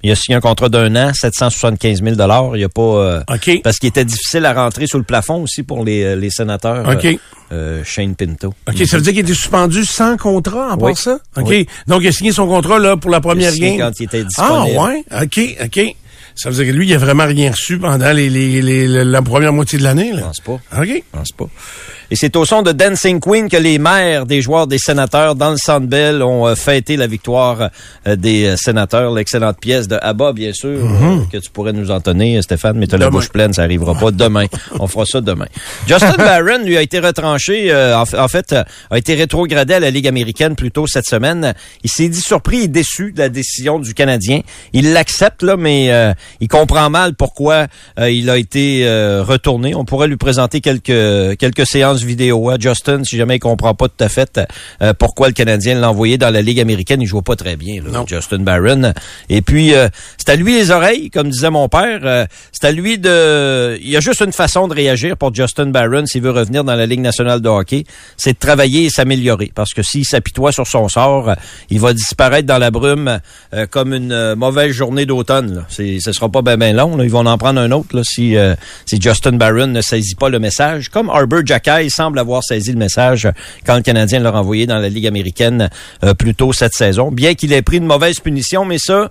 Il 0.03 0.11
a 0.11 0.15
signé 0.15 0.37
un 0.37 0.41
contrat 0.41 0.69
d'un 0.69 0.95
an, 0.97 1.13
775 1.15 2.03
000 2.03 2.15
Il 2.55 2.61
y 2.61 2.65
a 2.65 2.69
pas 2.69 2.83
euh, 2.83 3.21
OK. 3.33 3.61
parce 3.63 3.79
qu'il 3.79 3.89
était 3.89 4.05
difficile 4.05 4.45
à 4.47 4.53
rentrer 4.53 4.87
sous 4.87 4.99
le 4.99 5.05
plafond 5.05 5.43
aussi 5.43 5.63
pour 5.63 5.85
les, 5.85 6.03
euh, 6.05 6.17
les 6.17 6.31
sénateurs. 6.31 6.89
OK. 6.89 7.19
euh, 7.53 7.83
Shane 7.85 8.15
Pinto. 8.15 8.55
OK, 8.69 8.87
ça 8.87 8.97
veut 8.97 9.03
dire 9.03 9.13
qu'il 9.13 9.23
était 9.23 9.35
suspendu 9.35 9.85
sans 9.85 10.17
contrat 10.17 10.75
en 10.75 10.79
Oui. 10.79 10.93
ça? 10.97 11.19
OK. 11.37 11.45
Oui. 11.49 11.67
Donc, 11.87 12.01
il 12.03 12.09
a 12.09 12.13
signé 12.13 12.33
son 12.33 12.47
contrat 12.47 12.79
là 12.79 12.97
pour 12.97 13.11
la 13.11 13.21
première 13.21 13.53
Il 13.55 13.61
game. 13.61 13.79
quand 13.79 13.93
il 14.01 14.05
était 14.05 14.25
Ah, 14.39 14.65
disponible. 14.65 14.79
ouais? 14.79 15.05
OK, 15.23 15.41
OK. 15.65 15.97
Ça 16.35 16.51
veut 16.51 16.57
dire 16.57 16.73
que 16.73 16.77
lui, 16.79 16.89
il 16.89 16.95
a 16.95 16.99
vraiment 16.99 17.27
rien 17.27 17.51
reçu 17.51 17.79
pendant 17.79 18.13
les, 18.13 18.29
les, 18.31 18.63
les- 18.63 18.89
la- 18.89 19.05
la 19.05 19.23
première 19.23 19.53
moitié 19.53 19.79
de 19.79 19.85
l'année. 19.85 20.11
Je 20.13 20.17
là. 20.17 20.23
pense 20.23 20.41
pas. 20.41 20.53
OK. 20.79 20.87
Je 20.89 21.01
pense 21.19 21.33
pas. 21.33 21.47
Et 22.13 22.15
c'est 22.15 22.37
au 22.37 22.45
son 22.45 22.61
de 22.61 22.73
Dancing 22.73 23.21
Queen 23.21 23.49
que 23.49 23.57
les 23.57 23.79
maires 23.79 24.27
des 24.27 24.43
joueurs 24.43 24.67
des 24.67 24.77
sénateurs 24.77 25.35
dans 25.35 25.51
le 25.53 25.57
Centre 25.57 25.87
Bell 25.87 26.23
ont 26.23 26.47
euh, 26.47 26.55
fêté 26.55 26.97
la 26.99 27.07
victoire 27.07 27.71
euh, 28.07 28.17
des 28.17 28.45
euh, 28.49 28.57
sénateurs. 28.59 29.15
L'excellente 29.15 29.57
pièce 29.59 29.89
de 29.89 29.97
Abba, 30.03 30.35
bien 30.35 30.53
sûr, 30.53 30.79
euh, 30.85 31.21
que 31.33 31.39
tu 31.39 31.49
pourrais 31.51 31.73
nous 31.73 31.91
entonner, 31.91 32.43
Stéphane, 32.43 32.77
mais 32.77 32.87
tu 32.87 32.99
la 32.99 33.09
bouche 33.09 33.31
pleine, 33.31 33.55
ça 33.55 33.63
arrivera 33.63 33.95
pas 33.95 34.11
demain. 34.11 34.45
On 34.79 34.87
fera 34.89 35.07
ça 35.07 35.23
demain. 35.23 35.47
Justin 35.87 36.13
Barron, 36.19 36.63
lui, 36.67 36.77
a 36.77 36.83
été 36.83 36.99
retranché, 36.99 37.73
euh, 37.73 37.97
en, 37.99 38.05
fa- 38.05 38.23
en 38.23 38.29
fait, 38.29 38.55
a 38.91 38.99
été 38.99 39.15
rétrogradé 39.15 39.73
à 39.73 39.81
la 39.81 39.89
Ligue 39.91 40.07
américaine 40.07 40.55
plus 40.55 40.71
tôt 40.71 40.87
cette 40.87 41.07
semaine. 41.07 41.55
Il 41.83 41.89
s'est 41.91 42.11
dit 42.11 42.21
surpris 42.21 42.65
et 42.65 42.69
déçu 42.69 43.13
de 43.13 43.21
la 43.21 43.31
décision 43.31 43.79
du 43.79 43.95
Canadien. 43.95 44.41
Il 44.75 44.93
l'accepte, 44.93 45.43
là, 45.43 45.57
mais 45.57 45.91
euh, 45.91 46.13
il 46.41 46.49
comprend 46.49 46.91
mal 46.91 47.15
pourquoi 47.15 47.69
euh, 47.99 48.11
il 48.11 48.29
a 48.29 48.37
été 48.37 48.85
retourné. 49.23 49.75
On 49.75 49.87
pourrait 49.87 50.09
lui 50.09 50.19
présenter 50.19 50.61
quelques 50.61 51.39
quelques 51.39 51.67
séances 51.67 52.02
vidéo 52.05 52.51
à 52.51 52.59
Justin 52.59 53.05
si 53.05 53.17
jamais 53.17 53.37
il 53.37 53.41
comprend 53.41 53.75
pas 53.75 53.89
tout 53.89 54.05
à 54.05 54.09
fait 54.09 54.41
euh, 54.83 54.93
pourquoi 54.99 55.29
le 55.29 55.35
Canadien 55.35 55.81
l'a 55.81 55.91
envoyé 55.91 56.19
dans 56.19 56.31
la 56.31 56.43
Ligue 56.43 56.61
américaine. 56.61 57.01
Il 57.01 57.07
joue 57.07 57.23
pas 57.23 57.37
très 57.37 57.57
bien, 57.57 57.83
là. 57.83 58.05
Justin 58.07 58.41
Barron. 58.41 58.93
Et 59.29 59.43
puis 59.43 59.75
euh, 59.75 59.89
c'est 60.19 60.31
à 60.31 60.37
lui 60.37 60.55
les 60.55 60.71
oreilles, 60.71 61.11
comme 61.11 61.31
disait 61.31 61.51
mon 61.51 61.69
père. 61.69 62.01
Euh, 62.05 62.27
c'est 62.53 62.67
à 62.67 62.73
lui 62.73 62.99
de. 62.99 63.79
Il 63.83 63.91
y 63.91 63.97
a 63.97 64.01
juste 64.01 64.21
une 64.21 64.33
façon 64.33 64.69
de 64.69 64.75
réagir 64.75 65.17
pour 65.17 65.35
Justin 65.35 65.67
Barron 65.67 66.07
s'il 66.07 66.23
veut 66.23 66.31
revenir 66.31 66.65
dans 66.65 66.75
la 66.75 66.87
Ligue 66.87 67.01
nationale 67.01 67.41
de 67.41 67.49
hockey, 67.49 67.85
c'est 68.17 68.33
de 68.35 68.39
travailler 68.39 68.85
et 68.87 68.91
s'améliorer. 68.91 69.53
Parce 69.55 69.73
que 69.73 69.83
s'il 69.83 70.05
s'apitoie 70.05 70.53
sur 70.53 70.67
son 70.67 70.89
sort, 70.89 71.31
euh, 71.31 71.35
il 71.71 71.81
va 71.81 71.93
disparaître 71.93 72.47
dans 72.47 72.59
la 72.59 72.71
brume 72.71 73.21
euh, 73.55 73.67
comme 73.67 73.93
une 73.95 74.13
euh, 74.13 74.37
mauvaise 74.37 74.73
journée 74.73 75.07
d'automne. 75.07 75.65
ce 75.69 75.99
sera 76.01 76.29
pas 76.29 76.43
bien 76.57 76.73
long. 76.73 76.97
là. 76.97 77.05
Ils 77.05 77.11
vont 77.11 77.27
en 77.27 77.39
prendre 77.39 77.61
un 77.61 77.71
autre 77.71 77.97
là, 77.97 78.03
si, 78.05 78.37
euh, 78.37 78.55
si 78.87 79.01
Justin 79.01 79.33
Barron 79.33 79.69
ne 79.69 79.81
saisit 79.81 80.15
pas 80.15 80.29
le 80.29 80.39
message. 80.39 80.89
Comme 80.89 81.11
Arbor 81.11 81.41
Jacques 81.45 81.69
semble 81.93 82.19
avoir 82.19 82.43
saisi 82.43 82.73
le 82.73 82.79
message 82.79 83.29
quand 83.67 83.77
le 83.77 83.83
Canadien 83.83 84.21
l'a 84.21 84.31
renvoyé 84.31 84.67
dans 84.67 84.79
la 84.79 84.89
Ligue 84.89 85.07
américaine 85.07 85.71
euh, 86.05 86.15
plus 86.15 86.35
tôt 86.35 86.53
cette 86.53 86.75
saison. 86.75 87.11
Bien 87.11 87.35
qu'il 87.35 87.53
ait 87.53 87.63
pris 87.63 87.79
une 87.79 87.87
mauvaise 87.87 88.21
punition, 88.21 88.65
mais 88.65 88.79
ça, 88.79 89.11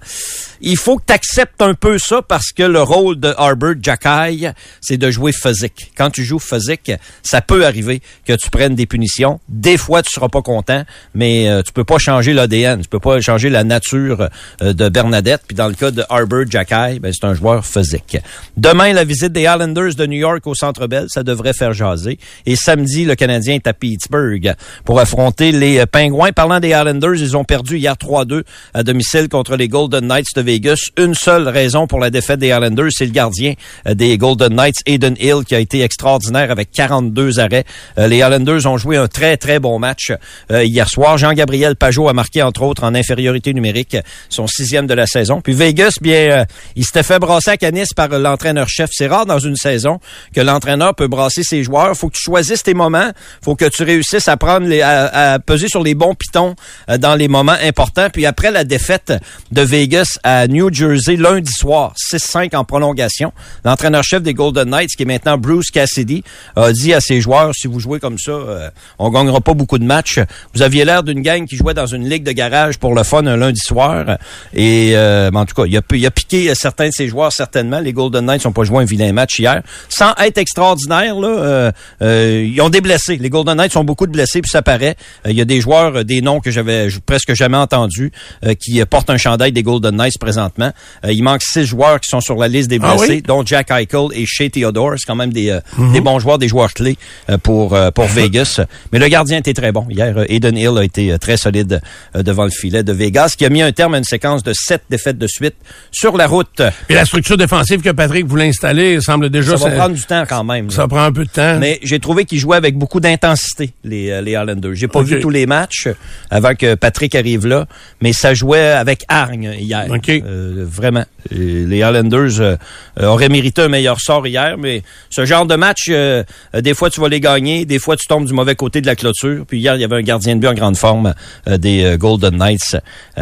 il 0.61 0.77
faut 0.77 0.97
que 0.97 1.03
tu 1.07 1.13
acceptes 1.13 1.61
un 1.61 1.73
peu 1.73 1.97
ça 1.97 2.21
parce 2.21 2.51
que 2.51 2.63
le 2.63 2.81
rôle 2.81 3.19
de 3.19 3.33
Arbor 3.37 3.73
Jacky, 3.81 4.47
c'est 4.79 4.97
de 4.97 5.11
jouer 5.11 5.31
physique. 5.31 5.91
Quand 5.97 6.09
tu 6.09 6.23
joues 6.23 6.39
physique, 6.39 6.91
ça 7.23 7.41
peut 7.41 7.65
arriver 7.65 8.01
que 8.25 8.33
tu 8.33 8.49
prennes 8.49 8.75
des 8.75 8.85
punitions. 8.85 9.39
Des 9.49 9.77
fois, 9.77 10.01
tu 10.01 10.09
seras 10.13 10.29
pas 10.29 10.41
content, 10.41 10.83
mais 11.15 11.49
euh, 11.49 11.61
tu 11.61 11.71
peux 11.71 11.83
pas 11.83 11.97
changer 11.97 12.33
l'ADN, 12.33 12.81
tu 12.81 12.89
peux 12.89 12.99
pas 12.99 13.19
changer 13.21 13.49
la 13.49 13.63
nature 13.63 14.29
euh, 14.61 14.73
de 14.73 14.89
Bernadette. 14.89 15.41
Puis 15.47 15.55
dans 15.55 15.67
le 15.67 15.73
cas 15.73 15.91
de 15.91 16.03
Arbor 16.09 16.43
Jacky, 16.49 16.99
ben, 16.99 17.11
c'est 17.13 17.25
un 17.25 17.33
joueur 17.33 17.65
physique. 17.65 18.17
Demain, 18.57 18.93
la 18.93 19.03
visite 19.03 19.31
des 19.31 19.41
Islanders 19.41 19.95
de 19.95 20.05
New 20.05 20.19
York 20.19 20.45
au 20.45 20.55
Centre 20.55 20.87
Bell, 20.87 21.05
ça 21.09 21.23
devrait 21.23 21.53
faire 21.53 21.73
jaser. 21.73 22.19
Et 22.45 22.55
samedi, 22.61 23.05
le 23.05 23.15
Canadien 23.15 23.55
est 23.55 23.67
à 23.67 23.73
Pittsburgh 23.73 24.53
pour 24.85 24.99
affronter 24.99 25.51
les 25.51 25.79
euh, 25.79 25.85
Pingouins. 25.85 26.31
Parlant 26.31 26.59
des 26.59 26.69
Islanders, 26.69 27.15
ils 27.15 27.35
ont 27.35 27.43
perdu 27.43 27.77
hier 27.77 27.95
3-2 27.95 28.43
à 28.73 28.83
domicile 28.83 29.27
contre 29.29 29.55
les 29.55 29.67
Golden 29.67 30.07
Knights 30.07 30.35
de 30.35 30.41
Vegas. 30.41 30.89
Une 30.97 31.13
seule 31.13 31.47
raison 31.47 31.87
pour 31.87 31.99
la 31.99 32.09
défaite 32.09 32.39
des 32.39 32.47
Islanders, 32.49 32.89
c'est 32.91 33.05
le 33.05 33.11
gardien 33.11 33.53
euh, 33.87 33.93
des 33.93 34.17
Golden 34.17 34.53
Knights, 34.53 34.81
Aiden 34.85 35.15
Hill, 35.19 35.43
qui 35.45 35.55
a 35.55 35.59
été 35.59 35.81
extraordinaire 35.81 36.51
avec 36.51 36.71
42 36.71 37.39
arrêts. 37.39 37.65
Euh, 37.97 38.07
les 38.07 38.17
Islanders 38.17 38.65
ont 38.67 38.77
joué 38.77 38.97
un 38.97 39.07
très, 39.07 39.37
très 39.37 39.59
bon 39.59 39.79
match 39.79 40.11
hier 40.49 40.87
soir. 40.89 41.17
Jean-Gabriel 41.17 41.75
Pajot 41.75 42.07
a 42.09 42.13
marqué, 42.13 42.41
entre 42.41 42.63
autres, 42.63 42.83
en 42.83 42.93
infériorité 42.93 43.53
numérique, 43.53 43.97
son 44.29 44.47
sixième 44.47 44.87
de 44.87 44.93
la 44.93 45.07
saison. 45.07 45.41
Puis 45.41 45.53
Vegas, 45.53 45.93
bien, 46.01 46.45
il 46.75 46.85
s'était 46.85 47.03
fait 47.03 47.19
brasser 47.19 47.51
à 47.51 47.57
Canis 47.57 47.87
par 47.95 48.09
l'entraîneur-chef. 48.09 48.89
C'est 48.93 49.07
rare 49.07 49.25
dans 49.25 49.39
une 49.39 49.55
saison 49.55 49.99
que 50.35 50.41
l'entraîneur 50.41 50.95
peut 50.95 51.07
brasser 51.07 51.43
ses 51.43 51.63
joueurs. 51.63 51.95
Faut 51.95 52.09
que 52.09 52.15
tu 52.15 52.23
choisisses 52.23 52.50
tes 52.57 52.73
moments. 52.73 53.11
Faut 53.43 53.55
que 53.55 53.65
tu 53.65 53.83
réussisses 53.83 54.27
à 54.27 54.37
prendre 54.37 54.67
les, 54.67 54.81
à, 54.81 55.39
peser 55.39 55.67
sur 55.67 55.83
les 55.83 55.95
bons 55.95 56.15
pitons 56.15 56.55
euh, 56.89 56.97
dans 56.97 57.15
les 57.15 57.27
moments 57.27 57.57
importants. 57.63 58.09
Puis 58.11 58.25
après 58.25 58.51
la 58.51 58.63
défaite 58.63 59.13
de 59.51 59.61
Vegas 59.61 60.19
à 60.23 60.47
New 60.47 60.73
Jersey 60.73 61.15
lundi 61.15 61.51
soir, 61.51 61.93
6-5 62.11 62.55
en 62.55 62.63
prolongation, 62.63 63.33
l'entraîneur-chef 63.65 64.21
des 64.21 64.33
Golden 64.33 64.69
Knights, 64.69 64.95
qui 64.95 65.03
est 65.03 65.05
maintenant 65.05 65.37
Bruce 65.37 65.71
Cassidy, 65.71 66.23
a 66.55 66.71
dit 66.71 66.93
à 66.93 67.01
ses 67.01 67.21
joueurs, 67.21 67.51
si 67.53 67.67
vous 67.67 67.79
jouez 67.79 67.99
comme 67.99 68.17
ça, 68.17 68.31
euh, 68.31 68.69
on 68.99 69.09
gagnera 69.09 69.41
pas 69.41 69.53
beaucoup 69.53 69.79
de 69.79 69.83
matchs. 69.83 70.19
Vous 70.53 70.61
aviez 70.61 70.85
l'air 70.85 71.03
d'une 71.03 71.21
gang 71.21 71.45
qui 71.45 71.55
jouait 71.55 71.73
dans 71.73 71.85
une 71.85 72.07
ligue 72.07 72.23
de 72.23 72.31
garage 72.31 72.77
pour 72.77 72.95
le 72.95 73.03
fun 73.03 73.25
un 73.25 73.37
lundi 73.37 73.61
soir. 73.61 74.17
Et 74.53 74.91
euh, 74.95 75.29
en 75.33 75.45
tout 75.45 75.55
cas, 75.55 75.65
il 75.65 75.77
a, 75.77 76.11
piqué 76.11 76.53
certains 76.55 76.89
de 76.89 76.93
ses 76.93 77.07
joueurs 77.07 77.31
certainement. 77.31 77.79
Les 77.79 77.93
Golden 77.93 78.25
Knights 78.25 78.45
n'ont 78.45 78.51
pas 78.51 78.63
joué 78.63 78.79
un 78.83 78.85
vilain 78.85 79.13
match 79.13 79.39
hier. 79.39 79.61
Sans 79.89 80.13
être 80.15 80.37
extraordinaire, 80.37 81.15
là, 81.15 81.71
euh, 82.01 82.40
ils 82.43 82.61
ont 82.61 82.69
des 82.69 82.81
blessés. 82.81 83.17
Les 83.17 83.29
Golden 83.29 83.57
Knights 83.57 83.75
ont 83.77 83.83
beaucoup 83.83 84.07
de 84.07 84.11
blessés, 84.11 84.41
puis 84.41 84.49
ça 84.49 84.61
paraît. 84.61 84.95
Euh, 85.25 85.31
il 85.31 85.37
y 85.37 85.41
a 85.41 85.45
des 85.45 85.61
joueurs, 85.61 86.03
des 86.05 86.21
noms 86.21 86.39
que 86.39 86.51
j'avais 86.51 86.87
presque 87.05 87.33
jamais 87.33 87.57
entendus, 87.57 88.11
qui 88.59 88.83
portent 88.85 89.09
un 89.09 89.17
chandail 89.17 89.51
des 89.51 89.63
Golden 89.63 89.95
Knights 89.95 90.19
présentement. 90.19 90.71
il 91.07 91.23
manque 91.23 91.41
six 91.43 91.65
joueurs 91.65 91.99
qui 91.99 92.09
sont 92.09 92.21
sur 92.21 92.35
la 92.35 92.47
liste 92.47 92.69
des 92.69 92.79
Ah 92.81 92.95
blessés, 92.95 93.21
dont 93.21 93.45
Jack 93.45 93.71
Eichel 93.71 94.07
et 94.13 94.25
Shea 94.25 94.49
Theodore. 94.49 94.93
C'est 94.97 95.05
quand 95.05 95.15
même 95.15 95.33
des, 95.33 95.57
des 95.93 96.01
bons 96.01 96.19
joueurs, 96.19 96.37
des 96.37 96.47
joueurs 96.47 96.73
clés 96.73 96.97
pour, 97.43 97.77
pour 97.93 98.05
Vegas. 98.07 98.61
Mais 98.91 98.99
le 98.99 99.07
gardien 99.07 99.37
était 99.37 99.53
très 99.53 99.71
bon. 99.71 99.85
Hier, 99.89 100.15
Eden 100.29 100.57
Hill 100.57 100.77
a 100.77 100.83
été 100.83 101.17
très 101.19 101.37
solide 101.37 101.81
devant 102.15 102.45
le 102.45 102.51
filet 102.51 102.83
de 102.83 102.93
Vegas, 102.93 103.35
qui 103.37 103.45
a 103.45 103.49
mis 103.49 103.61
un 103.61 103.71
terme 103.71 103.93
à 103.93 103.97
une 103.97 104.03
séquence 104.03 104.43
de 104.43 104.53
sept 104.53 104.83
défaites 104.89 105.17
de 105.17 105.27
suite 105.27 105.55
sur 105.91 106.17
la 106.17 106.27
route. 106.27 106.61
Et 106.89 106.93
la 106.93 107.05
structure 107.05 107.37
défensive 107.37 107.81
que 107.81 107.89
Patrick 107.89 108.25
voulait 108.25 108.47
installer 108.47 108.99
semble 109.01 109.29
déjà... 109.29 109.57
Ça 109.57 109.69
va 109.69 109.75
prendre 109.75 109.95
du 109.95 110.03
temps 110.03 110.23
quand 110.27 110.43
même. 110.43 110.69
Ça 110.69 110.87
prend 110.87 111.03
un 111.03 111.11
peu 111.11 111.25
de 111.25 111.29
temps. 111.29 111.57
Mais 111.59 111.79
j'ai 111.83 111.99
trouvé 111.99 112.25
qu'ils 112.31 112.39
jouaient 112.39 112.55
avec 112.55 112.77
beaucoup 112.77 113.01
d'intensité, 113.01 113.71
les, 113.83 114.09
euh, 114.09 114.21
les 114.21 114.31
Islanders. 114.31 114.73
J'ai 114.75 114.87
pas 114.87 114.99
Ok. 114.99 115.07
vu 115.07 115.19
tous 115.19 115.29
les 115.29 115.45
matchs 115.45 115.89
avant 116.29 116.55
que 116.55 116.75
Patrick 116.75 117.13
arrive 117.13 117.45
là, 117.45 117.67
mais 118.01 118.13
ça 118.13 118.33
jouait 118.33 118.69
avec 118.71 119.03
hargne 119.09 119.53
hier. 119.59 119.85
Euh, 120.09 120.65
vraiment. 120.65 121.03
Et 121.29 121.65
Les 121.65 121.77
Islanders 121.79 122.39
euh, 122.39 122.55
euh, 122.99 123.05
auraient 123.07 123.27
mérité 123.29 123.61
un 123.63 123.67
meilleur 123.67 123.99
sort 123.99 124.25
hier, 124.25 124.57
mais 124.57 124.81
ce 125.09 125.25
genre 125.25 125.45
de 125.45 125.55
match, 125.55 125.87
euh, 125.89 126.23
euh, 126.55 126.61
des 126.61 126.73
fois 126.73 126.89
tu 126.89 127.01
vas 127.01 127.09
les 127.09 127.19
gagner, 127.19 127.65
des 127.65 127.79
fois 127.79 127.97
tu 127.97 128.07
tombes 128.07 128.25
du 128.25 128.33
mauvais 128.33 128.55
côté 128.55 128.79
de 128.79 128.87
la 128.87 128.95
clôture. 128.95 129.43
Puis 129.45 129.59
hier, 129.59 129.75
il 129.75 129.81
y 129.81 129.83
avait 129.83 129.97
un 129.97 130.01
gardien 130.01 130.35
de 130.35 130.39
but 130.41 130.47
en 130.47 130.53
grande 130.53 130.77
forme 130.77 131.13
euh, 131.49 131.57
des 131.57 131.95
Golden 131.99 132.37
Knights. 132.37 132.77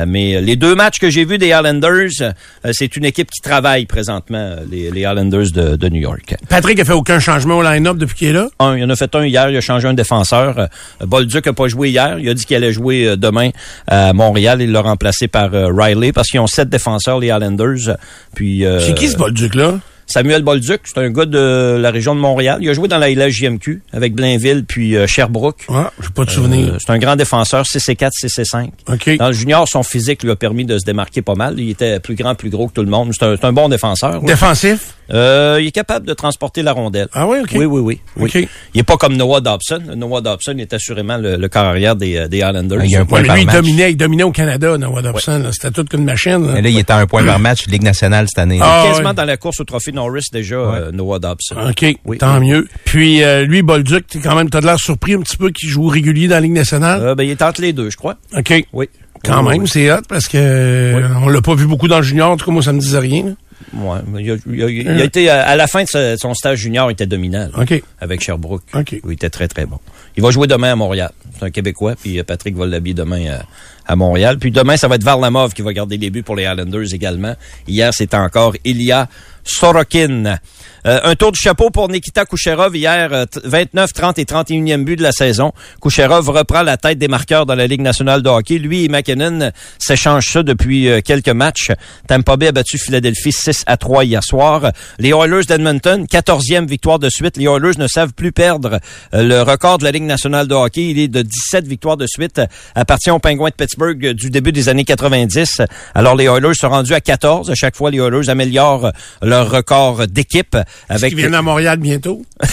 Mais 0.07 0.39
les 0.39 0.55
deux 0.55 0.75
matchs 0.75 0.99
que 0.99 1.09
j'ai 1.09 1.25
vus 1.25 1.37
des 1.39 1.47
Islanders, 1.47 2.09
euh, 2.21 2.31
c'est 2.73 2.95
une 2.95 3.05
équipe 3.05 3.29
qui 3.31 3.41
travaille 3.41 3.85
présentement, 3.87 4.57
les, 4.69 4.91
les 4.91 5.01
Islanders 5.01 5.51
de, 5.51 5.75
de 5.75 5.89
New 5.89 6.01
York. 6.01 6.35
Patrick 6.47 6.79
a 6.79 6.85
fait 6.85 6.93
aucun 6.93 7.19
changement 7.19 7.57
au 7.57 7.63
line-up 7.63 7.97
depuis 7.97 8.15
qu'il 8.15 8.27
est 8.29 8.33
là? 8.33 8.49
Un, 8.59 8.77
il 8.77 8.83
en 8.83 8.89
a 8.89 8.95
fait 8.99 9.15
un 9.15 9.25
hier, 9.25 9.49
il 9.49 9.57
a 9.57 9.62
changé 9.62 9.88
un 9.88 9.93
défenseur. 9.93 10.59
Euh, 10.59 10.67
Bolduc 11.01 11.47
a 11.47 11.53
pas 11.53 11.67
joué 11.67 11.89
hier, 11.89 12.19
il 12.19 12.29
a 12.29 12.33
dit 12.33 12.45
qu'il 12.45 12.55
allait 12.55 12.73
jouer 12.73 13.07
euh, 13.07 13.15
demain 13.15 13.49
à 13.88 14.13
Montréal. 14.13 14.62
Il 14.62 14.71
l'a 14.71 14.81
remplacé 14.81 15.27
par 15.27 15.53
euh, 15.53 15.71
Riley 15.73 16.12
parce 16.12 16.27
qu'ils 16.27 16.39
ont 16.39 16.47
sept 16.47 16.69
défenseurs, 16.69 17.19
les 17.19 17.27
Islanders. 17.27 17.97
Puis 18.35 18.63
C'est 18.79 18.93
qui 18.93 19.09
ce 19.09 19.17
Bolduc-là? 19.17 19.79
Samuel 20.11 20.41
Bolduc, 20.41 20.81
c'est 20.85 20.97
un 20.99 21.09
gars 21.11 21.25
de 21.25 21.77
la 21.79 21.91
région 21.91 22.15
de 22.15 22.19
Montréal. 22.19 22.57
Il 22.61 22.69
a 22.69 22.73
joué 22.73 22.87
dans 22.87 22.97
la 22.97 23.09
LHJMQ 23.11 23.83
avec 23.93 24.13
Blainville 24.15 24.65
puis 24.67 24.95
euh, 24.97 25.05
Sherbrooke. 25.05 25.65
Ah, 25.69 25.91
j'ai 26.01 26.09
pas 26.09 26.25
de 26.25 26.31
souvenir. 26.31 26.73
Euh, 26.73 26.77
c'est 26.79 26.91
un 26.91 26.97
grand 26.97 27.15
défenseur, 27.15 27.63
6C4, 27.63 28.09
6C5. 28.25 28.69
OK. 28.91 29.17
Dans 29.17 29.27
le 29.27 29.33
junior, 29.33 29.67
son 29.67 29.83
physique 29.83 30.23
lui 30.23 30.31
a 30.31 30.35
permis 30.35 30.65
de 30.65 30.79
se 30.79 30.85
démarquer 30.85 31.21
pas 31.21 31.35
mal. 31.35 31.59
Il 31.59 31.69
était 31.69 31.99
plus 31.99 32.15
grand, 32.15 32.33
plus 32.33 32.49
gros 32.49 32.67
que 32.67 32.73
tout 32.73 32.81
le 32.83 32.89
monde. 32.89 33.11
C'est 33.17 33.23
un, 33.25 33.35
c'est 33.35 33.45
un 33.45 33.53
bon 33.53 33.69
défenseur. 33.69 34.19
oui. 34.21 34.27
Défensif? 34.27 34.95
Euh, 35.11 35.57
il 35.59 35.65
est 35.67 35.71
capable 35.71 36.05
de 36.05 36.13
transporter 36.13 36.61
la 36.61 36.71
rondelle. 36.71 37.07
Ah 37.13 37.25
oui, 37.27 37.39
OK. 37.41 37.49
Oui, 37.55 37.65
oui, 37.65 37.99
oui. 38.17 38.47
Il 38.75 38.79
est 38.79 38.83
pas 38.83 38.95
comme 38.97 39.15
Noah 39.17 39.41
Dobson. 39.41 39.81
Noah 39.95 40.21
Dobson 40.21 40.55
est 40.59 40.71
assurément 40.71 41.17
le, 41.17 41.35
le 41.35 41.49
corps 41.49 41.65
arrière 41.65 41.95
des, 41.95 42.15
euh, 42.15 42.27
des 42.27 42.37
Islanders. 42.37 42.83
Il 42.83 42.91
y 42.91 42.95
a 42.95 43.01
un 43.01 43.05
point 43.05 43.21
Ouais, 43.21 43.25
par 43.27 43.35
lui, 43.35 43.41
il 43.41 43.45
match. 43.47 43.55
dominait, 43.55 43.91
il 43.91 43.97
dominait 43.97 44.21
au 44.23 44.31
Canada, 44.31 44.77
Noah 44.77 45.01
Dobson. 45.01 45.49
C'était 45.51 45.71
toute 45.71 45.89
qu'une 45.89 46.03
machine. 46.03 46.45
là. 46.45 46.53
Mais 46.53 46.61
là, 46.61 46.69
il 46.69 46.77
est 46.77 46.89
à 46.91 46.97
un 46.97 47.07
point 47.07 47.23
par 47.23 47.39
match, 47.39 47.65
Ligue 47.67 47.81
nationale 47.83 48.27
cette 48.29 48.37
année. 48.39 48.59
Ah, 48.61 48.85
quasiment 48.87 49.09
ouais. 49.09 49.15
dans 49.15 49.25
la 49.25 49.37
course 49.37 49.59
au 49.59 49.63
trophée 49.63 49.91
Norris 49.99 50.27
déjà, 50.31 50.55
euh, 50.55 50.91
Noah 50.91 51.19
Dobson. 51.19 51.55
OK, 51.69 51.85
Oui. 52.05 52.17
tant 52.17 52.39
mieux. 52.39 52.67
Puis 52.85 53.21
euh, 53.23 53.43
lui, 53.45 53.62
Bolduc, 53.62 54.07
t'es 54.07 54.19
quand 54.19 54.35
même, 54.35 54.49
t'as 54.49 54.62
de 54.62 54.65
l'air 54.65 54.79
surpris 54.79 55.13
un 55.13 55.21
petit 55.21 55.35
peu 55.38 55.49
qu'il 55.51 55.67
joue 55.69 55.88
régulier 55.88 56.27
dans 56.27 56.35
la 56.35 56.41
Ligue 56.41 56.53
nationale. 56.53 57.01
Euh, 57.03 57.15
ben, 57.15 57.23
il 57.23 57.31
est 57.31 57.41
entre 57.41 57.62
les 57.62 57.73
deux, 57.73 57.89
je 57.89 57.97
crois. 57.97 58.15
OK. 58.38 58.65
Oui. 58.73 58.88
Quand 59.25 59.45
Oui, 59.45 59.57
même, 59.57 59.67
c'est 59.67 59.91
hot 59.91 59.97
parce 60.07 60.27
que 60.29 61.01
on 61.21 61.27
l'a 61.27 61.41
pas 61.41 61.53
vu 61.53 61.65
beaucoup 61.67 61.89
dans 61.89 61.97
le 61.97 62.03
junior. 62.03 62.31
En 62.31 62.38
tout 62.38 62.45
cas, 62.45 62.51
moi, 62.53 62.63
ça 62.63 62.71
me 62.71 62.79
disait 62.79 62.99
rien. 62.99 63.25
là. 63.25 63.31
Ouais, 63.73 63.99
il, 64.19 64.31
a, 64.31 64.35
il 64.49 64.63
a- 64.63 64.69
il 64.69 65.01
a 65.01 65.03
été, 65.03 65.29
à, 65.29 65.45
à 65.45 65.55
la 65.57 65.67
fin 65.67 65.83
de 65.83 65.88
ce- 65.89 66.15
son 66.17 66.33
stage 66.33 66.59
junior, 66.59 66.89
il 66.89 66.93
était 66.93 67.05
dominant. 67.05 67.49
là, 67.53 67.62
OK. 67.63 67.83
Avec 67.99 68.21
Sherbrooke. 68.21 68.63
OK. 68.73 68.95
Il 69.05 69.12
était 69.12 69.29
très, 69.29 69.49
très 69.49 69.65
bon. 69.65 69.77
Il 70.15 70.23
va 70.23 70.31
jouer 70.31 70.47
demain 70.47 70.71
à 70.71 70.75
Montréal. 70.77 71.12
C'est 71.38 71.45
un 71.45 71.49
Québécois, 71.49 71.95
puis 72.01 72.23
Patrick 72.23 72.55
va 72.55 72.65
l'habiller 72.65 72.93
demain 72.93 73.25
euh, 73.27 73.38
à 73.85 73.95
Montréal. 73.97 74.38
Puis 74.39 74.51
demain, 74.51 74.77
ça 74.77 74.88
va 74.88 74.95
être 74.95 75.03
Varlamov 75.03 75.53
qui 75.53 75.62
va 75.62 75.73
garder 75.73 75.97
les 75.97 76.09
buts 76.09 76.23
pour 76.23 76.38
les 76.38 76.43
Islanders 76.43 76.93
également. 76.93 77.35
Hier, 77.67 77.93
c'était 77.93 78.17
encore 78.17 78.55
Ilya 78.63 79.09
Sorokin. 79.57 80.39
Euh, 80.85 80.99
un 81.03 81.15
tour 81.15 81.31
du 81.31 81.39
chapeau 81.39 81.69
pour 81.69 81.89
Nikita 81.89 82.25
Kucherov 82.25 82.75
hier, 82.75 83.09
euh, 83.11 83.25
t- 83.25 83.39
29, 83.43 83.91
30 83.93 84.19
et 84.19 84.23
31e 84.25 84.83
but 84.83 84.95
de 84.95 85.03
la 85.03 85.11
saison. 85.11 85.51
Kucherov 85.81 86.29
reprend 86.29 86.61
la 86.63 86.77
tête 86.77 86.97
des 86.97 87.07
marqueurs 87.07 87.45
dans 87.45 87.55
la 87.55 87.67
Ligue 87.67 87.81
nationale 87.81 88.21
de 88.21 88.29
hockey. 88.29 88.57
Lui 88.59 88.85
et 88.85 88.87
McKinnon 88.87 89.51
s'échangent 89.77 90.29
ça 90.31 90.43
depuis 90.43 90.87
euh, 90.87 91.01
quelques 91.01 91.29
matchs. 91.29 91.71
Tampa 92.07 92.37
Bay 92.37 92.47
a 92.47 92.51
battu 92.51 92.77
Philadelphie 92.77 93.31
6 93.31 93.63
à 93.65 93.77
3 93.77 94.05
hier 94.05 94.23
soir. 94.23 94.71
Les 94.99 95.09
Oilers 95.09 95.43
d'Edmonton, 95.45 96.05
14e 96.05 96.65
victoire 96.67 96.99
de 96.99 97.09
suite. 97.09 97.37
Les 97.37 97.45
Oilers 97.45 97.77
ne 97.77 97.87
savent 97.87 98.13
plus 98.13 98.31
perdre. 98.31 98.79
Euh, 99.13 99.23
le 99.23 99.41
record 99.41 99.79
de 99.79 99.83
la 99.83 99.91
Ligue 99.91 100.03
nationale 100.03 100.47
de 100.47 100.55
hockey, 100.55 100.87
il 100.91 100.99
est 100.99 101.07
de 101.07 101.21
17 101.21 101.67
victoires 101.67 101.97
de 101.97 102.07
suite. 102.07 102.41
Appartient 102.75 103.11
aux 103.11 103.19
Penguins 103.19 103.49
de 103.49 103.53
Pittsburgh 103.53 104.05
euh, 104.05 104.13
du 104.13 104.29
début 104.29 104.51
des 104.51 104.69
années 104.69 104.85
90. 104.85 105.61
Alors 105.93 106.15
les 106.15 106.25
Oilers 106.25 106.53
sont 106.55 106.69
rendus 106.69 106.93
à 106.93 107.01
14. 107.01 107.49
À 107.51 107.55
chaque 107.55 107.75
fois, 107.75 107.91
les 107.91 107.97
Oilers 107.99 108.29
améliorent 108.29 108.91
leur 109.21 109.49
record 109.51 110.07
d'équipe 110.07 110.55
Avec... 110.89 111.10
Qui 111.10 111.15
viennent 111.15 111.36
à 111.36 111.41
Montréal 111.41 111.77
bientôt. 111.77 112.25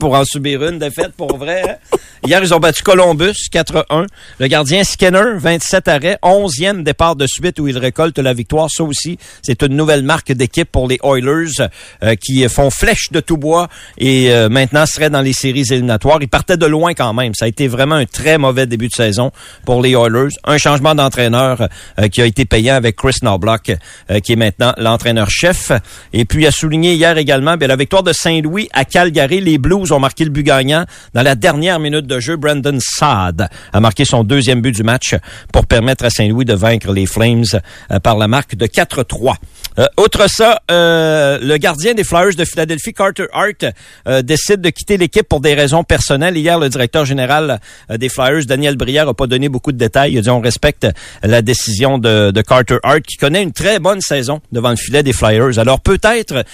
pour 0.00 0.14
en 0.14 0.24
subir 0.24 0.64
une 0.66 0.78
défaite 0.78 1.12
pour 1.16 1.36
vrai. 1.36 1.62
hein. 1.68 1.96
Hier, 2.26 2.40
ils 2.42 2.52
ont 2.52 2.58
battu 2.58 2.82
Columbus 2.82 3.34
4-1. 3.52 4.06
Le 4.38 4.46
gardien 4.46 4.82
Skinner, 4.82 5.36
27 5.38 5.88
arrêts, 5.88 6.18
11e 6.22 6.82
départ 6.82 7.16
de 7.16 7.26
suite 7.26 7.58
où 7.60 7.68
il 7.68 7.78
récolte 7.78 8.18
la 8.18 8.32
victoire. 8.32 8.68
Ça 8.70 8.82
aussi, 8.82 9.18
c'est 9.42 9.62
une 9.62 9.76
nouvelle 9.76 10.02
marque 10.02 10.32
d'équipe 10.32 10.70
pour 10.70 10.88
les 10.88 10.98
Oilers 11.04 11.68
euh, 12.02 12.14
qui 12.16 12.46
font 12.48 12.70
flèche 12.70 13.10
de 13.12 13.20
tout 13.20 13.36
bois 13.36 13.68
et 13.98 14.32
euh, 14.32 14.48
maintenant 14.48 14.86
seraient 14.86 15.10
dans 15.10 15.20
les 15.20 15.32
séries 15.32 15.64
éliminatoires. 15.70 16.18
Ils 16.20 16.28
partaient 16.28 16.56
de 16.56 16.66
loin 16.66 16.92
quand 16.94 17.12
même. 17.14 17.34
Ça 17.34 17.44
a 17.44 17.48
été 17.48 17.68
vraiment 17.68 17.94
un 17.94 18.06
très 18.06 18.38
mauvais 18.38 18.66
début 18.66 18.88
de 18.88 18.94
saison 18.94 19.30
pour 19.64 19.80
les 19.82 19.92
Oilers. 19.92 20.34
Un 20.44 20.58
changement 20.58 20.94
d'entraîneur 20.94 21.68
euh, 21.98 22.08
qui 22.08 22.22
a 22.22 22.26
été 22.26 22.44
payant 22.46 22.74
avec 22.74 22.96
Chris 22.96 23.16
Knobloch, 23.22 23.70
euh, 24.10 24.20
qui 24.20 24.32
est 24.32 24.36
maintenant 24.36 24.72
l'entraîneur-chef. 24.78 25.72
Et 26.12 26.24
puis, 26.24 26.46
a 26.46 26.50
souligné 26.50 26.94
hier 26.94 27.16
également 27.18 27.56
bien, 27.56 27.68
la 27.68 27.76
victoire 27.76 28.02
de 28.02 28.12
Saint-Louis 28.12 28.68
à 28.72 28.84
Calgary. 28.84 29.40
Les 29.40 29.58
Blues 29.58 29.89
ont 29.92 30.00
marqué 30.00 30.24
le 30.24 30.30
but 30.30 30.42
gagnant 30.42 30.84
dans 31.14 31.22
la 31.22 31.34
dernière 31.34 31.78
minute 31.78 32.06
de 32.06 32.20
jeu. 32.20 32.36
Brandon 32.36 32.78
Saad 32.80 33.48
a 33.72 33.80
marqué 33.80 34.04
son 34.04 34.24
deuxième 34.24 34.60
but 34.60 34.74
du 34.74 34.82
match 34.82 35.14
pour 35.52 35.66
permettre 35.66 36.04
à 36.04 36.10
Saint-Louis 36.10 36.44
de 36.44 36.54
vaincre 36.54 36.92
les 36.92 37.06
Flames 37.06 37.44
euh, 37.90 38.00
par 38.00 38.16
la 38.16 38.28
marque 38.28 38.54
de 38.54 38.66
4-3. 38.66 39.34
Euh, 39.78 39.86
outre 39.98 40.28
ça, 40.28 40.60
euh, 40.70 41.38
le 41.40 41.56
gardien 41.56 41.94
des 41.94 42.04
Flyers 42.04 42.34
de 42.34 42.44
Philadelphie, 42.44 42.92
Carter 42.92 43.26
Hart, 43.32 43.64
euh, 44.08 44.22
décide 44.22 44.60
de 44.60 44.70
quitter 44.70 44.96
l'équipe 44.96 45.28
pour 45.28 45.40
des 45.40 45.54
raisons 45.54 45.84
personnelles. 45.84 46.36
Hier, 46.36 46.58
le 46.58 46.68
directeur 46.68 47.04
général 47.04 47.60
euh, 47.90 47.96
des 47.96 48.08
Flyers, 48.08 48.44
Daniel 48.46 48.76
Brière, 48.76 49.08
a 49.08 49.14
pas 49.14 49.26
donné 49.26 49.48
beaucoup 49.48 49.72
de 49.72 49.78
détails. 49.78 50.12
Il 50.12 50.18
a 50.18 50.22
dit 50.22 50.30
on 50.30 50.40
respecte 50.40 50.86
la 51.22 51.42
décision 51.42 51.98
de, 51.98 52.30
de 52.30 52.42
Carter 52.42 52.78
Hart, 52.82 53.02
qui 53.02 53.16
connaît 53.16 53.42
une 53.42 53.52
très 53.52 53.78
bonne 53.78 54.00
saison 54.00 54.40
devant 54.52 54.70
le 54.70 54.76
filet 54.76 55.02
des 55.02 55.12
Flyers. 55.12 55.58
Alors 55.58 55.80
peut-être 55.80 56.44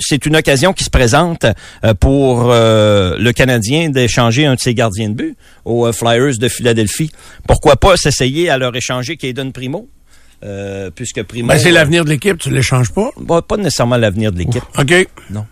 c'est 0.00 0.26
une 0.26 0.36
occasion 0.36 0.72
qui 0.72 0.84
se 0.84 0.90
présente 0.90 1.46
pour 2.00 2.44
le 2.48 3.32
Canadien 3.32 3.90
d'échanger 3.90 4.46
un 4.46 4.54
de 4.54 4.60
ses 4.60 4.74
gardiens 4.74 5.08
de 5.08 5.14
but 5.14 5.36
aux 5.64 5.90
Flyers 5.92 6.38
de 6.38 6.48
Philadelphie. 6.48 7.10
Pourquoi 7.46 7.76
pas 7.76 7.96
s'essayer 7.96 8.50
à 8.50 8.58
leur 8.58 8.74
échanger 8.74 9.16
Caden 9.16 9.52
Primo? 9.52 9.88
Euh, 10.44 10.90
puisque 10.94 11.22
Primo... 11.22 11.48
Ben, 11.48 11.58
c'est 11.58 11.70
l'avenir 11.70 12.04
de 12.04 12.10
l'équipe, 12.10 12.38
tu 12.38 12.50
l'échanges 12.50 12.92
pas? 12.92 13.10
Bon, 13.16 13.40
pas 13.40 13.56
nécessairement 13.56 13.96
l'avenir 13.96 14.30
de 14.30 14.38
l'équipe. 14.38 14.62
OK. 14.78 15.08
Non. 15.30 15.46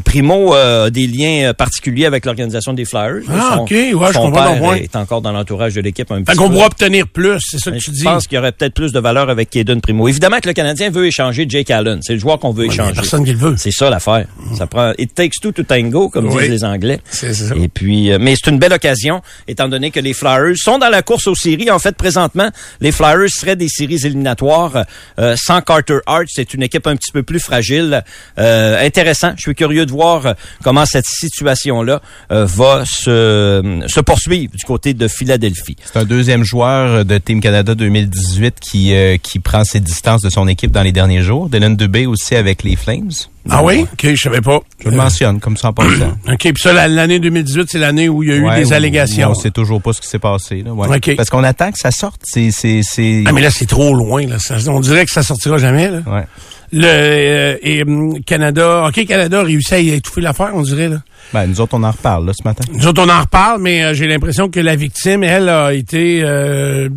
Primo 0.00 0.54
euh, 0.54 0.86
a 0.86 0.90
des 0.90 1.06
liens 1.06 1.50
euh, 1.50 1.52
particuliers 1.52 2.06
avec 2.06 2.24
l'organisation 2.24 2.72
des 2.72 2.84
Flyers. 2.84 3.22
Ah, 3.30 3.52
Son- 3.56 3.60
OK, 3.62 3.70
ouais, 3.70 3.92
je 3.92 4.12
comprends 4.18 4.30
père 4.32 4.58
point. 4.58 4.76
est 4.76 4.96
encore 4.96 5.20
dans 5.22 5.32
l'entourage 5.32 5.74
de 5.74 5.80
l'équipe 5.80 6.10
un 6.10 6.22
petit 6.22 6.32
Fait 6.32 6.36
qu'on 6.36 6.50
pourra 6.50 6.66
obtenir 6.66 7.06
plus, 7.08 7.38
c'est 7.40 7.58
ça 7.58 7.70
que 7.70 7.76
tu 7.76 7.86
je 7.86 7.90
dis. 7.92 8.02
pense 8.04 8.26
qu'il 8.26 8.36
y 8.36 8.38
aurait 8.38 8.52
peut-être 8.52 8.74
plus 8.74 8.92
de 8.92 8.98
valeur 9.00 9.30
avec 9.30 9.50
Caden 9.50 9.80
Primo. 9.80 10.08
Évidemment 10.08 10.38
que 10.40 10.48
le 10.48 10.54
Canadien 10.54 10.90
veut 10.90 11.06
échanger 11.06 11.46
Jake 11.48 11.70
Allen. 11.70 12.00
C'est 12.02 12.14
le 12.14 12.18
joueur 12.18 12.38
qu'on 12.38 12.50
veut 12.52 12.66
Ouais, 12.66 12.72
échanger. 12.74 12.92
personne 12.94 13.24
qui 13.24 13.32
le 13.32 13.38
veut. 13.38 13.54
C'est 13.56 13.70
ça 13.70 13.90
l'affaire. 13.90 14.26
Ça 14.56 14.66
prend 14.66 14.92
it 14.98 15.14
takes 15.14 15.40
two 15.40 15.52
to 15.52 15.62
tango 15.62 16.08
comme 16.08 16.26
Oui. 16.28 16.42
disent 16.42 16.50
les 16.50 16.64
Anglais. 16.64 17.00
C'est 17.10 17.34
ça. 17.34 17.54
Et 17.56 17.68
puis 17.68 18.12
euh, 18.12 18.18
mais 18.20 18.34
c'est 18.36 18.50
une 18.50 18.58
belle 18.58 18.72
occasion 18.72 19.22
étant 19.48 19.68
donné 19.68 19.90
que 19.90 20.00
les 20.00 20.12
Flyers 20.12 20.56
sont 20.56 20.78
dans 20.78 20.88
la 20.88 21.02
course 21.02 21.26
aux 21.26 21.34
séries. 21.34 21.70
En 21.70 21.78
fait, 21.78 21.96
présentement, 21.96 22.48
les 22.80 22.92
Flyers 22.92 23.28
seraient 23.30 23.56
des 23.56 23.68
séries 23.68 24.00
éliminatoires 24.04 24.84
euh, 25.18 25.34
sans 25.38 25.60
Carter 25.60 25.98
Hart. 26.06 26.24
C'est 26.28 26.54
une 26.54 26.62
équipe 26.62 26.86
un 26.86 26.96
petit 26.96 27.12
peu 27.12 27.22
plus 27.22 27.40
fragile. 27.40 28.02
Euh, 28.38 28.84
intéressant. 28.84 29.32
Je 29.36 29.42
suis 29.42 29.54
curieux 29.54 29.83
de 29.86 29.90
voir 29.92 30.26
euh, 30.26 30.32
comment 30.62 30.86
cette 30.86 31.06
situation-là 31.06 32.00
euh, 32.32 32.44
va 32.46 32.84
se, 32.86 33.82
se 33.86 34.00
poursuivre 34.00 34.52
du 34.54 34.64
côté 34.64 34.94
de 34.94 35.08
Philadelphie. 35.08 35.76
C'est 35.84 35.98
un 35.98 36.04
deuxième 36.04 36.44
joueur 36.44 37.04
de 37.04 37.18
Team 37.18 37.40
Canada 37.40 37.74
2018 37.74 38.60
qui, 38.60 38.94
euh, 38.94 39.16
qui 39.16 39.38
prend 39.38 39.64
ses 39.64 39.80
distances 39.80 40.22
de 40.22 40.30
son 40.30 40.48
équipe 40.48 40.70
dans 40.70 40.82
les 40.82 40.92
derniers 40.92 41.22
jours. 41.22 41.48
Dylan 41.48 41.76
Dubé 41.76 42.06
aussi 42.06 42.34
avec 42.36 42.62
les 42.62 42.76
Flames. 42.76 43.10
Ah 43.50 43.62
oui? 43.62 43.82
OK, 43.92 44.06
je 44.14 44.20
savais 44.22 44.40
pas. 44.40 44.60
Je 44.82 44.88
le 44.88 44.96
mentionne 44.96 45.38
comme 45.38 45.58
ça 45.58 45.68
en 45.68 45.72
passant. 45.74 46.12
OK, 46.32 46.38
puis 46.38 46.52
ça, 46.58 46.72
la- 46.72 46.88
l'année 46.88 47.18
2018, 47.20 47.66
c'est 47.70 47.78
l'année 47.78 48.08
où 48.08 48.22
il 48.22 48.30
y 48.30 48.32
a 48.32 48.36
eu 48.36 48.42
Ouais, 48.46 48.56
des 48.62 48.68
on- 48.68 48.72
allégations. 48.76 49.30
On 49.30 49.34
sait 49.34 49.50
toujours 49.50 49.82
pas 49.82 49.92
ce 49.92 50.00
qui 50.00 50.08
s'est 50.08 50.18
passé. 50.18 50.62
Là, 50.64 50.72
ouais. 50.72 51.14
Parce 51.14 51.28
qu'on 51.28 51.44
attend 51.44 51.70
que 51.70 51.78
ça 51.78 51.90
sorte. 51.90 52.22
C'est, 52.24 52.50
c'est, 52.50 52.80
c'est... 52.82 53.22
Ah, 53.26 53.32
mais 53.32 53.42
là, 53.42 53.50
c'est 53.50 53.66
trop 53.66 53.92
loin. 53.94 54.26
Là. 54.26 54.38
Ça- 54.38 54.56
on 54.68 54.80
dirait 54.80 55.04
que 55.04 55.12
ça 55.12 55.22
sortira 55.22 55.58
jamais. 55.58 55.90
Là. 55.90 55.98
Ouais. 56.06 56.24
Le 56.72 56.86
euh, 56.86 57.56
et, 57.62 57.82
hum, 57.82 58.22
Canada, 58.24 58.86
OK, 58.88 59.06
Canada 59.06 59.40
a 59.40 59.42
réussi 59.44 59.74
à 59.74 59.78
étouffer 59.78 60.20
l'affaire, 60.20 60.50
on 60.54 60.62
dirait. 60.62 60.88
Là. 60.88 60.98
Ben, 61.32 61.46
nous 61.46 61.60
autres, 61.60 61.74
on 61.76 61.82
en 61.82 61.90
reparle 61.90 62.26
là, 62.26 62.32
ce 62.32 62.46
matin. 62.46 62.64
Nous 62.72 62.86
autres, 62.86 63.02
on 63.02 63.08
en 63.08 63.20
reparle, 63.20 63.60
mais 63.60 63.84
euh, 63.84 63.94
j'ai 63.94 64.06
l'impression 64.06 64.48
que 64.48 64.60
la 64.60 64.76
victime, 64.76 65.24
elle, 65.24 65.48
a 65.48 65.72
été 65.72 66.20
euh, 66.22 66.88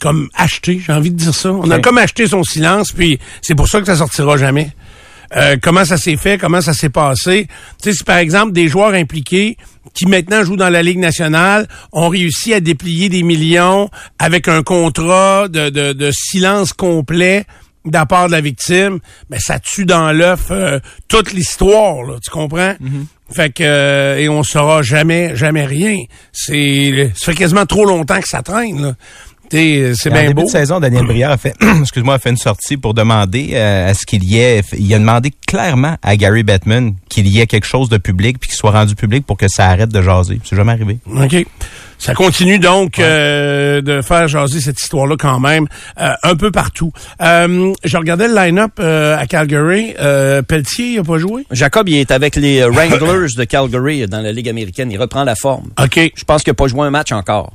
comme 0.00 0.28
achetée, 0.34 0.80
j'ai 0.84 0.92
envie 0.92 1.10
de 1.10 1.16
dire 1.16 1.34
ça. 1.34 1.52
On 1.52 1.70
a 1.70 1.78
comme 1.78 1.98
acheté 1.98 2.26
son 2.26 2.42
silence, 2.42 2.92
puis 2.92 3.18
c'est 3.40 3.54
pour 3.54 3.68
ça 3.68 3.80
que 3.80 3.86
ça 3.86 3.96
sortira 3.96 4.36
jamais. 4.36 4.70
Euh, 5.36 5.56
comment 5.60 5.84
ça 5.84 5.96
s'est 5.96 6.16
fait, 6.16 6.38
comment 6.38 6.60
ça 6.60 6.74
s'est 6.74 6.90
passé? 6.90 7.46
Tu 7.82 7.90
sais, 7.90 7.96
si 7.96 8.04
par 8.04 8.18
exemple 8.18 8.52
des 8.52 8.68
joueurs 8.68 8.92
impliqués 8.92 9.56
qui 9.94 10.06
maintenant 10.06 10.44
jouent 10.44 10.56
dans 10.56 10.68
la 10.68 10.82
Ligue 10.82 10.98
nationale 10.98 11.68
ont 11.92 12.08
réussi 12.08 12.52
à 12.52 12.60
déplier 12.60 13.08
des 13.08 13.22
millions 13.22 13.88
avec 14.18 14.48
un 14.48 14.62
contrat 14.62 15.48
de, 15.48 15.70
de, 15.70 15.92
de 15.92 16.10
silence 16.10 16.72
complet 16.72 17.46
de 17.84 17.92
la 17.92 18.06
part 18.06 18.26
de 18.28 18.32
la 18.32 18.40
victime, 18.40 18.98
ben 19.30 19.38
ça 19.40 19.58
tue 19.58 19.84
dans 19.84 20.12
l'œuf 20.12 20.48
euh, 20.50 20.78
toute 21.08 21.32
l'histoire, 21.32 22.02
là, 22.02 22.14
tu 22.22 22.30
comprends? 22.30 22.74
Fait 23.32 23.50
que 23.50 23.62
euh, 23.64 24.18
et 24.18 24.28
on 24.28 24.42
saura 24.42 24.82
jamais, 24.82 25.34
jamais 25.36 25.64
rien. 25.64 25.96
C'est 26.32 27.10
ça 27.14 27.32
fait 27.32 27.38
quasiment 27.38 27.66
trop 27.66 27.84
longtemps 27.84 28.20
que 28.20 28.28
ça 28.28 28.42
traîne. 28.42 28.80
Là. 28.82 28.94
T'sais, 29.48 29.92
C'est 29.94 30.08
En 30.10 30.14
bien 30.14 30.22
début 30.22 30.34
beau. 30.34 30.44
de 30.44 30.50
saison, 30.50 30.80
Daniel 30.80 31.04
Brière 31.04 31.30
a 31.30 31.36
fait, 31.36 31.54
excuse-moi, 31.80 32.14
a 32.14 32.18
fait 32.18 32.30
une 32.30 32.36
sortie 32.38 32.78
pour 32.78 32.94
demander 32.94 33.50
euh, 33.52 33.90
à 33.90 33.94
ce 33.94 34.06
qu'il 34.06 34.24
y 34.24 34.38
ait, 34.38 34.62
il 34.78 34.94
a 34.94 34.98
demandé 34.98 35.30
clairement 35.46 35.96
à 36.02 36.16
Gary 36.16 36.42
Bettman 36.42 36.94
qu'il 37.10 37.26
y 37.26 37.38
ait 37.40 37.46
quelque 37.46 37.66
chose 37.66 37.88
de 37.90 37.98
public 37.98 38.38
puis 38.38 38.48
qu'il 38.48 38.56
soit 38.56 38.70
rendu 38.70 38.94
public 38.94 39.26
pour 39.26 39.36
que 39.36 39.48
ça 39.48 39.68
arrête 39.68 39.90
de 39.90 40.00
jaser. 40.00 40.40
C'est 40.44 40.56
jamais 40.56 40.72
arrivé. 40.72 40.98
OK. 41.06 41.46
Ça 42.02 42.14
continue 42.14 42.58
donc 42.58 42.98
euh, 42.98 43.80
de 43.80 44.02
faire 44.02 44.26
jaser 44.26 44.60
cette 44.60 44.80
histoire-là 44.80 45.14
quand 45.16 45.38
même 45.38 45.68
euh, 46.00 46.10
un 46.24 46.34
peu 46.34 46.50
partout. 46.50 46.92
Euh, 47.20 47.72
je 47.84 47.96
regardais 47.96 48.26
le 48.26 48.34
line-up 48.34 48.72
euh, 48.80 49.16
à 49.16 49.28
Calgary. 49.28 49.94
Euh, 50.00 50.42
Pelletier, 50.42 50.94
il 50.94 50.98
a 50.98 51.04
pas 51.04 51.18
joué? 51.18 51.46
Jacob, 51.52 51.88
il 51.88 51.98
est 51.98 52.10
avec 52.10 52.34
les 52.34 52.64
Wranglers 52.64 53.28
de 53.36 53.44
Calgary 53.44 54.04
dans 54.08 54.20
la 54.20 54.32
Ligue 54.32 54.48
américaine. 54.48 54.90
Il 54.90 54.98
reprend 54.98 55.22
la 55.22 55.36
forme. 55.36 55.70
OK. 55.80 56.00
Je 56.16 56.24
pense 56.24 56.42
qu'il 56.42 56.50
n'a 56.50 56.56
pas 56.56 56.66
joué 56.66 56.80
un 56.80 56.90
match 56.90 57.12
encore. 57.12 57.52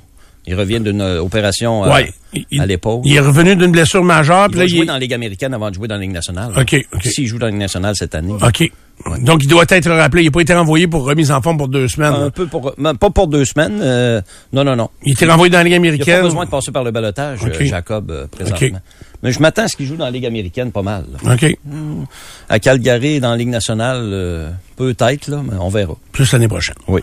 Il 0.47 0.55
revient 0.55 0.79
d'une 0.79 1.01
euh, 1.01 1.21
opération 1.21 1.83
euh, 1.85 1.93
Ouais. 1.93 2.11
Il- 2.33 2.61
à 2.61 2.65
l'épaule. 2.65 3.01
Il 3.05 3.13
est 3.15 3.19
revenu 3.19 3.55
d'une 3.55 3.71
blessure 3.71 4.03
majeure. 4.03 4.47
Il 4.51 4.67
jouer 4.67 4.79
il- 4.81 4.85
dans 4.85 4.93
la 4.93 4.99
Ligue 4.99 5.13
américaine 5.13 5.53
avant 5.53 5.69
de 5.69 5.75
jouer 5.75 5.87
dans 5.87 5.95
la 5.95 6.01
Ligue 6.01 6.11
nationale. 6.11 6.51
OK, 6.57 6.75
OK. 6.93 7.03
S'il 7.03 7.25
joue 7.27 7.37
dans 7.37 7.45
la 7.47 7.51
Ligue 7.51 7.59
nationale 7.61 7.93
cette 7.95 8.15
année. 8.15 8.33
OK. 8.33 8.71
Donc, 9.21 9.43
il 9.43 9.47
doit 9.47 9.65
être 9.69 9.91
rappelé. 9.91 10.23
Il 10.23 10.25
n'a 10.25 10.31
pas 10.31 10.41
été 10.41 10.53
renvoyé 10.53 10.87
pour 10.87 11.03
remise 11.05 11.31
en 11.31 11.41
forme 11.41 11.57
pour 11.57 11.67
deux 11.67 11.87
semaines. 11.87 12.13
Un 12.13 12.29
peu 12.31 12.47
pour, 12.47 12.73
pas 12.75 13.09
pour 13.11 13.27
deux 13.27 13.45
semaines. 13.45 13.79
euh, 13.81 14.21
non, 14.53 14.63
non, 14.63 14.75
non. 14.75 14.89
Il 15.03 15.13
était 15.13 15.25
renvoyé 15.27 15.51
dans 15.51 15.59
la 15.59 15.63
Ligue 15.65 15.73
Il 15.73 15.81
n'y 15.81 15.87
a 15.87 15.89
américaine. 15.91 16.17
pas 16.17 16.23
besoin 16.23 16.45
de 16.45 16.49
passer 16.49 16.71
par 16.71 16.83
le 16.83 16.91
balotage, 16.91 17.39
euh, 17.45 17.65
Jacob, 17.65 18.09
euh, 18.11 18.27
présentement. 18.27 18.79
Mais 19.23 19.31
je 19.31 19.39
m'attends 19.39 19.63
à 19.63 19.67
ce 19.67 19.75
qu'il 19.77 19.85
joue 19.85 19.95
dans 19.97 20.05
la 20.05 20.11
Ligue 20.11 20.25
américaine 20.25 20.71
pas 20.71 20.81
mal. 20.81 21.05
là. 21.23 21.33
OK. 21.33 21.57
À 22.49 22.59
Calgary, 22.59 23.19
dans 23.19 23.31
la 23.31 23.37
Ligue 23.37 23.49
nationale, 23.49 24.01
euh, 24.01 24.49
peut-être, 24.77 25.27
là, 25.27 25.41
mais 25.43 25.57
on 25.59 25.69
verra. 25.69 25.95
Plus 26.13 26.31
l'année 26.31 26.47
prochaine. 26.47 26.75
Oui. 26.87 27.01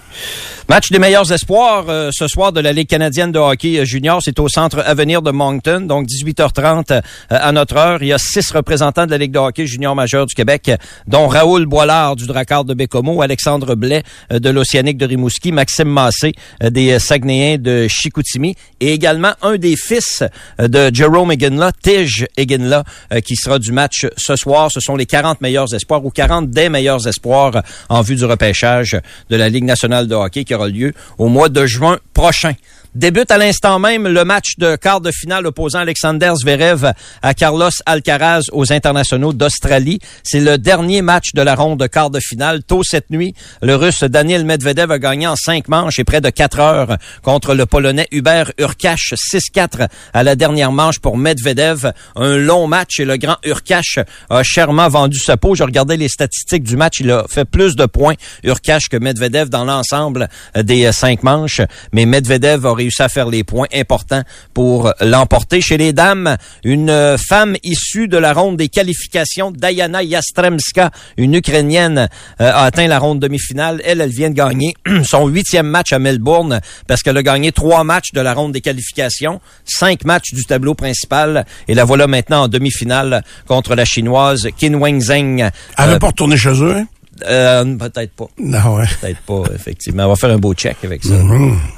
Match 0.68 0.90
des 0.90 0.98
meilleurs 0.98 1.30
espoirs 1.30 1.84
euh, 1.88 2.10
ce 2.12 2.26
soir 2.26 2.52
de 2.52 2.60
la 2.60 2.72
Ligue 2.72 2.88
canadienne 2.88 3.32
de 3.32 3.38
hockey 3.38 3.78
euh, 3.78 3.84
junior. 3.84 4.20
C'est 4.24 4.38
au 4.38 4.48
centre 4.48 4.78
Avenir 4.86 5.20
de 5.22 5.30
Moncton, 5.30 5.82
donc 5.82 6.06
18h30 6.06 6.92
euh, 6.92 7.00
à 7.28 7.52
notre 7.52 7.76
heure. 7.76 8.02
Il 8.02 8.08
y 8.08 8.12
a 8.12 8.18
six 8.18 8.50
représentants 8.50 9.04
de 9.04 9.10
la 9.10 9.18
Ligue 9.18 9.32
de 9.32 9.38
hockey 9.38 9.66
junior 9.66 9.94
majeur 9.94 10.24
du 10.24 10.34
Québec, 10.34 10.70
dont 11.06 11.26
Raoul 11.26 11.66
Boilard 11.66 12.16
du 12.16 12.26
Dracard 12.26 12.64
de 12.64 12.74
Bécomo, 12.74 13.20
Alexandre 13.20 13.74
Blais 13.74 14.04
euh, 14.32 14.38
de 14.38 14.48
l'Océanique 14.48 14.96
de 14.96 15.06
Rimouski, 15.06 15.52
Maxime 15.52 15.88
Massé 15.88 16.32
des 16.62 16.98
Saguenayens 16.98 17.58
de 17.58 17.86
Chicoutimi 17.88 18.54
et 18.80 18.92
également 18.92 19.32
un 19.42 19.56
des 19.56 19.76
fils 19.76 20.22
de 20.58 20.90
Jerome 20.94 21.32
Eginla, 21.32 21.72
Tige 21.82 22.26
Eginla, 22.36 22.84
qui 23.24 23.36
sera 23.36 23.58
du 23.58 23.72
match 23.72 24.06
ce 24.16 24.36
soir. 24.36 24.70
Ce 24.70 24.80
sont 24.80 24.96
les 24.96 25.06
40 25.06 25.40
meilleurs 25.40 25.74
espoirs 25.74 26.04
ou 26.04 26.10
40 26.10 26.50
des 26.50 26.68
meilleurs 26.68 27.06
espoirs 27.06 27.63
en 27.88 28.02
vue 28.02 28.16
du 28.16 28.24
repêchage 28.24 28.98
de 29.30 29.36
la 29.36 29.48
Ligue 29.48 29.64
nationale 29.64 30.06
de 30.06 30.14
hockey 30.14 30.44
qui 30.44 30.54
aura 30.54 30.68
lieu 30.68 30.92
au 31.18 31.28
mois 31.28 31.48
de 31.48 31.66
juin 31.66 31.98
prochain. 32.12 32.54
Débute 32.94 33.32
à 33.32 33.38
l'instant 33.38 33.80
même 33.80 34.06
le 34.06 34.24
match 34.24 34.52
de 34.56 34.76
quart 34.76 35.00
de 35.00 35.10
finale 35.10 35.48
opposant 35.48 35.80
Alexander 35.80 36.32
Zverev 36.36 36.92
à 37.22 37.34
Carlos 37.34 37.70
Alcaraz 37.86 38.42
aux 38.52 38.72
internationaux 38.72 39.32
d'Australie. 39.32 39.98
C'est 40.22 40.38
le 40.38 40.58
dernier 40.58 41.02
match 41.02 41.32
de 41.34 41.42
la 41.42 41.56
ronde 41.56 41.80
de 41.80 41.88
quart 41.88 42.10
de 42.10 42.20
finale. 42.20 42.62
Tôt 42.62 42.84
cette 42.84 43.10
nuit, 43.10 43.34
le 43.62 43.74
Russe 43.74 44.04
Daniel 44.04 44.44
Medvedev 44.44 44.92
a 44.92 45.00
gagné 45.00 45.26
en 45.26 45.34
cinq 45.34 45.66
manches 45.66 45.98
et 45.98 46.04
près 46.04 46.20
de 46.20 46.30
quatre 46.30 46.60
heures 46.60 46.96
contre 47.22 47.56
le 47.56 47.66
Polonais 47.66 48.06
Hubert 48.12 48.52
Urkash 48.58 49.14
6-4 49.14 49.88
à 50.12 50.22
la 50.22 50.36
dernière 50.36 50.70
manche 50.70 51.00
pour 51.00 51.16
Medvedev. 51.16 51.90
Un 52.14 52.36
long 52.36 52.68
match 52.68 53.00
et 53.00 53.04
le 53.04 53.16
grand 53.16 53.38
Urkash 53.44 53.98
a 54.30 54.44
chèrement 54.44 54.88
vendu 54.88 55.18
sa 55.18 55.36
peau. 55.36 55.56
Je 55.56 55.64
regardais 55.64 55.96
les 55.96 56.08
statistiques 56.08 56.62
du 56.62 56.76
match. 56.76 57.00
Il 57.00 57.10
a 57.10 57.24
fait 57.28 57.44
plus 57.44 57.74
de 57.74 57.86
points 57.86 58.14
Urkash 58.44 58.88
que 58.88 58.98
Medvedev 58.98 59.48
dans 59.48 59.64
l'ensemble 59.64 60.28
des 60.54 60.92
cinq 60.92 61.24
manches. 61.24 61.60
Mais 61.92 62.06
Medvedev 62.06 62.64
a 62.64 62.83
réussi 62.84 63.02
à 63.02 63.08
faire 63.08 63.28
les 63.28 63.44
points 63.44 63.66
importants 63.74 64.22
pour 64.52 64.92
l'emporter. 65.00 65.60
Chez 65.60 65.76
les 65.76 65.92
dames, 65.92 66.36
une 66.64 67.16
femme 67.18 67.56
issue 67.62 68.08
de 68.08 68.18
la 68.18 68.32
ronde 68.32 68.56
des 68.56 68.68
qualifications, 68.68 69.50
Diana 69.50 70.02
Yastremska, 70.02 70.90
une 71.16 71.34
Ukrainienne, 71.34 72.08
euh, 72.40 72.50
a 72.52 72.64
atteint 72.64 72.86
la 72.86 72.98
ronde 72.98 73.20
demi-finale. 73.20 73.80
Elle, 73.84 74.00
elle 74.00 74.10
vient 74.10 74.30
de 74.30 74.34
gagner 74.34 74.74
son 75.04 75.26
huitième 75.28 75.66
match 75.66 75.92
à 75.92 75.98
Melbourne 75.98 76.60
parce 76.86 77.02
qu'elle 77.02 77.16
a 77.16 77.22
gagné 77.22 77.52
trois 77.52 77.84
matchs 77.84 78.12
de 78.12 78.20
la 78.20 78.34
ronde 78.34 78.52
des 78.52 78.60
qualifications, 78.60 79.40
cinq 79.64 80.04
matchs 80.04 80.32
du 80.34 80.44
tableau 80.44 80.74
principal. 80.74 81.46
Et 81.68 81.74
la 81.74 81.84
voilà 81.84 82.06
maintenant 82.06 82.42
en 82.44 82.48
demi-finale 82.48 83.22
contre 83.46 83.74
la 83.74 83.84
chinoise 83.84 84.48
Qin 84.58 84.74
Wenzheng. 84.74 85.50
Elle 85.78 85.86
veut 85.88 85.94
Euh, 85.94 85.98
pas 85.98 86.08
retourner 86.08 86.36
chez 86.36 86.50
eux, 86.62 86.76
hein? 86.76 86.86
Euh, 87.26 87.76
peut-être 87.76 88.12
pas. 88.12 88.26
Non, 88.38 88.76
ouais. 88.76 88.84
Peut-être 89.00 89.20
pas, 89.20 89.42
effectivement. 89.54 90.04
On 90.06 90.08
va 90.08 90.16
faire 90.16 90.30
un 90.30 90.38
beau 90.38 90.54
check 90.54 90.76
avec 90.84 91.04
ça. 91.04 91.14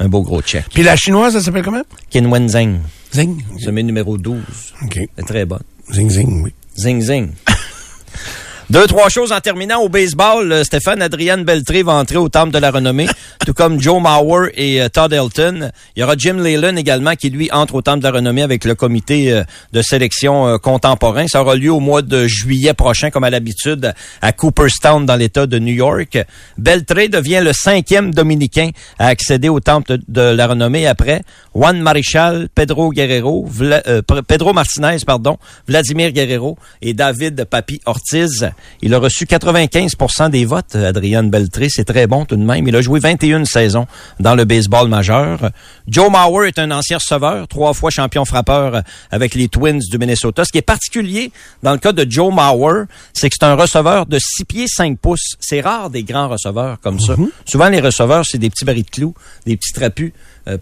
Un 0.01 0.09
beau 0.09 0.23
gros 0.23 0.41
check. 0.43 0.65
Puis 0.73 0.83
la 0.83 0.97
chinoise, 0.97 1.35
elle 1.37 1.43
s'appelle 1.43 1.63
comment? 1.65 1.83
Kin 2.11 2.25
Wenzheng, 2.31 2.79
Zing. 3.15 3.43
sommet 3.63 3.83
numéro 3.83 4.17
12. 4.19 4.39
OK. 4.85 4.97
Elle 4.97 5.03
est 5.19 5.23
très 5.27 5.45
bonne. 5.45 5.63
Zing, 5.93 6.11
zing, 6.11 6.43
oui. 6.45 6.53
Zing, 6.77 7.01
zing. 7.01 7.31
Deux, 8.69 8.87
trois 8.89 9.09
choses 9.09 9.31
en 9.31 9.39
terminant 9.41 9.79
au 9.81 9.89
baseball. 9.89 10.51
euh, 10.51 10.65
Stéphane, 10.65 11.01
Adrienne 11.01 11.45
Beltré 11.45 11.85
va 11.85 11.93
entrer 11.93 12.17
au 12.17 12.29
Temple 12.29 12.51
de 12.53 12.59
la 12.59 12.73
Renommée, 12.73 13.07
tout 13.47 13.55
comme 13.55 13.81
Joe 13.81 14.03
Mauer 14.03 14.51
et 14.55 14.83
euh, 14.83 14.89
Todd 14.89 15.13
Elton. 15.13 15.71
Il 15.95 16.01
y 16.01 16.03
aura 16.03 16.17
Jim 16.19 16.35
Leyland 16.43 16.75
également 16.75 17.15
qui, 17.15 17.31
lui, 17.31 17.49
entre 17.53 17.77
au 17.77 17.83
Temple 17.83 18.01
de 18.01 18.05
la 18.05 18.11
Renommée 18.11 18.43
avec 18.43 18.65
le 18.65 18.75
comité 18.75 19.31
euh, 19.33 19.45
de 19.73 19.83
sélection 19.83 20.49
euh, 20.49 20.59
contemporain. 20.59 21.29
Ça 21.29 21.43
aura 21.43 21.55
lieu 21.55 21.71
au 21.71 21.79
mois 21.79 22.03
de 22.03 22.27
juillet 22.27 22.75
prochain, 22.75 23.11
comme 23.11 23.23
à 23.23 23.31
l'habitude, 23.31 23.95
à 24.21 24.33
Cooperstown, 24.33 25.07
dans 25.07 25.15
l'État 25.15 25.47
de 25.47 25.61
New 25.61 25.73
York. 25.73 26.19
Beltré 26.59 27.09
devient 27.09 27.41
le 27.41 27.53
cinquième 27.53 28.13
dominicain 28.13 28.71
à 28.99 29.07
accéder 29.07 29.49
au 29.49 29.61
Temple 29.61 29.99
de, 30.09 30.23
la 30.23 30.49
Renommée 30.49 30.89
après 30.89 31.23
Juan 31.55 31.81
Marichal, 31.81 32.49
Pedro 32.53 32.91
Guerrero, 32.91 33.49
Pedro 34.27 34.55
Martinez, 34.55 34.99
pardon, 35.07 35.39
Vladimir 35.69 36.11
Guerrero 36.11 36.59
et 36.83 36.95
David 36.95 37.45
Papi 37.45 37.81
Ortiz. 37.87 38.51
Il 38.83 38.93
a 38.93 38.99
reçu 38.99 39.25
95% 39.25 40.31
des 40.31 40.45
votes, 40.45 40.75
Adrian 40.75 41.23
Beltré. 41.23 41.69
C'est 41.71 41.85
très 41.85 42.09
bon 42.09 42.25
tout 42.25 42.37
de 42.37 42.43
même. 42.43 42.67
Il 42.67 42.75
a 42.75 42.81
joué 42.81 42.99
21 42.99 43.36
saisons 43.45 43.87
dans 44.21 44.35
le 44.35 44.45
baseball 44.45 44.89
majeur. 44.89 45.51
Joe 45.89 46.11
Mauer 46.11 46.47
est 46.49 46.59
un 46.59 46.71
ancien 46.71 46.99
receveur, 46.99 47.47
trois 47.49 47.75
fois 47.75 47.91
champion 47.91 48.25
frappeur 48.25 48.83
avec 49.11 49.35
les 49.35 49.49
Twins 49.49 49.81
du 49.91 49.99
Minnesota. 49.99 50.45
Ce 50.45 50.53
qui 50.53 50.59
est 50.59 50.63
particulier 50.63 51.31
dans 51.63 51.73
le 51.73 51.79
cas 51.79 51.93
de 51.93 52.07
Joe 52.09 52.33
Mauer, 52.33 52.85
c'est 53.13 53.29
que 53.29 53.37
c'est 53.39 53.47
un 53.47 53.55
receveur 53.55 54.07
de 54.07 54.19
6 54.19 54.45
pieds 54.45 54.67
5 54.69 54.99
pouces. 54.99 55.37
C'est 55.41 55.61
rare 55.61 55.91
des 55.91 56.03
grands 56.03 56.29
receveurs 56.29 56.81
comme 56.81 57.01
ça. 57.01 57.15
Souvent, 57.45 57.69
les 57.69 57.81
receveurs, 57.81 58.25
c'est 58.27 58.39
des 58.39 58.51
petits 58.51 58.65
barils 58.65 58.85
de 58.85 58.91
clous, 58.91 59.15
des 59.45 59.57
petits 59.57 59.73
trapus 59.73 60.13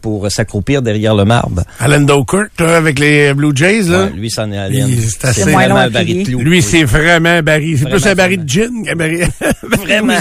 pour 0.01 0.31
s'accroupir 0.31 0.83
derrière 0.83 1.15
le 1.15 1.25
marbre. 1.25 1.63
Alan 1.79 2.01
Dokert, 2.01 2.47
là, 2.59 2.77
avec 2.77 2.99
les 2.99 3.35
Blue 3.35 3.53
Jays, 3.55 3.83
là. 3.85 4.05
Ouais, 4.05 4.11
lui, 4.17 4.31
c'en 4.31 4.51
est. 4.53 4.71
Il- 4.71 5.01
c'est 5.11 5.25
assez- 5.27 5.43
C'est 5.43 5.51
moins 5.53 5.67
long 5.67 5.75
vraiment 5.75 5.87
un 5.87 5.91
baril 5.91 6.25
de. 6.25 6.37
Lui, 6.39 6.63
c'est 6.63 6.85
vraiment 6.85 7.43
baril. 7.43 7.79
C'est 7.79 7.91
plus 7.91 8.07
un 8.07 8.15
baril 8.15 8.45
de 8.45 8.49
gin 8.49 8.85
qu'un 8.85 8.97
baril. 8.97 9.27
Vraiment. 9.63 10.19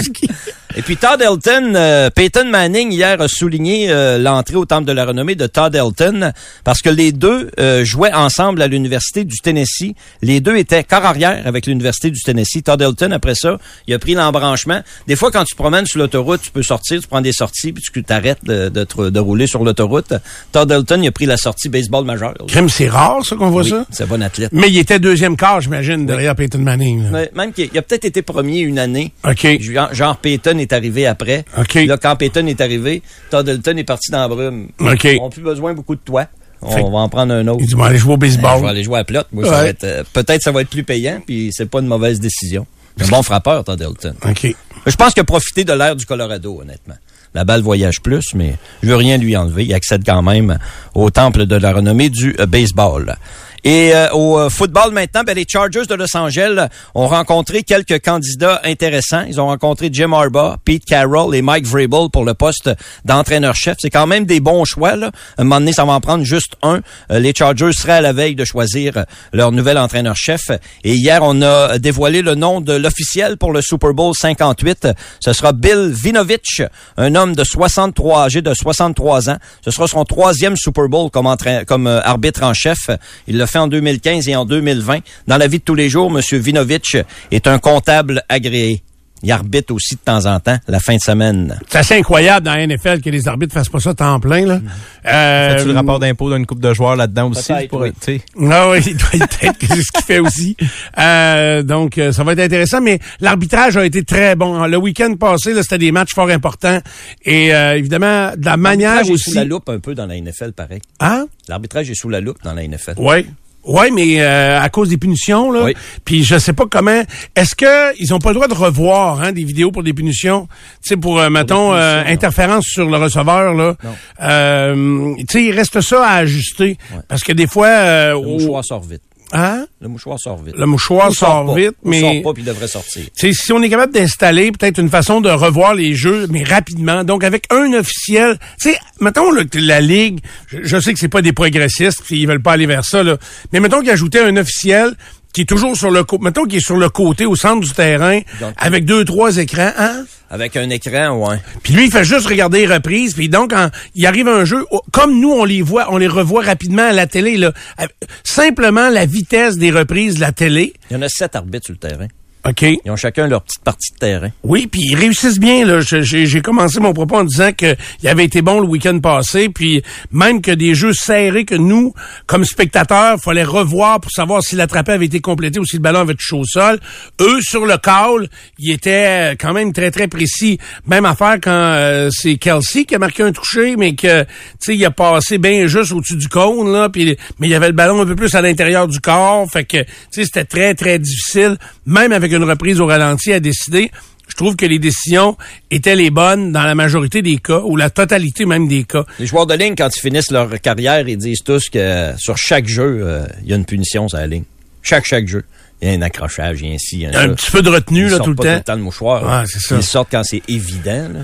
Et 0.76 0.82
puis 0.82 0.96
Todd 0.96 1.22
Elton, 1.22 1.74
euh, 1.76 2.10
Peyton 2.10 2.46
Manning 2.50 2.90
hier 2.90 3.20
a 3.20 3.28
souligné 3.28 3.90
euh, 3.90 4.18
l'entrée 4.18 4.56
au 4.56 4.64
Temple 4.64 4.86
de 4.86 4.92
la 4.92 5.04
Renommée 5.04 5.36
de 5.36 5.46
Todd 5.46 5.72
Elton 5.74 6.32
parce 6.64 6.82
que 6.82 6.90
les 6.90 7.12
deux 7.12 7.50
euh, 7.60 7.84
jouaient 7.84 8.12
ensemble 8.12 8.60
à 8.60 8.66
l'Université 8.66 9.24
du 9.24 9.36
Tennessee. 9.38 9.94
Les 10.20 10.40
deux 10.40 10.56
étaient 10.56 10.82
corps 10.82 11.04
arrière 11.04 11.42
avec 11.46 11.66
l'Université 11.66 12.10
du 12.10 12.20
Tennessee. 12.20 12.64
Todd 12.64 12.82
Elton, 12.82 13.12
après 13.12 13.36
ça, 13.36 13.58
il 13.86 13.94
a 13.94 13.98
pris 14.00 14.14
l'embranchement. 14.14 14.80
Des 15.06 15.14
fois, 15.14 15.30
quand 15.30 15.44
tu 15.44 15.52
te 15.54 15.56
promènes 15.62 15.86
sur 15.86 16.00
l'autoroute, 16.00 16.40
tu 16.42 16.50
peux 16.50 16.62
sortir, 16.64 17.00
tu 17.00 17.06
prends 17.06 17.20
des 17.20 17.32
sorties, 17.32 17.72
puis 17.72 17.82
tu 17.92 18.02
t'arrêtes 18.02 18.44
de, 18.44 18.68
de, 18.68 18.82
te- 18.84 19.10
de 19.10 19.20
rouler 19.20 19.46
sur 19.46 19.53
l'autoroute. 19.62 20.12
Todd 20.50 20.70
Elton, 20.72 21.00
il 21.02 21.06
a 21.08 21.12
pris 21.12 21.26
la 21.26 21.36
sortie 21.36 21.68
baseball 21.68 22.04
majeur. 22.04 22.34
Crème, 22.48 22.68
c'est 22.68 22.88
rare, 22.88 23.24
ça, 23.24 23.36
qu'on 23.36 23.50
voit 23.50 23.62
Oui, 23.62 23.70
ça? 23.70 23.84
c'est 23.90 24.02
un 24.04 24.06
bon 24.06 24.22
athlète. 24.22 24.50
Mais 24.52 24.68
il 24.68 24.78
était 24.78 24.98
deuxième 24.98 25.36
quart, 25.36 25.60
j'imagine, 25.60 26.06
derrière 26.06 26.34
Peyton 26.34 26.58
Manning. 26.58 27.10
là. 27.12 27.26
Même 27.34 27.52
qu'il 27.52 27.68
il 27.72 27.78
a 27.78 27.82
peut-être 27.82 28.06
été 28.06 28.22
premier 28.22 28.60
une 28.60 28.78
année. 28.78 29.12
OK. 29.28 29.46
Genre, 29.92 30.16
Peyton 30.16 30.58
est 30.58 30.72
arrivé 30.72 31.06
après. 31.06 31.44
OK. 31.58 31.74
Là, 31.74 31.96
quand 31.98 32.16
Peyton 32.16 32.46
est 32.46 32.60
arrivé, 32.60 33.02
Todd 33.30 33.48
Elton 33.48 33.76
est 33.76 33.84
parti 33.84 34.10
dans 34.10 34.20
la 34.20 34.28
brume. 34.28 34.68
OK. 34.80 35.08
On 35.20 35.24
n'a 35.24 35.30
plus 35.30 35.42
besoin 35.42 35.74
beaucoup 35.74 35.94
de 35.94 36.00
toi. 36.04 36.26
On 36.62 36.90
va 36.90 36.98
en 37.00 37.08
prendre 37.10 37.34
un 37.34 37.46
autre. 37.48 37.60
Il 37.60 37.66
dit, 37.66 37.74
bon, 37.74 37.82
allez 37.82 37.98
jouer 37.98 38.14
au 38.14 38.16
Ben, 38.16 38.30
je 38.30 38.36
baseball. 38.38 38.62
vais 38.62 38.68
aller 38.68 38.82
jouer 38.82 38.98
à 39.00 39.04
plot. 39.04 39.20
Moi, 39.32 39.44
ça 39.44 39.50
Ouais. 39.50 39.56
va 39.56 39.68
être, 39.68 39.84
euh, 39.84 40.02
peut-être 40.14 40.40
ça 40.40 40.50
va 40.50 40.62
être 40.62 40.70
plus 40.70 40.82
payant, 40.82 41.20
puis 41.26 41.50
c'est 41.52 41.68
pas 41.68 41.80
une 41.80 41.86
mauvaise 41.88 42.20
décision. 42.20 42.66
Un 43.00 43.06
bon 43.08 43.22
frappeur, 43.22 43.64
Todd 43.64 43.82
Elton. 43.82 44.14
OK. 44.26 44.54
Je 44.86 44.96
pense 44.96 45.12
qu'il 45.12 45.20
a 45.20 45.24
profité 45.24 45.64
de 45.64 45.72
l'air 45.74 45.94
du 45.94 46.06
Colorado, 46.06 46.60
honnêtement. 46.62 46.94
La 47.34 47.44
balle 47.44 47.62
voyage 47.62 48.00
plus, 48.00 48.34
mais 48.34 48.54
je 48.82 48.88
veux 48.88 48.96
rien 48.96 49.18
lui 49.18 49.36
enlever. 49.36 49.64
Il 49.64 49.74
accède 49.74 50.04
quand 50.06 50.22
même 50.22 50.58
au 50.94 51.10
temple 51.10 51.46
de 51.46 51.56
la 51.56 51.72
renommée 51.72 52.08
du 52.08 52.34
baseball. 52.48 53.16
Et 53.64 53.94
euh, 53.94 54.10
au 54.12 54.38
euh, 54.38 54.50
football 54.50 54.92
maintenant, 54.92 55.22
ben, 55.24 55.34
les 55.34 55.46
Chargers 55.48 55.86
de 55.86 55.94
Los 55.94 56.14
Angeles 56.14 56.68
ont 56.94 57.08
rencontré 57.08 57.62
quelques 57.62 57.98
candidats 58.04 58.60
intéressants. 58.62 59.22
Ils 59.26 59.40
ont 59.40 59.46
rencontré 59.46 59.88
Jim 59.90 60.12
Harbaugh, 60.12 60.56
Pete 60.62 60.84
Carroll 60.84 61.34
et 61.34 61.40
Mike 61.40 61.66
Vrabel 61.66 62.10
pour 62.12 62.26
le 62.26 62.34
poste 62.34 62.68
d'entraîneur-chef. 63.06 63.78
C'est 63.80 63.88
quand 63.88 64.06
même 64.06 64.26
des 64.26 64.40
bons 64.40 64.66
choix. 64.66 64.96
Là. 64.96 65.10
À 65.38 65.40
un 65.40 65.44
moment 65.44 65.60
donné, 65.60 65.72
ça 65.72 65.86
va 65.86 65.94
en 65.94 66.00
prendre 66.02 66.24
juste 66.24 66.56
un. 66.62 66.82
Euh, 67.10 67.18
les 67.18 67.32
Chargers 67.34 67.72
seraient 67.72 67.94
à 67.94 68.00
la 68.02 68.12
veille 68.12 68.34
de 68.34 68.44
choisir 68.44 68.98
euh, 68.98 69.04
leur 69.32 69.50
nouvel 69.50 69.78
entraîneur-chef. 69.78 70.42
Et 70.84 70.94
hier, 70.94 71.20
on 71.22 71.40
a 71.40 71.78
dévoilé 71.78 72.20
le 72.20 72.34
nom 72.34 72.60
de 72.60 72.74
l'officiel 72.74 73.38
pour 73.38 73.50
le 73.50 73.62
Super 73.62 73.94
Bowl 73.94 74.12
58. 74.14 74.88
Ce 75.20 75.32
sera 75.32 75.52
Bill 75.52 75.90
Vinovich, 75.90 76.60
un 76.98 77.14
homme 77.14 77.34
de 77.34 77.44
63, 77.44 78.24
âgé 78.24 78.42
de 78.42 78.52
63 78.52 79.30
ans. 79.30 79.38
Ce 79.64 79.70
sera 79.70 79.88
son 79.88 80.04
troisième 80.04 80.54
Super 80.54 80.88
Bowl 80.88 81.10
comme, 81.10 81.34
comme 81.66 81.86
arbitre 81.86 82.42
en 82.42 82.52
chef. 82.52 82.90
Il 83.26 83.38
l'a 83.38 83.46
fait 83.54 83.58
en 83.60 83.68
2015 83.68 84.28
et 84.28 84.36
en 84.36 84.44
2020. 84.44 84.98
Dans 85.28 85.36
la 85.36 85.46
vie 85.46 85.58
de 85.60 85.64
tous 85.64 85.74
les 85.76 85.88
jours, 85.88 86.10
M. 86.16 86.20
Vinovich 86.40 86.96
est 87.30 87.46
un 87.46 87.58
comptable 87.58 88.22
agréé. 88.28 88.82
Il 89.22 89.32
arbitre 89.32 89.72
aussi 89.72 89.94
de 89.94 90.00
temps 90.00 90.26
en 90.26 90.38
temps, 90.38 90.58
la 90.68 90.80
fin 90.80 90.96
de 90.96 91.00
semaine. 91.00 91.58
C'est 91.70 91.78
assez 91.78 91.94
incroyable 91.94 92.44
dans 92.44 92.54
la 92.54 92.66
NFL 92.66 93.00
que 93.00 93.08
les 93.08 93.26
arbitres 93.26 93.54
fassent 93.54 93.70
pas 93.70 93.80
ça 93.80 93.94
temps 93.94 94.20
plein, 94.20 94.44
là. 94.44 94.60
Euh, 95.06 95.56
Fais-tu 95.56 95.68
le 95.68 95.74
rapport 95.74 95.98
d'impôt 95.98 96.30
d'une 96.30 96.44
coupe 96.44 96.60
de 96.60 96.74
joueurs 96.74 96.94
là-dedans 96.94 97.30
aussi? 97.30 97.50
Peut-être, 97.50 97.70
pour- 97.70 97.80
oui. 97.80 97.92
tu 97.92 98.18
sais? 98.18 98.20
Ah 98.50 98.68
oui, 98.68 98.80
il 98.86 98.96
doit 98.98 99.26
peut-être 99.26 99.56
que 99.58 99.66
c'est 99.66 99.82
ce 99.82 99.92
qu'il 99.92 100.04
fait 100.04 100.18
aussi. 100.18 100.56
Euh, 100.98 101.62
donc, 101.62 101.96
euh, 101.98 102.12
ça 102.12 102.22
va 102.22 102.32
être 102.34 102.40
intéressant, 102.40 102.80
mais 102.80 102.98
l'arbitrage 103.20 103.76
a 103.76 103.84
été 103.86 104.04
très 104.04 104.36
bon. 104.36 104.64
Le 104.66 104.76
week-end 104.76 105.14
passé, 105.18 105.52
là, 105.54 105.62
c'était 105.62 105.78
des 105.78 105.90
matchs 105.90 106.14
fort 106.14 106.28
importants. 106.30 106.78
Et 107.24 107.52
euh, 107.54 107.76
évidemment, 107.76 108.30
de 108.36 108.44
la 108.44 108.56
manière 108.56 108.94
L'arbitrage 108.96 109.10
est 109.10 109.14
aussi... 109.14 109.30
sous 109.30 109.36
la 109.36 109.44
loupe 109.44 109.68
un 109.70 109.78
peu 109.80 109.94
dans 109.94 110.06
la 110.06 110.20
NFL, 110.20 110.52
pareil. 110.52 110.80
Hein? 111.00 111.26
L'arbitrage 111.48 111.90
est 111.90 111.94
sous 111.94 112.08
la 112.10 112.20
loupe 112.20 112.38
dans 112.44 112.52
la 112.54 112.66
NFL. 112.66 112.94
Oui. 112.98 113.26
Oui, 113.66 113.90
mais 113.92 114.20
euh, 114.20 114.60
à 114.60 114.68
cause 114.68 114.88
des 114.90 114.96
punitions, 114.98 115.50
là. 115.50 115.64
Oui. 115.64 115.74
Puis 116.04 116.22
je 116.24 116.38
sais 116.38 116.52
pas 116.52 116.64
comment. 116.70 117.02
Est-ce 117.34 117.54
que 117.54 117.98
ils 118.00 118.12
ont 118.12 118.18
pas 118.18 118.30
le 118.30 118.34
droit 118.34 118.48
de 118.48 118.54
revoir 118.54 119.22
hein, 119.22 119.32
des 119.32 119.44
vidéos 119.44 119.70
pour 119.72 119.82
des 119.82 119.92
punitions? 119.94 120.46
Tu 120.82 120.88
sais, 120.90 120.96
pour, 120.96 121.18
euh, 121.18 121.30
mettons, 121.30 121.72
euh, 121.74 122.02
interférence 122.06 122.64
sur 122.66 122.88
le 122.88 122.96
receveur, 122.98 123.54
là. 123.54 123.74
Euh, 124.22 125.14
tu 125.20 125.24
sais, 125.30 125.44
il 125.44 125.52
reste 125.52 125.80
ça 125.80 126.06
à 126.06 126.16
ajuster. 126.18 126.76
Parce 127.08 127.22
que 127.22 127.32
des 127.32 127.46
fois. 127.46 127.68
Euh, 127.68 128.10
Le 128.10 128.16
au- 128.16 128.22
mouchoir 128.38 128.64
sort 128.64 128.82
vite. 128.82 129.02
Hein? 129.32 129.66
Le 129.80 129.88
mouchoir 129.88 130.18
sort 130.20 130.42
vite. 130.42 130.54
Le 130.56 130.66
mouchoir 130.66 131.10
Ou 131.10 131.14
sort 131.14 131.54
vite, 131.54 131.74
mais- 131.82 132.00
sort 132.00 132.22
pas 132.22 132.32
puis 132.34 132.42
il 132.42 132.46
devrait 132.46 132.68
sortir. 132.68 133.02
Si 133.14 133.52
on 133.52 133.62
est 133.62 133.68
capable 133.68 133.92
d'installer 133.92 134.52
peut-être 134.52 134.78
une 134.78 134.90
façon 134.90 135.20
de 135.20 135.30
revoir 135.30 135.74
les 135.74 135.94
jeux, 135.94 136.26
mais 136.30 136.44
rapidement, 136.44 137.02
donc 137.04 137.24
avec 137.24 137.46
un 137.50 137.72
officiel, 137.72 138.38
tu 138.60 138.70
sais, 138.70 138.78
mettons 139.00 139.30
là, 139.32 139.44
que 139.44 139.58
la 139.58 139.80
Ligue, 139.80 140.20
je, 140.48 140.58
je 140.62 140.78
sais 140.80 140.92
que 140.92 141.00
c'est 141.00 141.08
pas 141.08 141.22
des 141.22 141.32
progressistes, 141.32 142.02
puis 142.04 142.20
ils 142.20 142.26
veulent 142.28 142.42
pas 142.42 142.52
aller 142.52 142.66
vers 142.66 142.84
ça, 142.84 143.02
là, 143.02 143.16
mais 143.52 143.60
mettons 143.60 143.80
qu'ils 143.80 143.90
ajoutaient 143.90 144.20
un 144.20 144.36
officiel 144.36 144.94
qui 145.32 145.40
est 145.40 145.46
toujours 145.48 145.76
sur 145.76 145.90
le 145.90 146.04
côté, 146.04 146.22
mettons 146.22 146.44
qu'il 146.44 146.58
est 146.58 146.64
sur 146.64 146.76
le 146.76 146.88
côté, 146.88 147.26
au 147.26 147.34
centre 147.34 147.60
du 147.66 147.72
terrain, 147.72 148.20
Donc- 148.40 148.54
avec 148.56 148.84
deux, 148.84 149.04
trois 149.04 149.36
écrans, 149.38 149.72
hein? 149.76 150.04
Avec 150.34 150.56
un 150.56 150.68
écran, 150.68 151.16
ouais. 151.16 151.36
Puis 151.62 151.74
lui, 151.74 151.84
il 151.84 151.92
fait 151.92 152.02
juste 152.02 152.26
regarder 152.26 152.66
les 152.66 152.74
reprises. 152.74 153.14
Puis 153.14 153.28
donc, 153.28 153.50
quand 153.50 153.70
il 153.94 154.04
arrive 154.04 154.26
un 154.26 154.44
jeu, 154.44 154.64
oh, 154.72 154.82
comme 154.90 155.20
nous, 155.20 155.30
on 155.30 155.44
les 155.44 155.62
voit, 155.62 155.92
on 155.92 155.96
les 155.96 156.08
revoit 156.08 156.42
rapidement 156.42 156.82
à 156.88 156.92
la 156.92 157.06
télé. 157.06 157.36
Là, 157.36 157.52
Euh, 157.80 157.86
simplement 158.24 158.88
la 158.90 159.06
vitesse 159.06 159.58
des 159.58 159.70
reprises 159.70 160.16
de 160.16 160.20
la 160.22 160.32
télé. 160.32 160.72
Il 160.90 160.94
y 160.94 160.96
en 160.96 161.02
a 161.02 161.08
sept 161.08 161.36
arbitres 161.36 161.66
sur 161.66 161.74
le 161.80 161.88
terrain. 161.88 162.08
OK. 162.46 162.62
Ils 162.84 162.90
ont 162.90 162.96
chacun 162.96 163.26
leur 163.26 163.42
petite 163.42 163.62
partie 163.62 163.92
de 163.92 163.98
terrain. 163.98 164.30
Oui, 164.42 164.66
puis 164.66 164.82
ils 164.84 164.94
réussissent 164.94 165.38
bien. 165.38 165.64
Là. 165.64 165.80
J'ai 165.80 166.42
commencé 166.42 166.78
mon 166.78 166.92
propos 166.92 167.16
en 167.16 167.24
disant 167.24 167.52
que 167.56 167.74
il 168.02 168.08
avait 168.08 168.24
été 168.24 168.42
bon 168.42 168.60
le 168.60 168.66
week-end 168.66 168.98
passé, 169.00 169.48
puis 169.48 169.82
même 170.12 170.42
que 170.42 170.50
des 170.50 170.74
jeux 170.74 170.92
serrés 170.92 171.46
que 171.46 171.54
nous, 171.54 171.94
comme 172.26 172.44
spectateurs, 172.44 173.18
fallait 173.18 173.44
revoir 173.44 174.00
pour 174.00 174.10
savoir 174.10 174.42
si 174.42 174.56
l'attrapé 174.56 174.92
avait 174.92 175.06
été 175.06 175.20
complété 175.20 175.58
ou 175.58 175.64
si 175.64 175.76
le 175.76 175.82
ballon 175.82 176.00
avait 176.00 176.14
touché 176.14 176.36
au 176.36 176.44
sol. 176.44 176.80
Eux, 177.20 177.40
sur 177.40 177.64
le 177.64 177.78
call, 177.78 178.28
ils 178.58 178.72
étaient 178.72 179.36
quand 179.40 179.54
même 179.54 179.72
très, 179.72 179.90
très 179.90 180.08
précis. 180.08 180.58
Même 180.86 181.06
affaire 181.06 181.36
quand 181.42 181.50
euh, 181.50 182.10
c'est 182.12 182.36
Kelsey 182.36 182.84
qui 182.84 182.94
a 182.94 182.98
marqué 182.98 183.22
un 183.22 183.32
touché, 183.32 183.76
mais 183.76 183.94
que, 183.94 184.22
tu 184.22 184.28
sais, 184.60 184.76
il 184.76 184.84
a 184.84 184.90
passé 184.90 185.38
bien 185.38 185.66
juste 185.66 185.92
au-dessus 185.92 186.16
du 186.16 186.28
cône, 186.28 186.70
là, 186.70 186.90
puis 186.90 187.16
mais 187.38 187.46
il 187.46 187.50
y 187.50 187.54
avait 187.54 187.68
le 187.68 187.72
ballon 187.72 188.02
un 188.02 188.06
peu 188.06 188.16
plus 188.16 188.34
à 188.34 188.42
l'intérieur 188.42 188.86
du 188.86 189.00
corps. 189.00 189.48
Fait 189.50 189.64
que, 189.64 189.78
tu 189.78 189.86
sais, 190.10 190.24
c'était 190.24 190.44
très, 190.44 190.74
très 190.74 190.98
difficile, 190.98 191.56
même 191.86 192.12
avec 192.12 192.33
une 192.34 192.44
reprise 192.44 192.80
au 192.80 192.86
ralenti 192.86 193.32
à 193.32 193.40
décider. 193.40 193.90
Je 194.26 194.36
trouve 194.36 194.56
que 194.56 194.64
les 194.64 194.78
décisions 194.78 195.36
étaient 195.70 195.96
les 195.96 196.10
bonnes 196.10 196.50
dans 196.50 196.62
la 196.62 196.74
majorité 196.74 197.20
des 197.20 197.36
cas, 197.36 197.60
ou 197.60 197.76
la 197.76 197.90
totalité 197.90 198.46
même 198.46 198.66
des 198.68 198.84
cas. 198.84 199.04
Les 199.18 199.26
joueurs 199.26 199.46
de 199.46 199.54
ligne, 199.54 199.74
quand 199.76 199.90
ils 199.94 200.00
finissent 200.00 200.30
leur 200.30 200.48
carrière, 200.60 201.06
ils 201.06 201.18
disent 201.18 201.42
tous 201.44 201.68
que 201.68 202.12
sur 202.16 202.36
chaque 202.38 202.66
jeu, 202.66 203.00
euh, 203.02 203.26
il 203.42 203.50
y 203.50 203.52
a 203.52 203.56
une 203.56 203.66
punition 203.66 204.08
sur 204.08 204.16
la 204.18 204.26
ligne. 204.26 204.44
Chaque, 204.82 205.04
chaque 205.04 205.28
jeu. 205.28 205.44
Il 205.82 205.88
y 205.88 205.90
a 205.90 205.94
un 205.94 206.02
accrochage, 206.02 206.60
il 206.62 206.68
y 206.68 206.72
a 206.72 206.74
un 206.74 206.78
ci, 206.78 206.96
il 206.96 207.00
y 207.02 207.06
a 207.06 207.20
un, 207.20 207.30
Un 207.30 207.34
petit 207.34 207.50
peu 207.50 207.60
de 207.60 207.68
retenue, 207.68 208.04
Ils 208.06 208.10
là, 208.10 208.10
sortent 208.16 208.24
tout 208.24 208.30
le 208.30 208.36
pas 208.36 208.42
temps. 208.44 208.50
tout 208.52 208.56
le 208.58 208.64
temps 208.64 208.76
de 208.76 208.82
mouchoir. 208.82 209.44
Ils 209.72 209.82
sortent 209.82 210.08
quand 210.10 210.24
c'est 210.24 210.42
évident. 210.48 211.08
Là. 211.12 211.20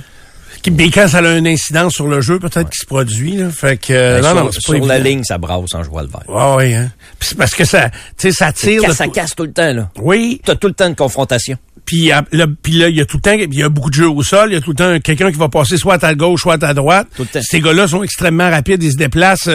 Qui- 0.62 0.70
Mais 0.70 0.90
quand 0.90 1.08
ça 1.08 1.18
a 1.18 1.36
une 1.38 1.46
incidence 1.46 1.94
sur 1.94 2.06
le 2.06 2.20
jeu, 2.20 2.38
peut-être 2.38 2.68
qu'il 2.68 2.80
se 2.80 2.86
produit, 2.86 3.36
là. 3.36 3.50
Fait 3.50 3.76
que, 3.78 3.92
euh, 3.92 4.20
Ben, 4.20 4.22
non, 4.22 4.28
sur 4.34 4.44
non, 4.44 4.50
c'est 4.52 4.66
pas 4.66 4.72
sur 4.78 4.86
la 4.86 4.98
ligne, 4.98 5.24
ça 5.24 5.38
brasse 5.38 5.74
en 5.74 5.82
jouant 5.82 6.02
le 6.02 6.08
vert. 6.08 6.22
Ouais, 6.28 6.54
ouais, 6.56 6.74
hein. 6.74 6.90
Puis 7.18 7.34
parce 7.34 7.54
que 7.54 7.64
ça, 7.64 7.88
tu 7.90 7.96
sais, 8.18 8.32
ça 8.32 8.52
tire. 8.52 8.92
Ça, 8.94 9.08
casse 9.08 9.34
tout 9.34 9.44
le 9.44 9.52
temps. 9.52 9.72
là. 9.72 9.90
Oui. 10.00 10.40
T'as 10.44 10.56
tout 10.56 10.68
le 10.68 10.74
temps 10.74 10.86
une 10.88 10.94
confrontation. 10.96 11.56
Puis 11.86 11.96
il 11.96 12.04
y 12.04 12.12
a- 12.12 12.24
là, 12.30 12.46
puis 12.62 12.72
là, 12.74 12.88
il 12.88 12.94
y 12.96 13.00
a 13.00 13.04
tout 13.06 13.16
le 13.16 13.22
temps, 13.22 13.32
il 13.32 13.52
y 13.54 13.62
a 13.62 13.68
beaucoup 13.68 13.88
de 13.90 13.94
jeux 13.94 14.08
au 14.08 14.22
sol. 14.22 14.50
Il 14.50 14.54
y 14.54 14.56
a 14.56 14.60
tout 14.60 14.70
le 14.70 14.76
temps 14.76 15.00
quelqu'un 15.00 15.32
qui 15.32 15.38
va 15.38 15.48
passer 15.48 15.76
soit 15.76 15.94
à 15.94 15.98
ta 15.98 16.14
gauche, 16.14 16.42
soit 16.42 16.54
à 16.54 16.58
ta 16.58 16.74
droite. 16.74 17.08
Tout 17.16 17.22
le 17.22 17.28
temps. 17.28 17.40
Ces 17.42 17.60
gars-là 17.60 17.88
sont 17.88 18.02
extrêmement 18.04 18.48
rapides, 18.50 18.82
ils 18.82 18.92
se 18.92 18.96
déplacent. 18.96 19.48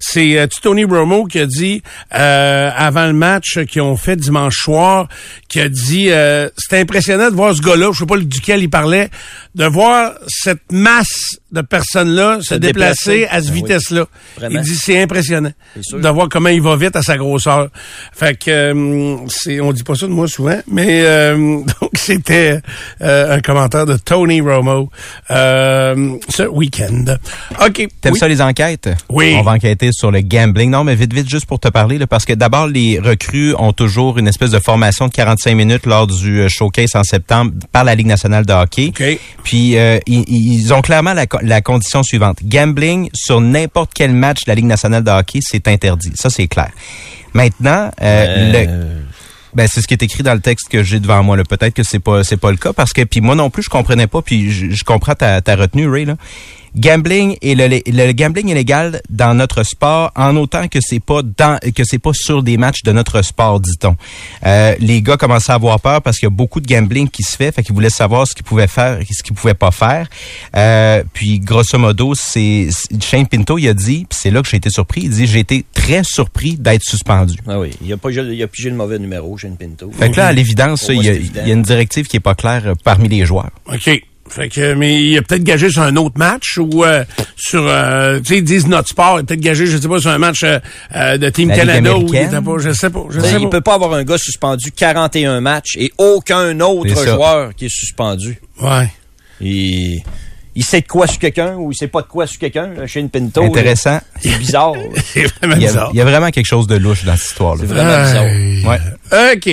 C'est 0.00 0.38
euh, 0.38 0.46
Tony 0.62 0.84
Romo 0.84 1.24
qui 1.26 1.40
a 1.40 1.46
dit 1.46 1.82
euh, 2.14 2.70
avant 2.74 3.06
le 3.06 3.12
match 3.12 3.58
qu'ils 3.68 3.82
ont 3.82 3.96
fait 3.96 4.16
dimanche 4.16 4.54
soir, 4.62 5.08
qui 5.48 5.60
a 5.60 5.68
dit 5.68 6.06
euh, 6.10 6.48
c'était 6.56 6.78
impressionnant 6.78 7.30
de 7.30 7.34
voir 7.34 7.54
ce 7.54 7.60
gars-là, 7.60 7.90
je 7.92 7.98
sais 7.98 8.06
pas 8.06 8.16
duquel 8.16 8.62
il 8.62 8.70
parlait, 8.70 9.10
de 9.54 9.64
voir 9.66 10.12
cette 10.28 10.51
masse 10.70 11.38
de 11.52 11.60
personnes-là 11.60 12.38
se, 12.40 12.46
Se 12.48 12.54
déplacer, 12.54 13.20
déplacer. 13.20 13.26
à 13.30 13.40
cette 13.40 13.46
Ben 13.50 13.52
oui. 13.54 13.60
vitesse-là. 13.62 14.04
Il 14.50 14.60
dit 14.62 14.74
c'est 14.74 15.00
impressionnant 15.02 15.52
C'est 15.74 15.84
sûr. 15.84 16.00
de 16.00 16.08
voir 16.08 16.28
comment 16.30 16.48
il 16.48 16.62
va 16.62 16.76
vite 16.76 16.96
à 16.96 17.02
sa 17.02 17.16
grosseur. 17.16 17.68
Fait 18.12 18.36
que 18.38 18.50
euh, 18.50 19.16
c'est 19.28 19.60
on 19.60 19.72
dit 19.72 19.82
pas 19.82 19.94
ça 19.94 20.06
de 20.06 20.12
moi 20.12 20.26
souvent, 20.28 20.58
mais 20.66 21.02
euh, 21.04 21.36
donc 21.80 21.90
c'était 21.94 22.60
euh, 23.02 23.36
un 23.36 23.40
commentaire 23.40 23.86
de 23.86 23.96
Tony 23.96 24.40
Romo 24.40 24.90
euh, 25.30 26.16
ce 26.28 26.42
week-end. 26.44 27.04
OK. 27.64 27.88
T'aimes 28.00 28.12
Oui. 28.12 28.18
ça 28.18 28.28
les 28.28 28.40
enquêtes? 28.42 28.88
Oui. 29.10 29.34
On 29.38 29.42
va 29.42 29.52
enquêter 29.52 29.90
sur 29.92 30.10
le 30.10 30.20
gambling. 30.20 30.70
Non, 30.70 30.84
mais 30.84 30.94
vite, 30.94 31.12
vite, 31.12 31.28
juste 31.28 31.46
pour 31.46 31.60
te 31.60 31.68
parler, 31.68 31.98
là, 31.98 32.06
parce 32.06 32.24
que 32.24 32.32
d'abord, 32.32 32.66
les 32.66 32.98
recrues 32.98 33.54
ont 33.58 33.72
toujours 33.72 34.18
une 34.18 34.28
espèce 34.28 34.50
de 34.50 34.58
formation 34.58 35.06
de 35.08 35.12
45 35.12 35.54
minutes 35.54 35.86
lors 35.86 36.06
du 36.06 36.40
euh, 36.40 36.48
showcase 36.48 36.94
en 36.94 37.04
septembre 37.04 37.52
par 37.72 37.84
la 37.84 37.94
Ligue 37.94 38.06
nationale 38.06 38.46
de 38.46 38.52
hockey. 38.52 38.88
OK. 38.88 39.18
Puis, 39.44 39.76
euh, 39.76 39.98
ils, 40.06 40.24
ils 40.28 40.72
ont 40.74 40.80
clairement 40.82 41.12
la, 41.14 41.26
la 41.42 41.60
condition 41.60 42.02
suivante. 42.02 42.38
Gambling 42.44 43.10
sur 43.14 43.40
n'importe 43.40 43.92
quel 43.94 44.12
match 44.12 44.44
de 44.44 44.50
la 44.50 44.54
Ligue 44.54 44.66
nationale 44.66 45.04
de 45.04 45.10
hockey, 45.10 45.40
c'est 45.42 45.68
interdit. 45.68 46.12
Ça, 46.14 46.30
c'est 46.30 46.48
clair. 46.48 46.70
Maintenant, 47.34 47.90
euh, 48.00 48.52
le... 48.52 49.02
Ben 49.54 49.68
c'est 49.70 49.82
ce 49.82 49.86
qui 49.86 49.92
est 49.92 50.02
écrit 50.02 50.22
dans 50.22 50.32
le 50.32 50.40
texte 50.40 50.68
que 50.70 50.82
j'ai 50.82 50.98
devant 50.98 51.22
moi. 51.22 51.36
Peut-être 51.44 51.74
que 51.74 51.82
c'est 51.82 51.98
pas 51.98 52.24
c'est 52.24 52.38
pas 52.38 52.50
le 52.50 52.56
cas 52.56 52.72
parce 52.72 52.94
que 52.94 53.02
puis 53.02 53.20
moi 53.20 53.34
non 53.34 53.50
plus 53.50 53.62
je 53.62 53.68
comprenais 53.68 54.06
pas 54.06 54.22
puis 54.22 54.50
je, 54.50 54.70
je 54.70 54.82
comprends 54.82 55.14
ta, 55.14 55.42
ta 55.42 55.56
retenue 55.56 55.90
Ray 55.90 56.06
là. 56.06 56.16
Gambling 56.76 57.36
et 57.42 57.54
le, 57.54 57.68
le 57.68 58.12
gambling 58.12 58.48
est 58.48 58.54
légal 58.54 59.00
dans 59.10 59.34
notre 59.34 59.62
sport 59.62 60.10
en 60.16 60.36
autant 60.36 60.68
que 60.68 60.78
c'est 60.80 61.00
pas 61.00 61.20
dans 61.22 61.58
que 61.74 61.84
c'est 61.84 61.98
pas 61.98 62.12
sur 62.14 62.42
des 62.42 62.56
matchs 62.56 62.82
de 62.82 62.92
notre 62.92 63.20
sport 63.22 63.60
dit-on. 63.60 63.96
Euh, 64.46 64.74
les 64.78 65.02
gars 65.02 65.16
commençaient 65.16 65.52
à 65.52 65.56
avoir 65.56 65.80
peur 65.80 66.00
parce 66.02 66.18
qu'il 66.18 66.26
y 66.26 66.32
a 66.32 66.34
beaucoup 66.34 66.60
de 66.60 66.66
gambling 66.66 67.08
qui 67.08 67.22
se 67.22 67.36
fait, 67.36 67.52
fait 67.52 67.62
qu'ils 67.62 67.74
voulaient 67.74 67.90
savoir 67.90 68.26
ce 68.26 68.34
qu'ils 68.34 68.44
pouvaient 68.44 68.66
faire 68.66 69.00
et 69.00 69.06
ce 69.10 69.22
qu'ils 69.22 69.34
pouvaient 69.34 69.54
pas 69.54 69.70
faire. 69.70 70.08
Euh, 70.56 71.02
puis 71.12 71.38
grosso 71.40 71.76
modo, 71.78 72.14
c'est 72.14 72.68
Shane 73.00 73.26
Pinto 73.26 73.58
il 73.58 73.68
a 73.68 73.74
dit, 73.74 74.06
puis 74.08 74.18
c'est 74.20 74.30
là 74.30 74.42
que 74.42 74.48
j'ai 74.48 74.56
été 74.56 74.70
surpris, 74.70 75.02
il 75.04 75.10
dit 75.10 75.26
j'ai 75.26 75.40
été 75.40 75.64
très 75.74 76.02
surpris 76.04 76.56
d'être 76.56 76.82
suspendu. 76.84 77.36
Ah 77.46 77.58
oui, 77.60 77.70
il 77.84 77.92
a, 77.92 77.96
pas, 77.96 78.10
il 78.10 78.42
a 78.42 78.46
pigé 78.46 78.70
le 78.70 78.76
mauvais 78.76 78.98
numéro, 78.98 79.36
Shane 79.36 79.56
Pinto. 79.56 79.90
Fait 79.92 80.10
que 80.10 80.16
là, 80.16 80.28
à 80.28 80.32
l'évidence, 80.32 80.86
il 80.88 81.02
y, 81.02 81.08
a- 81.08 81.12
il 81.14 81.36
y 81.48 81.50
a 81.50 81.54
une 81.54 81.62
directive 81.62 82.06
qui 82.06 82.16
est 82.16 82.20
pas 82.20 82.34
claire 82.34 82.62
euh, 82.66 82.74
parmi 82.82 83.08
les 83.08 83.26
joueurs. 83.26 83.50
OK. 83.66 84.02
Fait 84.34 84.48
que, 84.48 84.72
mais 84.72 85.02
il 85.02 85.18
a 85.18 85.22
peut-être 85.22 85.44
gagé 85.44 85.68
sur 85.68 85.82
un 85.82 85.94
autre 85.96 86.16
match 86.18 86.56
ou 86.58 86.84
euh, 86.84 87.04
sur, 87.36 87.66
euh, 87.68 88.18
tu 88.20 88.24
sais, 88.24 88.38
ils 88.38 88.44
disent 88.44 88.66
notre 88.66 88.88
sport, 88.88 89.18
il 89.18 89.20
a 89.20 89.24
peut-être 89.24 89.40
gagé, 89.40 89.66
je 89.66 89.76
sais 89.76 89.88
pas, 89.88 89.98
sur 90.00 90.10
un 90.10 90.16
match 90.16 90.42
euh, 90.42 90.58
euh, 90.96 91.18
de 91.18 91.28
Team 91.28 91.50
La 91.50 91.56
Canada 91.56 91.96
ou 91.98 92.06
il 92.08 92.16
était 92.16 92.40
pas, 92.40 92.56
je 92.58 92.72
sais 92.72 92.88
pas, 92.88 93.04
je 93.10 93.20
Ben, 93.20 93.24
sais 93.30 93.36
il 93.38 93.44
pas. 93.44 93.50
peut 93.50 93.60
pas 93.60 93.74
avoir 93.74 93.92
un 93.92 94.04
gars 94.04 94.16
suspendu 94.16 94.72
41 94.72 95.42
matchs 95.42 95.76
et 95.76 95.92
aucun 95.98 96.58
autre 96.60 96.94
joueur 97.04 97.54
qui 97.54 97.66
est 97.66 97.74
suspendu. 97.74 98.40
Ouais. 98.62 98.88
Il, 99.42 100.02
il 100.54 100.64
sait 100.64 100.80
de 100.82 100.86
quoi 100.86 101.06
sur 101.06 101.18
quelqu'un 101.18 101.54
ou 101.56 101.72
il 101.72 101.74
sait 101.74 101.88
pas 101.88 102.02
de 102.02 102.06
quoi 102.06 102.26
sur 102.26 102.38
quelqu'un, 102.38 102.68
là, 102.68 102.86
Shane 102.86 103.08
Pinto. 103.10 103.42
Intéressant. 103.42 104.00
C'est 104.20 104.38
bizarre. 104.38 104.72
C'est 105.12 105.24
vraiment 105.40 105.56
Il 105.56 105.62
y, 105.62 105.64
a, 105.66 105.68
bizarre. 105.68 105.90
il 105.92 105.96
y 105.98 106.00
a 106.00 106.04
vraiment 106.04 106.30
quelque 106.30 106.46
chose 106.46 106.66
de 106.66 106.76
louche 106.76 107.04
dans 107.04 107.16
cette 107.16 107.30
histoire-là. 107.30 107.60
C'est 107.66 107.74
vraiment 107.74 108.04
bizarre. 108.04 108.70
Ouais. 108.70 109.34
OK. 109.36 109.46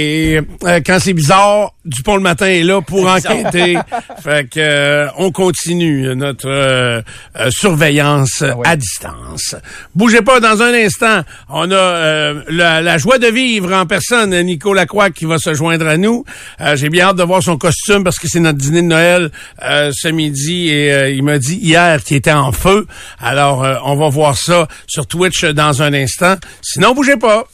Euh, 0.67 0.79
quand 0.85 0.99
c'est 0.99 1.13
bizarre, 1.13 1.73
Dupont 1.89 2.15
le 2.15 2.21
matin 2.21 2.45
est 2.45 2.63
là 2.63 2.81
pour 2.81 3.07
enquêter. 3.07 3.77
fait 4.23 4.49
que 4.49 4.59
euh, 4.59 5.07
on 5.17 5.31
continue 5.31 6.15
notre 6.15 6.47
euh, 6.47 7.01
euh, 7.37 7.49
surveillance 7.51 8.43
Ah 8.43 8.55
à 8.71 8.75
distance. 8.75 9.55
Bougez 9.95 10.21
pas 10.21 10.39
dans 10.39 10.61
un 10.61 10.73
instant. 10.73 11.21
On 11.49 11.69
a 11.71 11.75
euh, 11.75 12.43
la, 12.49 12.81
la 12.81 12.97
joie 12.97 13.17
de 13.17 13.27
vivre 13.27 13.73
en 13.73 13.85
personne, 13.85 14.39
Nico 14.41 14.73
Lacroix 14.73 15.09
qui 15.09 15.25
va 15.25 15.37
se 15.39 15.53
joindre 15.53 15.87
à 15.87 15.97
nous. 15.97 16.23
Euh, 16.61 16.75
J'ai 16.75 16.89
bien 16.89 17.07
hâte 17.07 17.17
de 17.17 17.23
voir 17.23 17.41
son 17.41 17.57
costume 17.57 18.03
parce 18.03 18.17
que 18.19 18.27
c'est 18.27 18.39
notre 18.39 18.57
dîner 18.59 18.81
de 18.81 18.87
Noël 18.87 19.31
euh, 19.63 19.91
ce 19.93 20.07
midi 20.09 20.69
et 20.69 20.93
euh, 20.93 21.09
il 21.09 21.23
m'a 21.23 21.39
dit 21.39 21.55
hier 21.55 22.03
qu'il 22.03 22.17
était 22.17 22.31
en 22.31 22.51
feu. 22.51 22.85
Alors 23.19 23.63
euh, 23.63 23.75
on 23.83 23.95
va 23.95 24.09
voir 24.09 24.37
ça 24.37 24.67
sur 24.87 25.07
Twitch 25.07 25.43
dans 25.45 25.81
un 25.81 25.93
instant. 25.93 26.35
Sinon 26.61 26.93
bougez 26.93 27.17
pas. 27.17 27.45